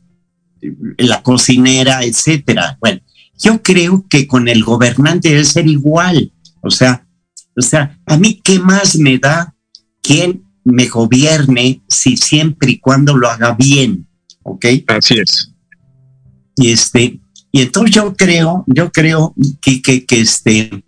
la 0.98 1.22
cocinera, 1.22 2.04
etcétera. 2.04 2.78
Bueno, 2.80 3.02
yo 3.38 3.62
creo 3.62 4.06
que 4.10 4.28
con 4.28 4.48
el 4.48 4.64
gobernante 4.64 5.30
debe 5.30 5.46
ser 5.46 5.68
igual. 5.68 6.32
O 6.62 6.70
sea, 6.70 7.06
o 7.56 7.62
sea, 7.62 7.98
a 8.06 8.18
mí 8.18 8.42
qué 8.44 8.60
más 8.60 8.98
me 8.98 9.18
da 9.18 9.56
quién 10.02 10.44
me 10.64 10.88
gobierne 10.88 11.82
si 11.88 12.18
siempre 12.18 12.72
y 12.72 12.80
cuando 12.80 13.16
lo 13.16 13.30
haga 13.30 13.54
bien, 13.54 14.08
¿ok? 14.44 14.66
Así 14.88 15.20
es. 15.20 15.52
Y 16.58 16.72
este, 16.72 17.20
y 17.52 17.62
entonces 17.62 17.96
yo 17.96 18.16
creo, 18.16 18.64
yo 18.68 18.92
creo 18.92 19.36
que, 19.62 19.82
que, 19.82 20.06
que 20.06 20.22
este, 20.22 20.84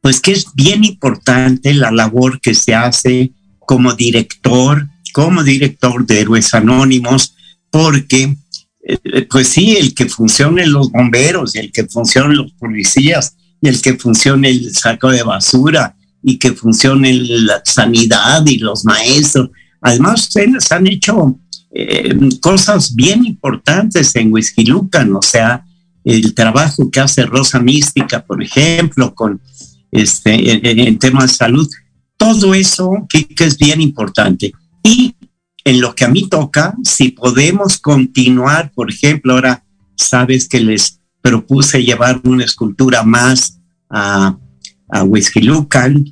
pues 0.00 0.20
que 0.20 0.32
es 0.32 0.46
bien 0.54 0.84
importante 0.84 1.72
la 1.74 1.90
labor 1.90 2.40
que 2.40 2.54
se 2.54 2.74
hace 2.74 3.32
como 3.66 3.94
director, 3.94 4.88
como 5.12 5.42
director 5.42 6.06
de 6.06 6.20
Héroes 6.20 6.54
Anónimos, 6.54 7.34
porque, 7.70 8.36
eh, 8.82 9.26
pues 9.28 9.48
sí, 9.48 9.76
el 9.76 9.94
que 9.94 10.06
funcionen 10.06 10.72
los 10.72 10.90
bomberos 10.90 11.54
el 11.56 11.72
que 11.72 11.84
funcionen 11.84 12.36
los 12.36 12.52
policías 12.52 13.36
el 13.62 13.80
que 13.80 13.94
funcione 13.94 14.50
el 14.50 14.74
saco 14.74 15.10
de 15.10 15.22
basura 15.22 15.96
y 16.22 16.38
que 16.38 16.52
funcione 16.52 17.12
la 17.12 17.62
sanidad 17.64 18.44
y 18.46 18.58
los 18.58 18.84
maestros. 18.84 19.50
Además, 19.80 20.22
ustedes 20.22 20.70
han 20.72 20.86
hecho 20.86 21.38
eh, 21.72 22.14
cosas 22.40 22.94
bien 22.94 23.24
importantes 23.24 24.14
en 24.16 24.32
Whisky 24.32 24.64
Lucan, 24.64 25.14
o 25.14 25.22
sea, 25.22 25.64
el 26.04 26.34
trabajo 26.34 26.90
que 26.90 27.00
hace 27.00 27.26
Rosa 27.26 27.60
Mística, 27.60 28.24
por 28.24 28.42
ejemplo, 28.42 29.14
con 29.14 29.40
este, 29.90 30.86
en, 30.88 30.98
temas 30.98 31.32
de 31.32 31.36
salud. 31.36 31.68
Todo 32.16 32.54
eso 32.54 33.06
que, 33.08 33.26
es 33.38 33.58
bien 33.58 33.80
importante. 33.80 34.52
Y 34.82 35.14
en 35.64 35.80
lo 35.80 35.94
que 35.94 36.04
a 36.04 36.08
mí 36.08 36.28
toca, 36.28 36.74
si 36.84 37.10
podemos 37.10 37.78
continuar, 37.78 38.72
por 38.74 38.90
ejemplo, 38.90 39.34
ahora 39.34 39.64
sabes 39.96 40.48
que 40.48 40.60
les 40.60 41.00
propuse 41.20 41.82
llevar 41.82 42.20
una 42.24 42.44
escultura 42.44 43.02
más 43.02 43.58
a, 43.90 44.36
a 44.88 45.02
Whisky 45.02 45.40
Lucan, 45.40 46.04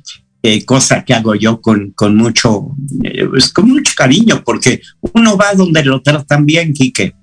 eh, 0.47 0.63
cosa 0.63 1.03
que 1.03 1.15
hago 1.15 1.33
yo 1.33 1.59
con, 1.59 1.91
con 1.95 2.15
mucho, 2.15 2.75
eh, 3.03 3.25
pues, 3.25 3.51
con 3.51 3.67
mucho 3.67 3.93
cariño, 3.97 4.43
porque 4.43 4.79
uno 5.13 5.35
va 5.35 5.55
donde 5.55 5.83
lo 5.83 6.03
tratan 6.03 6.45
bien, 6.45 6.71
Quique. 6.71 7.15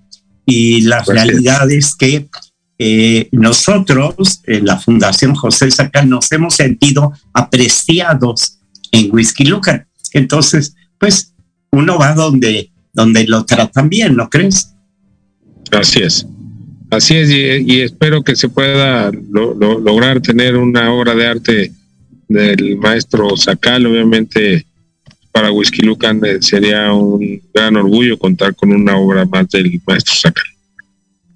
Y 0.44 0.80
la 0.80 1.04
realidad 1.04 1.70
es 1.70 1.94
que 1.94 2.26
eh, 2.78 3.28
nosotros 3.30 4.40
en 4.44 4.66
la 4.66 4.76
Fundación 4.76 5.36
José 5.36 5.70
Sacal 5.70 6.08
nos 6.08 6.32
hemos 6.32 6.56
sentido 6.56 7.12
apreciados 7.32 8.58
en 8.93 9.12
Whisky 9.12 9.45
Lucan. 9.45 9.86
Entonces, 10.12 10.76
pues 10.99 11.34
uno 11.72 11.99
va 11.99 12.14
donde, 12.14 12.70
donde 12.93 13.26
lo 13.26 13.45
tratan 13.45 13.88
bien, 13.88 14.14
¿no 14.14 14.30
crees? 14.30 14.74
Así 15.72 16.01
es. 16.03 16.26
Así 16.90 17.16
es, 17.16 17.30
y, 17.30 17.80
espero 17.80 18.22
que 18.22 18.36
se 18.36 18.51
pueda 18.51 19.11
lograr 19.30 20.20
tener 20.20 20.57
una 20.57 20.93
obra 20.93 21.14
de 21.14 21.26
arte 21.26 21.72
del 22.28 22.76
maestro 22.76 23.34
Sacal. 23.34 23.86
Obviamente, 23.86 24.66
para 25.32 25.51
Whisky 25.51 25.80
Lucan 25.80 26.20
eh, 26.22 26.36
sería 26.43 26.93
un 26.93 27.40
gran 27.55 27.76
orgullo 27.76 28.18
contar 28.18 28.55
con 28.55 28.72
una 28.72 28.99
obra 28.99 29.24
más 29.24 29.49
del 29.49 29.80
maestro 29.86 30.14
Sacal. 30.14 30.45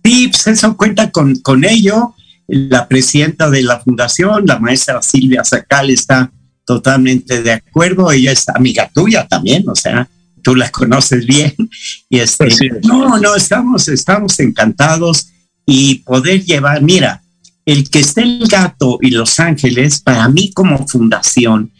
Sí, 0.04 0.28
pues 0.28 0.46
eso 0.46 0.76
cuenta 0.76 1.10
con, 1.10 1.36
con 1.36 1.64
ello. 1.64 2.14
La 2.48 2.86
presidenta 2.86 3.48
de 3.48 3.62
la 3.62 3.80
fundación, 3.80 4.44
la 4.46 4.58
maestra 4.58 5.00
Silvia 5.00 5.42
Sacal, 5.42 5.88
está 5.88 6.30
totalmente 6.66 7.42
de 7.42 7.52
acuerdo. 7.52 8.10
Ella 8.12 8.32
es 8.32 8.46
amiga 8.48 8.90
tuya 8.92 9.26
también, 9.26 9.66
o 9.68 9.74
sea, 9.74 10.08
tú 10.42 10.54
la 10.54 10.70
conoces 10.70 11.24
bien. 11.24 11.54
Y 12.08 12.20
este, 12.20 12.48
no, 12.84 13.18
no, 13.18 13.34
estamos, 13.34 13.88
estamos 13.88 14.38
encantados 14.38 15.28
y 15.66 15.96
poder 15.96 16.44
llevar, 16.44 16.82
mira, 16.82 17.22
el 17.64 17.90
que 17.90 17.98
esté 17.98 18.22
el 18.22 18.46
gato 18.46 18.98
y 19.02 19.10
Los 19.10 19.40
Ángeles, 19.40 20.00
para 20.00 20.28
mí 20.28 20.52
como 20.52 20.86
fundación, 20.86 21.72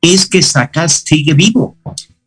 es 0.00 0.26
que 0.26 0.40
Sacal 0.40 0.88
sigue 0.88 1.34
vivo. 1.34 1.76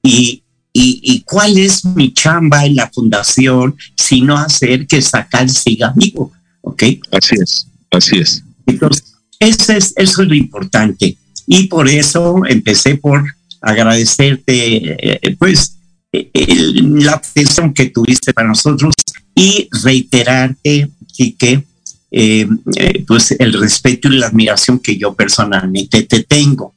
Y, 0.03 0.43
¿Y, 0.73 1.21
cuál 1.21 1.57
es 1.57 1.85
mi 1.85 2.13
chamba 2.13 2.65
en 2.65 2.75
la 2.75 2.89
fundación 2.89 3.77
sino 3.95 4.37
hacer 4.37 4.85
que 4.85 5.01
Sacal 5.01 5.49
siga 5.49 5.93
vivo? 5.95 6.33
¿Ok? 6.59 6.83
Así 7.11 7.35
es, 7.41 7.67
así 7.91 8.17
es. 8.17 8.43
Entonces, 8.65 9.15
eso 9.39 9.71
es, 9.71 9.93
eso 9.95 10.21
es 10.21 10.27
lo 10.27 10.35
importante. 10.35 11.17
Y 11.47 11.67
por 11.67 11.87
eso 11.87 12.41
empecé 12.47 12.97
por 12.97 13.23
agradecerte, 13.61 15.25
eh, 15.25 15.35
pues, 15.37 15.77
la 16.11 17.13
atención 17.13 17.73
que 17.73 17.87
tuviste 17.87 18.33
para 18.33 18.47
nosotros 18.47 18.93
y 19.35 19.67
reiterarte, 19.83 20.89
que 21.37 21.63
eh, 22.11 22.47
eh, 22.77 23.03
pues 23.05 23.35
el 23.37 23.53
respeto 23.53 24.07
y 24.07 24.17
la 24.17 24.27
admiración 24.27 24.79
que 24.79 24.97
yo 24.97 25.13
personalmente 25.13 26.03
te 26.03 26.23
tengo. 26.23 26.73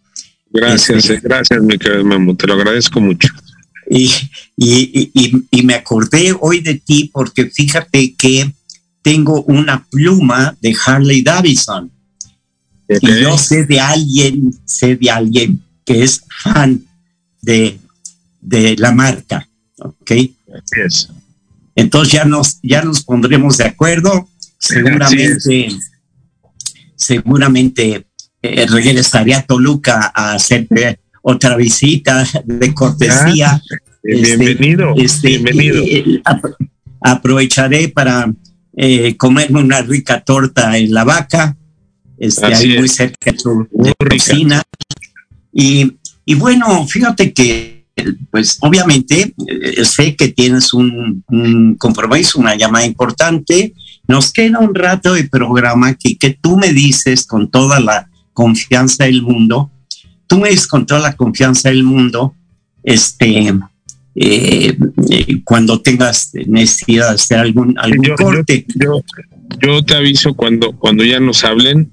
Gracias, 0.51 1.11
este, 1.11 1.21
gracias, 1.21 1.63
mi 1.63 1.79
querido 1.79 2.05
Memo, 2.05 2.35
te 2.35 2.47
lo 2.47 2.55
agradezco 2.55 3.01
mucho. 3.01 3.29
Y, 3.91 4.11
y, 4.57 5.11
y, 5.51 5.63
me 5.63 5.75
acordé 5.75 6.35
hoy 6.39 6.61
de 6.61 6.75
ti 6.75 7.11
porque 7.13 7.47
fíjate 7.47 8.15
que 8.17 8.53
tengo 9.01 9.43
una 9.45 9.87
pluma 9.91 10.57
de 10.61 10.77
Harley 10.85 11.23
Davidson. 11.23 11.91
Y 12.89 13.21
yo 13.21 13.37
sé 13.37 13.65
de 13.67 13.81
alguien, 13.81 14.51
sé 14.65 14.97
de 14.97 15.11
alguien 15.11 15.63
que 15.85 16.03
es 16.03 16.23
fan 16.43 16.83
de, 17.43 17.79
de 18.41 18.77
la 18.77 18.93
marca. 18.93 19.49
¿Ok? 19.79 20.13
Entonces 21.75 22.13
ya 22.13 22.25
nos, 22.25 22.59
ya 22.63 22.83
nos 22.83 23.03
pondremos 23.03 23.59
de 23.59 23.65
acuerdo. 23.65 24.29
Seguramente, 24.59 25.69
seguramente 26.97 28.07
eh, 28.43 28.67
regresaría 28.67 29.39
a 29.39 29.43
Toluca 29.43 30.13
a 30.15 30.33
hacer 30.35 30.67
otra 31.23 31.57
visita 31.57 32.27
de 32.45 32.75
cortesía. 32.75 33.53
Ah, 33.53 33.63
este, 34.03 34.37
bienvenido, 34.37 34.95
este, 34.97 35.39
bienvenido. 35.39 35.85
aprovecharé 37.01 37.89
para 37.89 38.33
eh, 38.77 39.17
comerme 39.17 39.61
una 39.61 39.83
rica 39.83 40.21
torta 40.21 40.77
en 40.79 40.93
la 40.93 41.05
vaca, 41.05 41.57
este, 42.19 42.47
ahí 42.47 42.79
muy 42.79 42.89
cerca 42.89 43.33
de 43.33 43.39
su 43.39 43.67
cocina. 44.11 44.63
Y, 45.53 45.93
y, 46.25 46.35
bueno, 46.35 46.87
fíjate 46.87 47.33
que, 47.33 47.85
pues 48.31 48.59
obviamente, 48.61 49.35
eh, 49.47 49.85
sé 49.85 50.15
que 50.15 50.29
tienes 50.29 50.73
un, 50.73 51.25
un, 51.29 51.75
compromiso, 51.77 52.39
una 52.39 52.55
llamada 52.55 52.87
importante. 52.87 53.75
Nos 54.07 54.33
queda 54.33 54.59
un 54.61 54.75
rato 54.75 55.15
de 55.15 55.25
programa 55.25 55.95
que, 55.95 56.17
que 56.17 56.31
tú 56.41 56.57
me 56.57 56.73
dices 56.73 57.27
con 57.27 57.51
toda 57.51 57.81
la 57.81 58.09
confianza 58.33 59.05
del 59.05 59.23
mundo 59.23 59.71
tú 60.29 60.39
me 60.39 60.51
con 60.71 60.87
toda 60.87 61.01
la 61.01 61.17
confianza 61.17 61.71
del 61.71 61.83
mundo, 61.83 62.35
este, 62.85 63.53
eh, 64.15 64.79
cuando 65.43 65.81
tengas 65.81 66.31
necesidad 66.47 67.09
de 67.09 67.15
hacer 67.15 67.39
algún, 67.39 67.77
algún 67.79 68.15
corte. 68.17 68.65
Yo, 68.77 69.03
yo, 69.61 69.83
te 69.83 69.97
aviso 69.97 70.35
cuando, 70.35 70.73
cuando 70.73 71.05
ya 71.05 71.19
nos 71.19 71.43
hablen, 71.45 71.91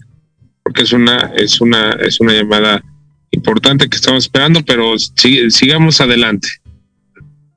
porque 0.65 0.81
es 0.81 0.93
una, 0.93 1.31
es 1.37 1.61
una, 1.61 1.91
es 1.91 2.19
una 2.19 2.33
llamada 2.33 2.83
importante 3.29 3.87
que 3.87 3.97
estamos 3.97 4.23
esperando, 4.23 4.65
pero 4.65 4.95
sigamos 4.97 6.01
adelante. 6.01 6.47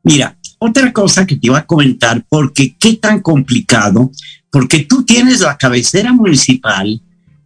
Mira, 0.03 0.37
otra 0.59 0.93
cosa 0.93 1.27
que 1.27 1.37
te 1.37 1.47
iba 1.47 1.57
a 1.57 1.67
comentar, 1.67 2.23
porque 2.29 2.77
qué 2.79 2.97
tan 2.97 3.21
complicado, 3.21 4.11
porque 4.51 4.81
tú 4.81 5.05
tienes 5.05 5.41
la 5.41 5.57
cabecera 5.57 6.13
municipal 6.13 7.01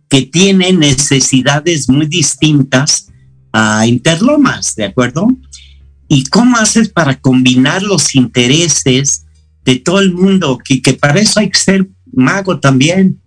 que 0.09 0.23
tiene 0.23 0.73
necesidades 0.73 1.89
muy 1.89 2.07
distintas 2.07 3.13
a 3.53 3.87
Interlomas, 3.87 4.75
¿de 4.75 4.87
acuerdo? 4.87 5.29
¿Y 6.09 6.25
cómo 6.25 6.57
haces 6.57 6.89
para 6.89 7.21
combinar 7.21 7.85
los 7.85 8.17
intereses 8.17 9.27
de 9.65 9.77
todo 9.77 10.01
el 10.01 10.13
mundo? 10.13 10.59
Que, 10.59 10.83
que 10.83 10.95
para 10.95 11.21
eso 11.21 11.39
hay 11.39 11.51
que 11.51 11.59
ser 11.59 11.89
mago 12.13 12.59
también. 12.59 13.21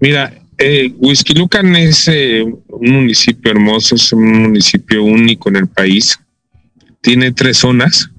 Mira, 0.00 0.42
eh, 0.58 0.92
Huizquilucan 0.96 1.76
es 1.76 2.08
eh, 2.08 2.42
un 2.42 2.90
municipio 2.90 3.50
hermoso, 3.50 3.94
es 3.94 4.12
un 4.12 4.42
municipio 4.42 5.04
único 5.04 5.48
en 5.48 5.56
el 5.56 5.68
país. 5.68 6.18
Tiene 7.00 7.32
tres 7.32 7.58
zonas. 7.58 8.10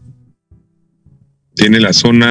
Tiene 1.56 1.80
la 1.80 1.94
zona 1.94 2.30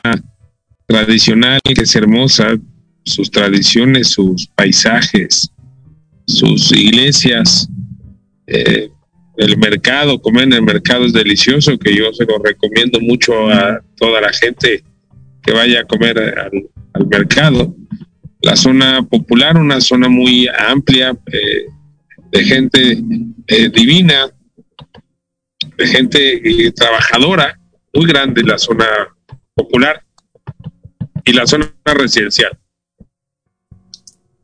tradicional, 0.86 1.60
que 1.64 1.82
es 1.82 1.96
hermosa, 1.96 2.56
sus 3.04 3.30
tradiciones, 3.30 4.10
sus 4.10 4.46
paisajes, 4.54 5.50
sus 6.26 6.70
iglesias, 6.70 7.68
eh, 8.46 8.88
el 9.36 9.58
mercado, 9.58 10.20
comer 10.22 10.44
en 10.44 10.52
el 10.54 10.62
mercado 10.62 11.04
es 11.04 11.12
delicioso, 11.12 11.76
que 11.76 11.94
yo 11.94 12.12
se 12.12 12.24
lo 12.24 12.38
recomiendo 12.38 13.00
mucho 13.00 13.50
a 13.50 13.82
toda 13.96 14.20
la 14.20 14.32
gente 14.32 14.82
que 15.42 15.52
vaya 15.52 15.80
a 15.80 15.84
comer 15.84 16.18
al 16.18 17.06
mercado 17.06 17.74
la 18.46 18.54
zona 18.54 19.02
popular, 19.02 19.56
una 19.56 19.80
zona 19.80 20.08
muy 20.08 20.48
amplia 20.56 21.10
eh, 21.32 21.66
de 22.30 22.44
gente 22.44 23.02
eh, 23.48 23.68
divina, 23.70 24.30
de 25.76 25.86
gente 25.88 26.18
eh, 26.66 26.70
trabajadora, 26.70 27.58
muy 27.92 28.06
grande 28.06 28.44
la 28.44 28.56
zona 28.56 28.86
popular 29.52 30.00
y 31.24 31.32
la 31.32 31.44
zona 31.44 31.72
residencial. 31.86 32.56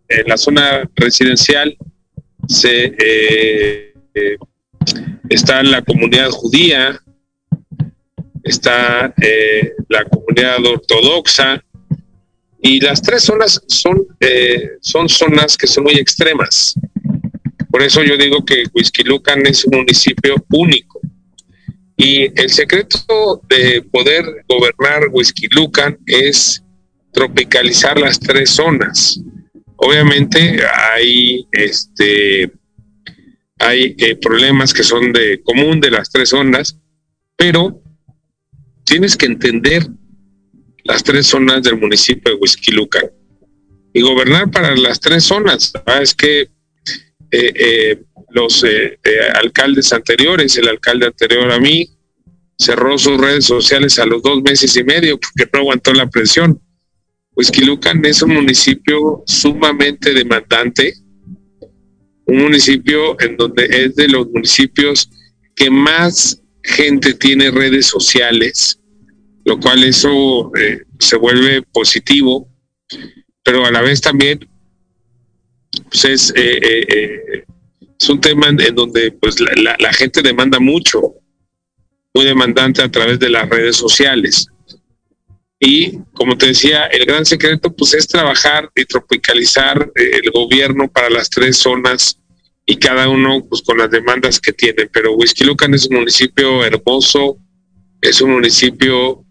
En 0.08 0.26
la 0.26 0.36
zona 0.36 0.82
residencial 0.96 1.76
se 2.48 2.96
está 5.28 5.62
la 5.62 5.82
comunidad 5.82 6.28
judía, 6.30 7.00
está 8.42 9.14
la 9.88 10.04
comunidad 10.06 10.66
ortodoxa, 10.66 11.62
y 12.64 12.80
las 12.80 13.02
tres 13.02 13.24
zonas 13.24 13.60
son, 13.66 14.06
eh, 14.20 14.76
son 14.80 15.08
zonas 15.08 15.56
que 15.56 15.66
son 15.66 15.82
muy 15.82 15.94
extremas. 15.94 16.74
Por 17.68 17.82
eso 17.82 18.04
yo 18.04 18.16
digo 18.16 18.44
que 18.44 18.62
Huizquilucan 18.72 19.44
es 19.46 19.64
un 19.64 19.78
municipio 19.78 20.36
único. 20.50 21.00
Y 21.96 22.26
el 22.40 22.50
secreto 22.50 23.42
de 23.48 23.82
poder 23.82 24.24
gobernar 24.48 25.08
Huizquilucan 25.10 25.98
es 26.06 26.62
tropicalizar 27.12 27.98
las 27.98 28.20
tres 28.20 28.50
zonas. 28.50 29.20
Obviamente 29.76 30.60
hay 30.94 31.44
este 31.50 32.52
hay 33.58 33.96
eh, 33.98 34.16
problemas 34.16 34.72
que 34.72 34.84
son 34.84 35.12
de 35.12 35.42
común 35.42 35.80
de 35.80 35.90
las 35.90 36.10
tres 36.10 36.28
zonas, 36.28 36.78
pero 37.36 37.82
tienes 38.84 39.16
que 39.16 39.26
entender 39.26 39.88
las 40.84 41.02
tres 41.02 41.26
zonas 41.26 41.62
del 41.62 41.78
municipio 41.78 42.32
de 42.32 42.40
Huizquilucan 42.40 43.10
y 43.92 44.00
gobernar 44.00 44.50
para 44.50 44.74
las 44.76 45.00
tres 45.00 45.24
zonas. 45.24 45.72
Es 46.00 46.14
que 46.14 46.40
eh, 46.40 46.48
eh, 47.30 48.02
los 48.30 48.64
eh, 48.64 48.98
alcaldes 49.34 49.92
anteriores, 49.92 50.56
el 50.56 50.68
alcalde 50.68 51.06
anterior 51.06 51.50
a 51.50 51.58
mí, 51.58 51.88
cerró 52.58 52.96
sus 52.98 53.20
redes 53.20 53.44
sociales 53.44 53.98
a 53.98 54.06
los 54.06 54.22
dos 54.22 54.42
meses 54.42 54.76
y 54.76 54.84
medio 54.84 55.18
porque 55.18 55.50
no 55.52 55.60
aguantó 55.60 55.92
la 55.92 56.08
presión. 56.08 56.60
Huizquilucan 57.34 58.04
es 58.04 58.22
un 58.22 58.34
municipio 58.34 59.22
sumamente 59.26 60.12
demandante, 60.12 60.94
un 62.26 62.38
municipio 62.42 63.18
en 63.20 63.36
donde 63.36 63.64
es 63.64 63.96
de 63.96 64.08
los 64.08 64.28
municipios 64.30 65.08
que 65.56 65.70
más 65.70 66.42
gente 66.62 67.14
tiene 67.14 67.50
redes 67.50 67.86
sociales, 67.86 68.78
lo 69.44 69.58
cual 69.58 69.84
eso 69.84 70.52
eh, 70.56 70.82
se 70.98 71.16
vuelve 71.16 71.62
positivo, 71.62 72.48
pero 73.42 73.66
a 73.66 73.70
la 73.70 73.80
vez 73.80 74.00
también 74.00 74.48
pues 75.90 76.04
es, 76.04 76.32
eh, 76.36 76.60
eh, 76.62 77.44
es 77.98 78.08
un 78.08 78.20
tema 78.20 78.48
en 78.48 78.74
donde 78.74 79.12
pues 79.12 79.40
la, 79.40 79.76
la, 79.78 79.92
gente 79.92 80.22
demanda 80.22 80.60
mucho, 80.60 81.14
muy 82.14 82.24
demandante 82.24 82.82
a 82.82 82.90
través 82.90 83.18
de 83.18 83.30
las 83.30 83.48
redes 83.48 83.76
sociales. 83.76 84.46
Y 85.58 85.98
como 86.12 86.36
te 86.36 86.46
decía, 86.46 86.86
el 86.86 87.06
gran 87.06 87.24
secreto 87.24 87.72
pues 87.74 87.94
es 87.94 88.06
trabajar 88.06 88.70
y 88.74 88.84
tropicalizar 88.84 89.92
el 89.94 90.30
gobierno 90.32 90.90
para 90.90 91.08
las 91.08 91.30
tres 91.30 91.56
zonas 91.56 92.18
y 92.66 92.76
cada 92.76 93.08
uno 93.08 93.44
pues 93.48 93.62
con 93.62 93.78
las 93.78 93.90
demandas 93.90 94.40
que 94.40 94.52
tiene. 94.52 94.88
Pero 94.92 95.14
Huizquilucan 95.14 95.72
es 95.74 95.86
un 95.86 95.98
municipio 95.98 96.64
hermoso, 96.64 97.38
es 98.00 98.20
un 98.20 98.32
municipio 98.32 99.24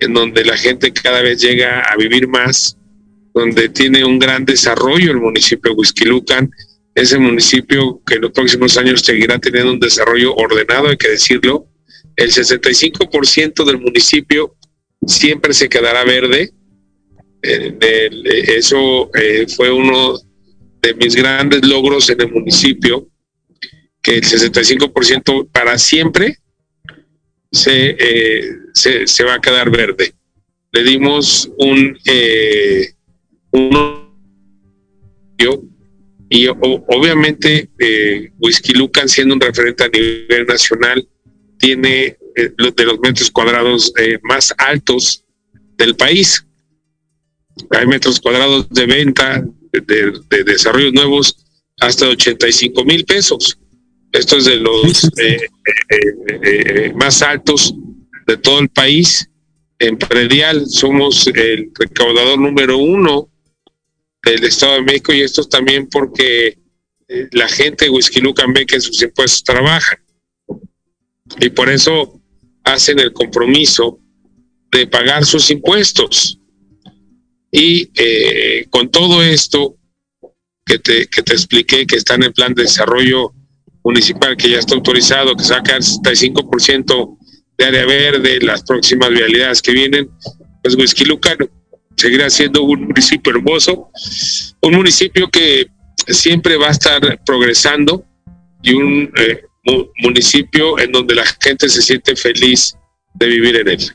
en 0.00 0.14
donde 0.14 0.44
la 0.44 0.56
gente 0.56 0.92
cada 0.92 1.22
vez 1.22 1.40
llega 1.40 1.80
a 1.82 1.96
vivir 1.96 2.28
más, 2.28 2.76
donde 3.34 3.68
tiene 3.68 4.04
un 4.04 4.18
gran 4.18 4.44
desarrollo 4.44 5.10
el 5.10 5.18
municipio 5.18 5.72
de 5.72 5.76
Huizquilucan, 5.78 6.50
ese 6.94 7.18
municipio 7.18 8.02
que 8.04 8.16
en 8.16 8.22
los 8.22 8.32
próximos 8.32 8.76
años 8.76 9.00
seguirá 9.00 9.38
teniendo 9.38 9.72
un 9.72 9.80
desarrollo 9.80 10.34
ordenado, 10.34 10.88
hay 10.88 10.96
que 10.96 11.10
decirlo. 11.10 11.66
El 12.16 12.30
65% 12.30 13.64
del 13.64 13.78
municipio 13.78 14.56
siempre 15.06 15.54
se 15.54 15.68
quedará 15.68 16.04
verde. 16.04 16.52
Eso 17.40 19.10
eh, 19.14 19.46
fue 19.56 19.70
uno 19.70 20.18
de 20.82 20.94
mis 20.94 21.14
grandes 21.14 21.64
logros 21.64 22.10
en 22.10 22.20
el 22.20 22.32
municipio, 22.32 23.06
que 24.02 24.16
el 24.16 24.24
65% 24.24 25.48
para 25.52 25.78
siempre 25.78 26.38
se, 27.52 27.96
eh, 27.98 28.56
se, 28.78 29.06
se, 29.06 29.24
va 29.24 29.34
a 29.34 29.40
quedar 29.40 29.70
verde. 29.70 30.14
Le 30.72 30.82
dimos 30.82 31.50
un, 31.58 31.98
eh, 32.04 32.92
un 33.52 34.08
y 36.30 36.46
obviamente 36.46 37.70
eh, 37.78 38.30
Whisky 38.38 38.74
Lucan 38.74 39.08
siendo 39.08 39.34
un 39.34 39.40
referente 39.40 39.84
a 39.84 39.88
nivel 39.88 40.46
nacional 40.46 41.08
tiene 41.58 42.18
eh, 42.36 42.52
de 42.76 42.84
los 42.84 42.98
metros 43.00 43.30
cuadrados 43.30 43.92
eh, 43.98 44.18
más 44.22 44.54
altos 44.58 45.24
del 45.78 45.96
país. 45.96 46.44
Hay 47.70 47.86
metros 47.86 48.20
cuadrados 48.20 48.68
de 48.68 48.86
venta 48.86 49.42
de, 49.72 50.12
de 50.28 50.44
desarrollos 50.44 50.92
nuevos 50.92 51.34
hasta 51.80 52.08
85 52.08 52.84
mil 52.84 53.04
pesos. 53.04 53.58
Esto 54.12 54.36
es 54.36 54.44
de 54.46 54.56
los 54.56 55.04
eh, 55.18 55.48
eh, 56.42 56.92
más 56.94 57.22
altos 57.22 57.74
de 58.28 58.36
todo 58.36 58.60
el 58.60 58.68
país. 58.68 59.28
En 59.80 59.96
predial 59.96 60.66
somos 60.68 61.26
el 61.28 61.70
recaudador 61.74 62.38
número 62.38 62.78
uno 62.78 63.30
del 64.22 64.44
Estado 64.44 64.74
de 64.74 64.82
México 64.82 65.12
y 65.12 65.22
esto 65.22 65.40
es 65.40 65.48
también 65.48 65.88
porque 65.88 66.58
la 67.32 67.48
gente 67.48 67.86
de 67.86 67.90
Huizquilucan 67.90 68.52
ve 68.52 68.66
que 68.66 68.80
sus 68.80 69.00
impuestos 69.02 69.42
trabajan. 69.42 69.98
Y 71.40 71.48
por 71.50 71.70
eso 71.70 72.20
hacen 72.64 72.98
el 72.98 73.12
compromiso 73.12 73.98
de 74.70 74.86
pagar 74.86 75.24
sus 75.24 75.50
impuestos. 75.50 76.38
Y 77.50 77.86
con 78.68 78.90
todo 78.90 79.22
esto 79.22 79.76
que 80.66 80.78
te, 80.78 81.06
que 81.06 81.22
te 81.22 81.32
expliqué, 81.32 81.86
que 81.86 81.96
están 81.96 82.22
en 82.22 82.32
plan 82.32 82.52
de 82.52 82.64
desarrollo 82.64 83.32
municipal 83.82 84.36
que 84.36 84.50
ya 84.50 84.58
está 84.58 84.74
autorizado, 84.74 85.34
que 85.34 85.44
saca 85.44 85.76
el 85.76 85.82
65% 85.82 87.17
de 87.58 87.66
área 87.66 87.86
verde, 87.86 88.38
las 88.40 88.62
próximas 88.62 89.10
vialidades 89.10 89.60
que 89.60 89.72
vienen, 89.72 90.08
pues 90.62 90.76
Huizquilucan 90.76 91.38
seguirá 91.96 92.30
siendo 92.30 92.62
un 92.62 92.84
municipio 92.84 93.34
hermoso, 93.34 93.90
un 94.62 94.74
municipio 94.74 95.28
que 95.28 95.66
siempre 96.06 96.56
va 96.56 96.68
a 96.68 96.70
estar 96.70 97.20
progresando 97.26 98.04
y 98.62 98.74
un 98.74 99.12
eh, 99.18 99.42
municipio 99.98 100.78
en 100.78 100.92
donde 100.92 101.16
la 101.16 101.24
gente 101.40 101.68
se 101.68 101.82
siente 101.82 102.14
feliz 102.14 102.76
de 103.14 103.26
vivir 103.26 103.56
en 103.56 103.68
él. 103.68 103.92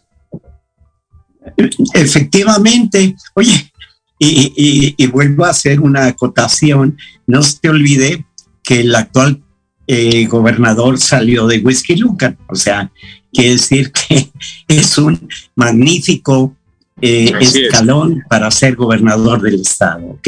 Efectivamente, 1.94 3.16
oye, 3.36 3.72
y, 4.20 5.08
vuelvo 5.08 5.46
a 5.46 5.50
hacer 5.50 5.80
una 5.80 6.08
acotación, 6.08 6.98
no 7.28 7.42
te 7.62 7.70
olvide 7.70 8.26
que 8.64 8.82
el 8.82 8.96
actual 8.96 9.42
eh, 9.88 10.26
gobernador 10.28 10.98
salió 10.98 11.48
de 11.48 11.60
Whisky. 11.60 12.02
O 12.48 12.56
sea, 12.56 12.92
quiere 13.34 13.52
decir 13.52 13.92
que 13.92 14.32
es 14.68 14.98
un 14.98 15.28
magnífico 15.56 16.56
eh, 17.02 17.32
escalón 17.40 18.20
es. 18.20 18.28
para 18.30 18.52
ser 18.52 18.76
gobernador 18.76 19.42
del 19.42 19.62
estado, 19.62 20.06
¿ok? 20.06 20.28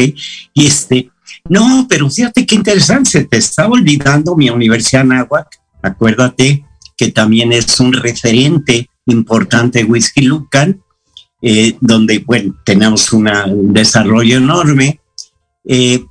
Y 0.53 0.65
este, 0.65 1.11
no, 1.49 1.85
pero 1.87 2.09
fíjate 2.09 2.45
qué 2.45 2.55
interesante, 2.55 3.09
se 3.09 3.23
te 3.25 3.37
estaba 3.37 3.73
olvidando 3.73 4.35
mi 4.35 4.49
Universidad 4.49 5.05
Nahuac, 5.05 5.59
acuérdate 5.81 6.65
que 6.97 7.11
también 7.11 7.51
es 7.51 7.79
un 7.79 7.93
referente 7.93 8.89
importante 9.05 9.83
Whisky 9.83 10.21
Lucan, 10.21 10.81
eh, 11.41 11.77
donde, 11.79 12.19
bueno, 12.19 12.55
tenemos 12.65 13.11
una, 13.13 13.45
un 13.45 13.73
desarrollo 13.73 14.37
enorme. 14.37 14.99
Eh, 15.65 16.03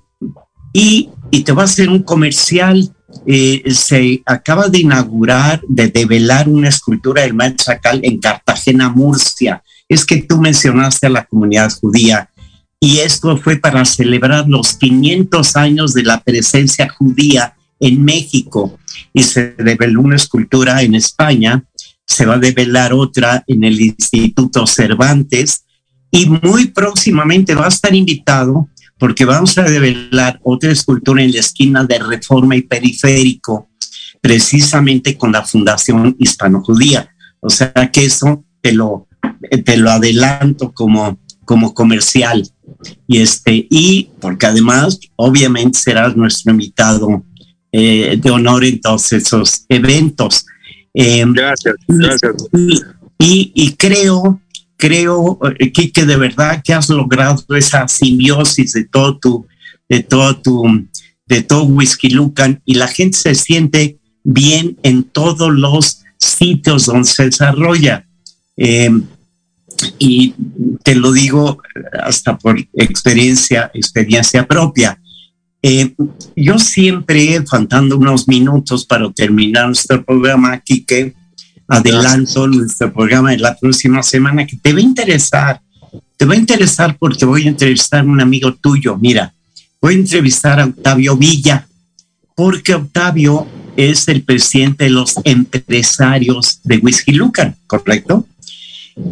y, 0.72 1.11
y, 1.30 1.42
te 1.42 1.53
va 1.53 1.62
a 1.62 1.66
hacer 1.66 1.88
un 1.88 2.03
comercial. 2.03 2.95
Eh, 3.26 3.62
se 3.72 4.22
acaba 4.26 4.68
de 4.68 4.80
inaugurar, 4.80 5.62
de 5.68 5.88
develar 5.88 6.48
una 6.48 6.68
escultura 6.68 7.22
del 7.22 7.34
Machacal 7.34 8.00
en 8.02 8.18
Cartagena, 8.18 8.90
Murcia. 8.90 9.62
Es 9.88 10.04
que 10.04 10.22
tú 10.22 10.38
mencionaste 10.40 11.06
a 11.06 11.10
la 11.10 11.24
comunidad 11.24 11.70
judía 11.80 12.28
y 12.80 12.98
esto 12.98 13.36
fue 13.38 13.56
para 13.56 13.84
celebrar 13.86 14.46
los 14.46 14.74
500 14.74 15.56
años 15.56 15.94
de 15.94 16.02
la 16.02 16.20
presencia 16.20 16.86
judía 16.88 17.54
en 17.80 18.04
México 18.04 18.78
y 19.12 19.22
se 19.22 19.54
develó 19.58 20.02
una 20.02 20.16
escultura 20.16 20.82
en 20.82 20.94
España, 20.94 21.64
se 22.04 22.26
va 22.26 22.34
a 22.34 22.38
develar 22.38 22.92
otra 22.92 23.42
en 23.46 23.64
el 23.64 23.80
Instituto 23.80 24.66
Cervantes 24.66 25.64
y 26.10 26.28
muy 26.28 26.66
próximamente 26.66 27.54
va 27.54 27.64
a 27.64 27.68
estar 27.68 27.94
invitado 27.94 28.68
porque 28.99 29.24
vamos 29.24 29.59
a 29.59 29.64
develar 29.64 30.40
otra 30.42 30.70
escultura 30.70 31.22
en 31.22 31.32
la 31.32 31.40
esquina 31.40 31.84
de 31.84 31.99
Reforma 31.99 32.57
y 32.57 32.62
Periférico, 32.62 33.68
precisamente 34.20 35.16
con 35.16 35.32
la 35.32 35.45
Fundación 35.45 36.16
Hispano-Judía. 36.18 37.09
O 37.40 37.51
sea 37.51 37.72
que 37.92 38.07
eso 38.07 38.45
te 38.61 38.72
lo, 38.72 39.07
te 39.64 39.76
lo 39.76 39.90
adelanto 39.90 40.72
como, 40.72 41.18
como 41.45 41.74
comercial. 41.74 42.49
Y 43.07 43.18
este, 43.18 43.66
y 43.68 44.11
porque 44.20 44.47
además, 44.47 44.99
obviamente, 45.16 45.78
serás 45.78 46.16
nuestro 46.16 46.53
invitado 46.53 47.24
eh, 47.72 48.18
de 48.20 48.30
honor 48.30 48.64
en 48.64 48.80
todos 48.80 49.12
esos 49.12 49.66
eventos. 49.68 50.47
Eh, 50.95 51.24
gracias, 51.26 51.74
gracias. 51.88 52.34
Y, 53.18 53.53
y, 53.55 53.72
creo, 53.72 54.40
creo, 54.77 55.39
que, 55.72 55.93
que 55.93 56.05
de 56.05 56.16
verdad 56.16 56.62
que 56.64 56.75
has 56.75 56.89
logrado 56.89 57.43
esa 57.57 57.89
simbiosis 57.89 58.72
de 58.72 58.85
todo 58.85 59.18
tu, 59.18 59.47
de 59.89 60.03
todo 60.03 60.37
tu, 60.37 60.87
de 61.27 61.43
todo 61.43 61.64
Whisky 61.64 62.11
Lucan 62.11 62.61
y 62.64 62.75
la 62.75 62.89
gente 62.89 63.16
se 63.16 63.35
siente 63.35 63.99
bien 64.22 64.79
en 64.83 65.05
todos 65.05 65.53
los 65.53 66.03
sitios 66.18 66.87
donde 66.87 67.09
se 67.09 67.27
desarrolla. 67.27 68.07
Eh, 68.57 68.91
y 69.99 70.35
te 70.83 70.95
lo 70.95 71.12
digo 71.12 71.61
hasta 72.03 72.39
por 72.39 72.59
experiencia, 72.75 73.70
experiencia 73.75 74.47
propia. 74.47 74.99
Eh, 75.62 75.95
yo 76.37 76.59
siempre, 76.59 77.43
faltando 77.47 77.97
unos 77.97 78.29
minutos 78.29 78.85
para 78.85 79.11
terminar 79.12 79.66
nuestro 79.66 80.05
programa 80.05 80.53
aquí, 80.53 80.85
que 80.85 81.14
adelanto 81.68 82.46
nuestro 82.46 82.92
programa 82.92 83.30
de 83.30 83.38
la 83.38 83.56
próxima 83.56 84.02
semana, 84.02 84.46
que 84.46 84.56
te 84.56 84.72
va 84.72 84.78
a 84.78 84.82
interesar, 84.82 85.60
te 86.16 86.24
va 86.24 86.34
a 86.34 86.38
interesar 86.38 86.96
porque 86.98 87.24
voy 87.24 87.44
a 87.44 87.48
entrevistar 87.48 88.00
a 88.00 88.04
un 88.04 88.20
amigo 88.20 88.54
tuyo. 88.54 88.96
Mira, 88.96 89.32
voy 89.80 89.94
a 89.94 89.98
entrevistar 89.98 90.60
a 90.60 90.66
Octavio 90.66 91.16
Villa, 91.16 91.66
porque 92.34 92.74
Octavio 92.74 93.46
es 93.76 94.08
el 94.08 94.22
presidente 94.22 94.84
de 94.84 94.90
los 94.90 95.14
empresarios 95.24 96.60
de 96.62 96.78
Whisky 96.78 97.12
Lucan, 97.12 97.56
¿correcto? 97.66 98.26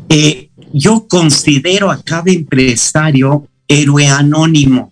Eh, 0.08 0.50
yo 0.72 1.06
considero 1.08 1.90
a 1.90 2.02
cada 2.02 2.30
empresario 2.30 3.48
héroe 3.66 4.06
anónimo. 4.06 4.90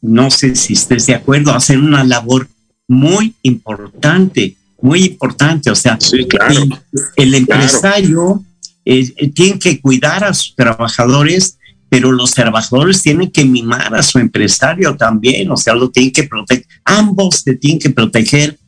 No 0.00 0.30
sé 0.30 0.54
si 0.56 0.74
estés 0.74 1.06
de 1.06 1.14
acuerdo, 1.14 1.54
hacen 1.54 1.82
una 1.82 2.04
labor 2.04 2.48
muy 2.88 3.34
importante, 3.42 4.56
muy 4.84 5.04
importante. 5.04 5.70
O 5.70 5.74
sea, 5.74 5.98
sí, 5.98 6.26
claro, 6.26 6.54
el, 6.54 6.74
el, 7.16 7.34
empresario 7.34 8.44
eh, 8.84 9.30
tiene 9.30 9.58
que 9.58 9.80
cuidar 9.80 10.22
a 10.24 10.34
sus 10.34 10.54
trabajadores, 10.54 11.58
pero 11.88 12.12
los 12.12 12.32
trabajadores 12.32 13.00
tienen 13.00 13.30
que 13.30 13.46
mimar 13.46 13.94
a 13.94 14.02
su 14.02 14.18
empresario 14.18 14.94
también, 14.94 15.50
o 15.50 15.56
sea, 15.56 15.74
lo 15.74 15.90
tienen 15.90 16.12
que 16.12 16.24
proteger, 16.24 16.66
ambos 16.84 17.42
se 17.44 17.54
tienen 17.54 17.78
que 17.78 17.90
proteger. 17.90 18.58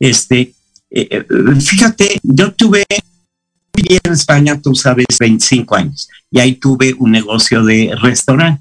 Este, 0.00 0.52
eh, 0.90 1.24
fíjate, 1.60 2.18
yo 2.24 2.52
tuve 2.52 2.84
en 3.76 4.12
España, 4.12 4.60
tú 4.60 4.74
sabes, 4.74 5.06
25 5.18 5.76
años. 5.76 6.08
Y 6.28 6.40
ahí 6.40 6.56
tuve 6.56 6.92
un 6.98 7.12
negocio 7.12 7.62
de 7.62 7.94
restaurante. 8.02 8.60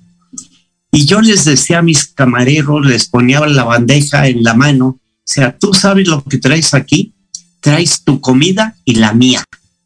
Y 0.91 1.05
yo 1.05 1.19
les 1.21 1.45
decía 1.45 1.79
a 1.79 1.81
mis 1.81 2.05
camareros, 2.05 2.85
les 2.85 3.07
ponía 3.07 3.39
la 3.47 3.63
bandeja 3.63 4.27
en 4.27 4.43
la 4.43 4.53
mano, 4.53 4.99
sea, 5.33 5.57
tú 5.57 5.73
sabes 5.73 6.07
lo 6.07 6.23
que 6.23 6.37
traes 6.37 6.73
aquí, 6.73 7.13
traes 7.59 8.03
tu 8.03 8.19
comida 8.19 8.75
y 8.85 8.95
la 8.95 9.13
mía, 9.13 9.43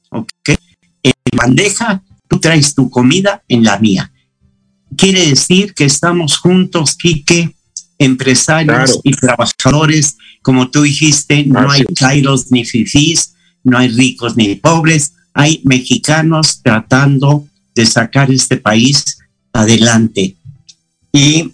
¿ok? 0.09 0.49
En 1.03 1.13
bandeja, 1.35 2.01
tú 2.27 2.39
traes 2.39 2.73
tu 2.73 2.89
comida 2.89 3.43
en 3.47 3.63
la 3.63 3.79
mía. 3.79 4.11
Quiere 4.97 5.27
decir 5.27 5.73
que 5.73 5.85
estamos 5.85 6.37
juntos, 6.37 6.95
Quique, 6.95 7.55
empresarios 7.97 8.75
claro. 8.75 9.01
y 9.03 9.11
trabajadores, 9.11 10.17
como 10.41 10.69
tú 10.69 10.83
dijiste, 10.83 11.43
no 11.45 11.69
hay 11.69 11.83
kairos 11.95 12.51
ni 12.51 12.65
fifís, 12.65 13.35
no 13.63 13.77
hay 13.77 13.89
ricos 13.89 14.37
ni 14.37 14.55
pobres, 14.55 15.13
hay 15.33 15.61
mexicanos 15.63 16.61
tratando 16.63 17.47
de 17.73 17.85
sacar 17.85 18.31
este 18.31 18.57
país 18.57 19.17
adelante. 19.51 20.35
Y 21.11 21.51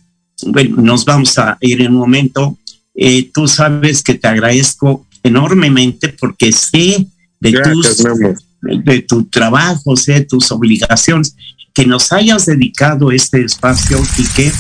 bueno, 0.47 0.77
nos 0.81 1.05
vamos 1.05 1.37
a 1.37 1.57
ir 1.61 1.81
en 1.81 1.93
un 1.93 1.99
momento. 1.99 2.57
Eh, 3.03 3.31
tú 3.33 3.47
sabes 3.47 4.03
que 4.03 4.13
te 4.13 4.27
agradezco 4.27 5.07
enormemente 5.23 6.09
porque 6.09 6.51
sé 6.51 7.07
de, 7.39 7.51
Gracias, 7.51 7.97
tus, 7.97 8.85
de 8.85 9.01
tu 9.01 9.23
trabajo, 9.23 9.97
sé 9.97 10.13
de 10.13 10.25
tus 10.25 10.51
obligaciones, 10.51 11.35
que 11.73 11.87
nos 11.87 12.11
hayas 12.11 12.45
dedicado 12.45 13.11
este 13.11 13.43
espacio 13.43 13.97
y 14.19 14.27
que 14.35 14.51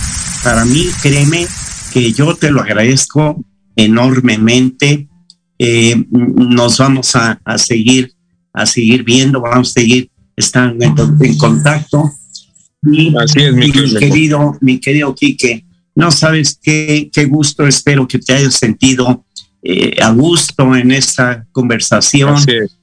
para 0.43 0.65
mí, 0.65 0.87
créeme, 1.03 1.45
que 1.93 2.13
yo 2.13 2.35
te 2.35 2.49
lo 2.49 2.61
agradezco 2.61 3.45
enormemente. 3.75 5.07
Eh, 5.59 6.03
nos 6.09 6.79
vamos 6.79 7.15
a, 7.15 7.39
a, 7.45 7.59
seguir 7.59 8.11
a 8.53 8.65
seguir 8.65 9.03
viendo, 9.03 9.39
vamos 9.41 9.69
a 9.69 9.81
seguir 9.81 10.09
estando 10.35 10.83
en, 10.83 10.95
en 11.21 11.37
contacto. 11.37 12.11
Y, 12.91 13.15
Así 13.15 13.43
es, 13.43 13.53
mi 13.53 13.71
querido, 13.71 14.57
mi 14.61 14.79
querido 14.79 15.13
Quique, 15.13 15.63
no 15.95 16.11
sabes 16.11 16.57
qué, 16.61 17.09
qué 17.13 17.25
gusto, 17.25 17.67
espero 17.67 18.07
que 18.07 18.19
te 18.19 18.33
hayas 18.33 18.55
sentido 18.55 19.25
eh, 19.63 20.01
a 20.01 20.11
gusto 20.11 20.75
en 20.75 20.91
esta 20.91 21.45
conversación. 21.51 22.35
Es. 22.47 22.77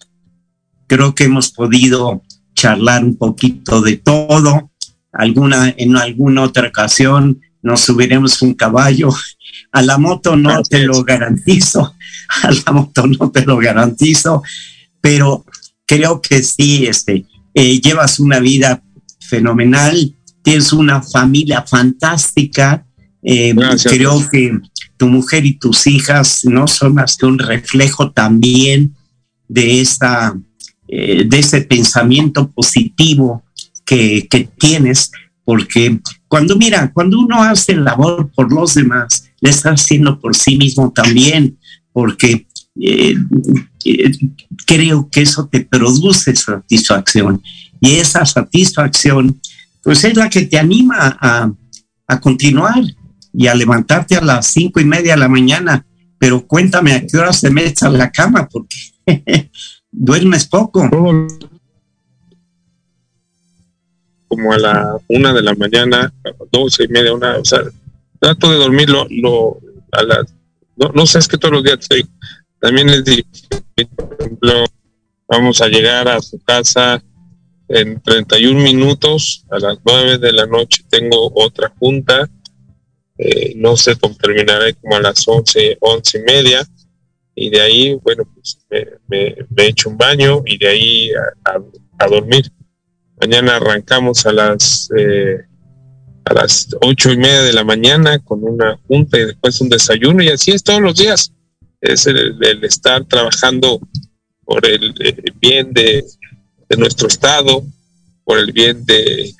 Creo 0.86 1.14
que 1.14 1.24
hemos 1.24 1.50
podido 1.50 2.22
charlar 2.54 3.04
un 3.04 3.16
poquito 3.16 3.80
de 3.80 3.96
todo. 3.96 4.70
Alguna, 5.12 5.74
en 5.76 5.96
alguna 5.96 6.42
otra 6.42 6.68
ocasión 6.68 7.40
nos 7.62 7.80
subiremos 7.80 8.40
un 8.42 8.54
caballo. 8.54 9.10
A 9.72 9.82
la 9.82 9.98
moto 9.98 10.36
no 10.36 10.50
Así 10.50 10.70
te 10.70 10.76
es. 10.78 10.86
lo 10.86 11.02
garantizo, 11.04 11.94
a 12.42 12.50
la 12.50 12.72
moto 12.72 13.06
no 13.06 13.30
te 13.30 13.44
lo 13.44 13.56
garantizo, 13.58 14.42
pero 15.00 15.44
creo 15.86 16.20
que 16.22 16.42
sí, 16.42 16.86
este, 16.86 17.26
eh, 17.54 17.80
llevas 17.80 18.20
una 18.20 18.38
vida 18.38 18.82
fenomenal, 19.20 20.14
tienes 20.42 20.72
una 20.72 21.02
familia 21.02 21.62
fantástica. 21.62 22.84
Eh, 23.22 23.54
creo 23.84 24.28
que 24.30 24.58
tu 24.96 25.06
mujer 25.06 25.46
y 25.46 25.54
tus 25.54 25.86
hijas 25.86 26.44
no 26.44 26.66
son 26.66 26.94
más 26.94 27.16
que 27.16 27.26
un 27.26 27.38
reflejo 27.38 28.10
también 28.10 28.94
de 29.48 29.80
esta, 29.80 30.36
eh, 30.88 31.24
de 31.26 31.38
ese 31.38 31.62
pensamiento 31.62 32.50
positivo 32.50 33.44
que, 33.86 34.26
que, 34.28 34.48
tienes, 34.58 35.10
porque 35.44 35.98
cuando 36.26 36.56
mira, 36.56 36.92
cuando 36.92 37.18
uno 37.18 37.42
hace 37.42 37.74
labor 37.74 38.30
por 38.34 38.52
los 38.52 38.74
demás, 38.74 39.30
le 39.40 39.50
está 39.50 39.70
haciendo 39.70 40.20
por 40.20 40.36
sí 40.36 40.56
mismo 40.56 40.92
también, 40.92 41.58
porque 41.92 42.46
eh, 42.80 43.16
eh, 43.84 44.12
creo 44.66 45.08
que 45.10 45.22
eso 45.22 45.48
te 45.50 45.60
produce 45.60 46.34
satisfacción. 46.36 47.42
Y 47.80 47.92
esa 47.92 48.26
satisfacción 48.26 49.40
pues 49.82 50.04
es 50.04 50.16
la 50.16 50.28
que 50.28 50.42
te 50.42 50.58
anima 50.58 51.16
a, 51.20 51.50
a 52.06 52.20
continuar 52.20 52.82
y 53.38 53.46
a 53.46 53.54
levantarte 53.54 54.16
a 54.16 54.20
las 54.20 54.48
cinco 54.48 54.80
y 54.80 54.84
media 54.84 55.12
de 55.12 55.20
la 55.20 55.28
mañana 55.28 55.86
pero 56.18 56.44
cuéntame 56.46 56.92
a 56.92 57.06
qué 57.06 57.16
hora 57.16 57.32
se 57.32 57.50
metes 57.50 57.84
a 57.84 57.88
la 57.88 58.10
cama 58.10 58.48
porque 58.50 58.76
duermes 59.90 60.46
poco 60.46 60.90
como 64.26 64.52
a 64.52 64.58
la 64.58 64.96
una 65.08 65.32
de 65.32 65.42
la 65.42 65.54
mañana 65.54 66.12
doce 66.50 66.84
y 66.84 66.88
media 66.88 67.14
una 67.14 67.36
o 67.36 67.44
sea 67.44 67.60
trato 68.18 68.50
de 68.50 68.58
dormir 68.58 68.90
lo, 68.90 69.58
a 69.92 70.02
las 70.02 70.34
no, 70.76 71.06
sé 71.06 71.18
es 71.18 71.28
que 71.28 71.38
todos 71.38 71.54
los 71.54 71.64
días 71.64 71.78
estoy 71.80 72.08
también 72.60 72.88
es 72.88 73.04
difícil. 73.04 73.48
Por 73.96 74.16
ejemplo, 74.18 74.64
vamos 75.28 75.60
a 75.60 75.68
llegar 75.68 76.08
a 76.08 76.20
su 76.20 76.40
casa 76.40 77.02
en 77.68 78.00
31 78.00 78.60
minutos, 78.60 79.44
a 79.50 79.58
las 79.58 79.78
9 79.84 80.18
de 80.18 80.32
la 80.32 80.46
noche 80.46 80.84
tengo 80.88 81.30
otra 81.34 81.72
junta, 81.78 82.28
eh, 83.18 83.52
no 83.56 83.76
sé 83.76 83.96
cómo 83.96 84.14
terminaré 84.16 84.74
como 84.74 84.94
a 84.94 85.00
las 85.00 85.26
11, 85.26 85.78
11 85.80 86.18
y 86.18 86.22
media, 86.22 86.68
y 87.34 87.50
de 87.50 87.60
ahí, 87.60 87.94
bueno, 87.94 88.24
pues 88.32 88.58
me, 89.08 89.36
me, 89.50 89.66
echo 89.66 89.90
un 89.90 89.96
baño 89.96 90.42
y 90.44 90.58
de 90.58 90.68
ahí 90.68 91.10
a, 91.44 92.08
dormir. 92.08 92.50
Mañana 93.20 93.56
arrancamos 93.56 94.26
a 94.26 94.32
las 94.32 94.88
eh, 94.96 95.38
a 96.24 96.34
las 96.34 96.68
ocho 96.80 97.12
y 97.12 97.16
media 97.16 97.42
de 97.42 97.52
la 97.52 97.64
mañana 97.64 98.18
con 98.18 98.42
una 98.42 98.76
junta 98.88 99.18
y 99.18 99.26
después 99.26 99.60
un 99.60 99.68
desayuno 99.68 100.22
y 100.22 100.28
así 100.28 100.50
es 100.50 100.62
todos 100.62 100.80
los 100.80 100.96
días. 100.96 101.32
Es 101.80 102.06
el, 102.06 102.36
estar 102.64 103.04
trabajando 103.04 103.80
por 104.44 104.66
el, 104.66 104.92
bien 105.40 105.72
de, 105.72 106.04
de, 106.68 106.76
nuestro 106.76 107.06
estado, 107.06 107.64
por 108.24 108.38
el 108.38 108.52
bien 108.52 108.84
de, 108.84 109.32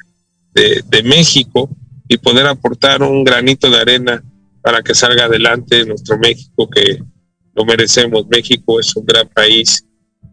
de 0.55 1.03
México 1.03 1.69
y 2.09 2.17
poder 2.17 2.47
aportar 2.47 3.03
un 3.03 3.23
granito 3.23 3.71
de 3.71 3.79
arena 3.79 4.23
para 4.63 4.83
que 4.83 4.95
salga 4.95 5.25
adelante 5.25 5.85
nuestro 5.85 6.19
México 6.19 6.69
que 6.69 7.03
lo 7.55 7.65
merecemos. 7.65 8.27
México 8.29 8.81
es 8.81 8.95
un 8.97 9.05
gran 9.05 9.29
país, 9.29 9.85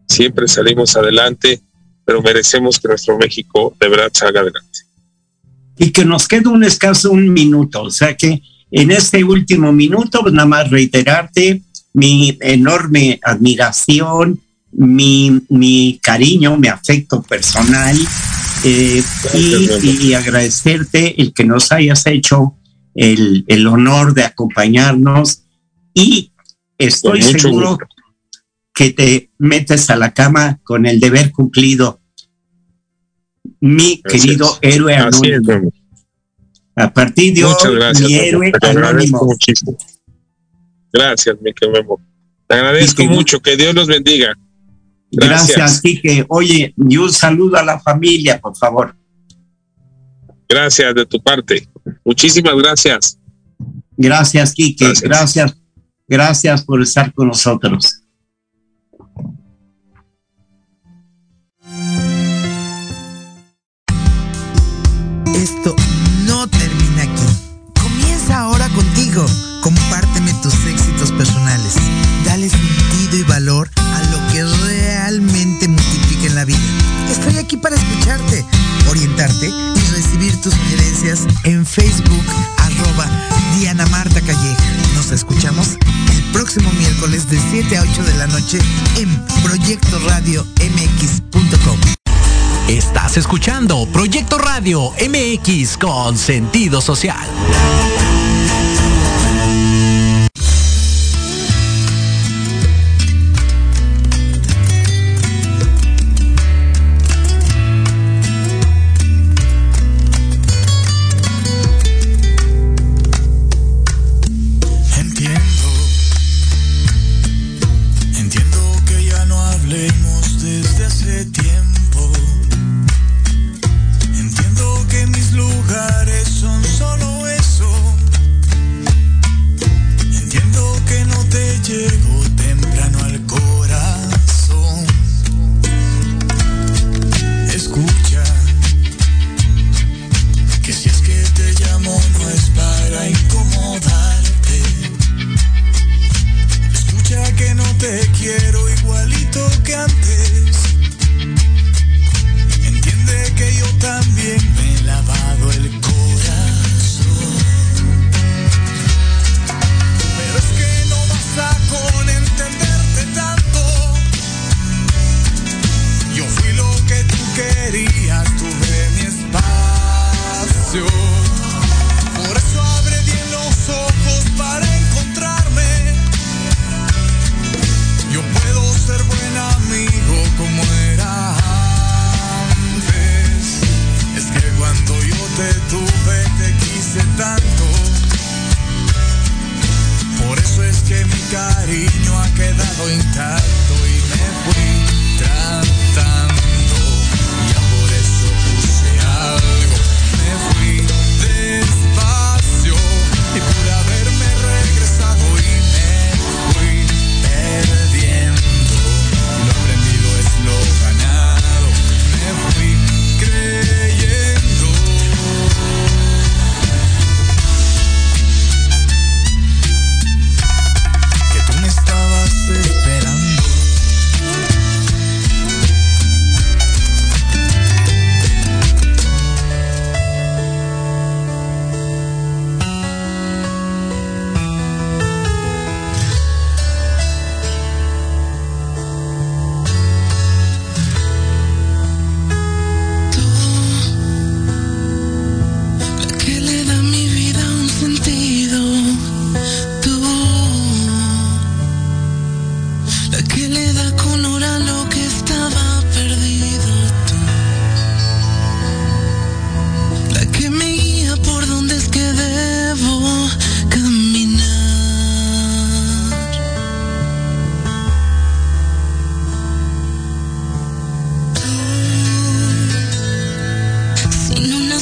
siempre 0.08 0.48
salimos 0.48 0.96
adelante, 0.96 1.60
pero 2.04 2.22
merecemos 2.22 2.80
que 2.80 2.88
nuestro 2.88 3.18
México 3.18 3.76
de 3.78 3.88
verdad 3.88 4.10
salga 4.12 4.40
adelante. 4.40 4.80
Y 5.78 5.90
que 5.90 6.04
nos 6.04 6.26
quede 6.26 6.48
un 6.48 6.64
escaso 6.64 7.10
un 7.10 7.32
minuto, 7.32 7.82
o 7.82 7.90
sea 7.90 8.16
que 8.16 8.40
en 8.70 8.90
este 8.90 9.22
último 9.22 9.72
minuto, 9.72 10.22
pues 10.22 10.32
nada 10.32 10.48
más 10.48 10.70
reiterarte 10.70 11.62
mi 11.92 12.36
enorme 12.40 13.20
admiración, 13.22 14.40
mi, 14.72 15.40
mi 15.48 15.98
cariño, 16.02 16.56
mi 16.56 16.68
afecto 16.68 17.22
personal 17.22 17.96
eh, 18.68 19.02
y, 19.32 20.12
agradecerte 20.14 21.20
el 21.22 21.32
que 21.32 21.44
nos 21.44 21.70
hayas 21.70 22.04
hecho 22.06 22.56
el, 22.96 23.44
el 23.46 23.66
honor 23.68 24.12
de 24.12 24.24
acompañarnos 24.24 25.44
y 25.94 26.32
estoy 26.78 27.22
seguro 27.22 27.78
que 28.74 28.90
te 28.90 29.30
metes 29.38 29.88
a 29.88 29.96
la 29.96 30.12
cama 30.12 30.58
con 30.64 30.84
el 30.84 30.98
deber 30.98 31.30
cumplido. 31.30 32.00
Mi 33.60 34.02
querido 34.02 34.58
héroe 34.60 34.96
anónimo. 34.96 35.72
a 36.74 36.92
partir 36.92 37.34
de 37.34 37.44
hoy, 37.44 37.54
mi 38.00 38.14
héroe 38.14 38.52
anónimo. 38.60 39.28
Gracias, 40.92 41.36
mi 41.40 41.54
querido 41.54 42.00
Te 42.48 42.54
agradezco 42.56 43.04
mucho. 43.04 43.40
Que 43.40 43.56
Dios 43.56 43.74
los 43.76 43.86
bendiga. 43.86 44.36
Gracias, 45.16 45.56
Gracias 45.56 45.80
Quique. 45.80 46.24
Oye, 46.28 46.74
y 46.76 46.96
un 46.96 47.12
saludo 47.12 47.56
a 47.56 47.64
la 47.64 47.80
familia, 47.80 48.40
por 48.40 48.56
favor. 48.56 48.96
Gracias 50.48 50.94
de 50.94 51.06
tu 51.06 51.20
parte. 51.22 51.68
Muchísimas 52.04 52.54
gracias. 52.56 53.18
Gracias, 53.96 54.52
Quique. 54.52 54.92
gracias 55.02 55.56
Gracias 56.08 56.64
por 56.64 56.80
estar 56.82 57.12
con 57.12 57.28
nosotros. 57.28 58.02
Orientarte 78.96 79.48
y 79.48 79.94
recibir 79.94 80.40
tus 80.40 80.54
sugerencias 80.54 81.26
en 81.44 81.66
Facebook 81.66 82.24
arroba 82.58 83.06
Diana 83.58 83.84
Marta 83.86 84.20
Calleja. 84.20 84.64
Nos 84.94 85.10
escuchamos 85.12 85.76
el 86.12 86.22
próximo 86.32 86.70
miércoles 86.72 87.28
de 87.28 87.38
7 87.50 87.76
a 87.76 87.82
8 87.82 88.04
de 88.04 88.14
la 88.14 88.26
noche 88.26 88.58
en 88.96 89.26
Proyecto 89.42 89.98
Radio 90.06 90.46
MX.com. 90.60 91.78
Estás 92.68 93.16
escuchando 93.18 93.86
Proyecto 93.92 94.38
Radio 94.38 94.92
MX 94.92 95.76
con 95.76 96.16
sentido 96.16 96.80
social. 96.80 97.26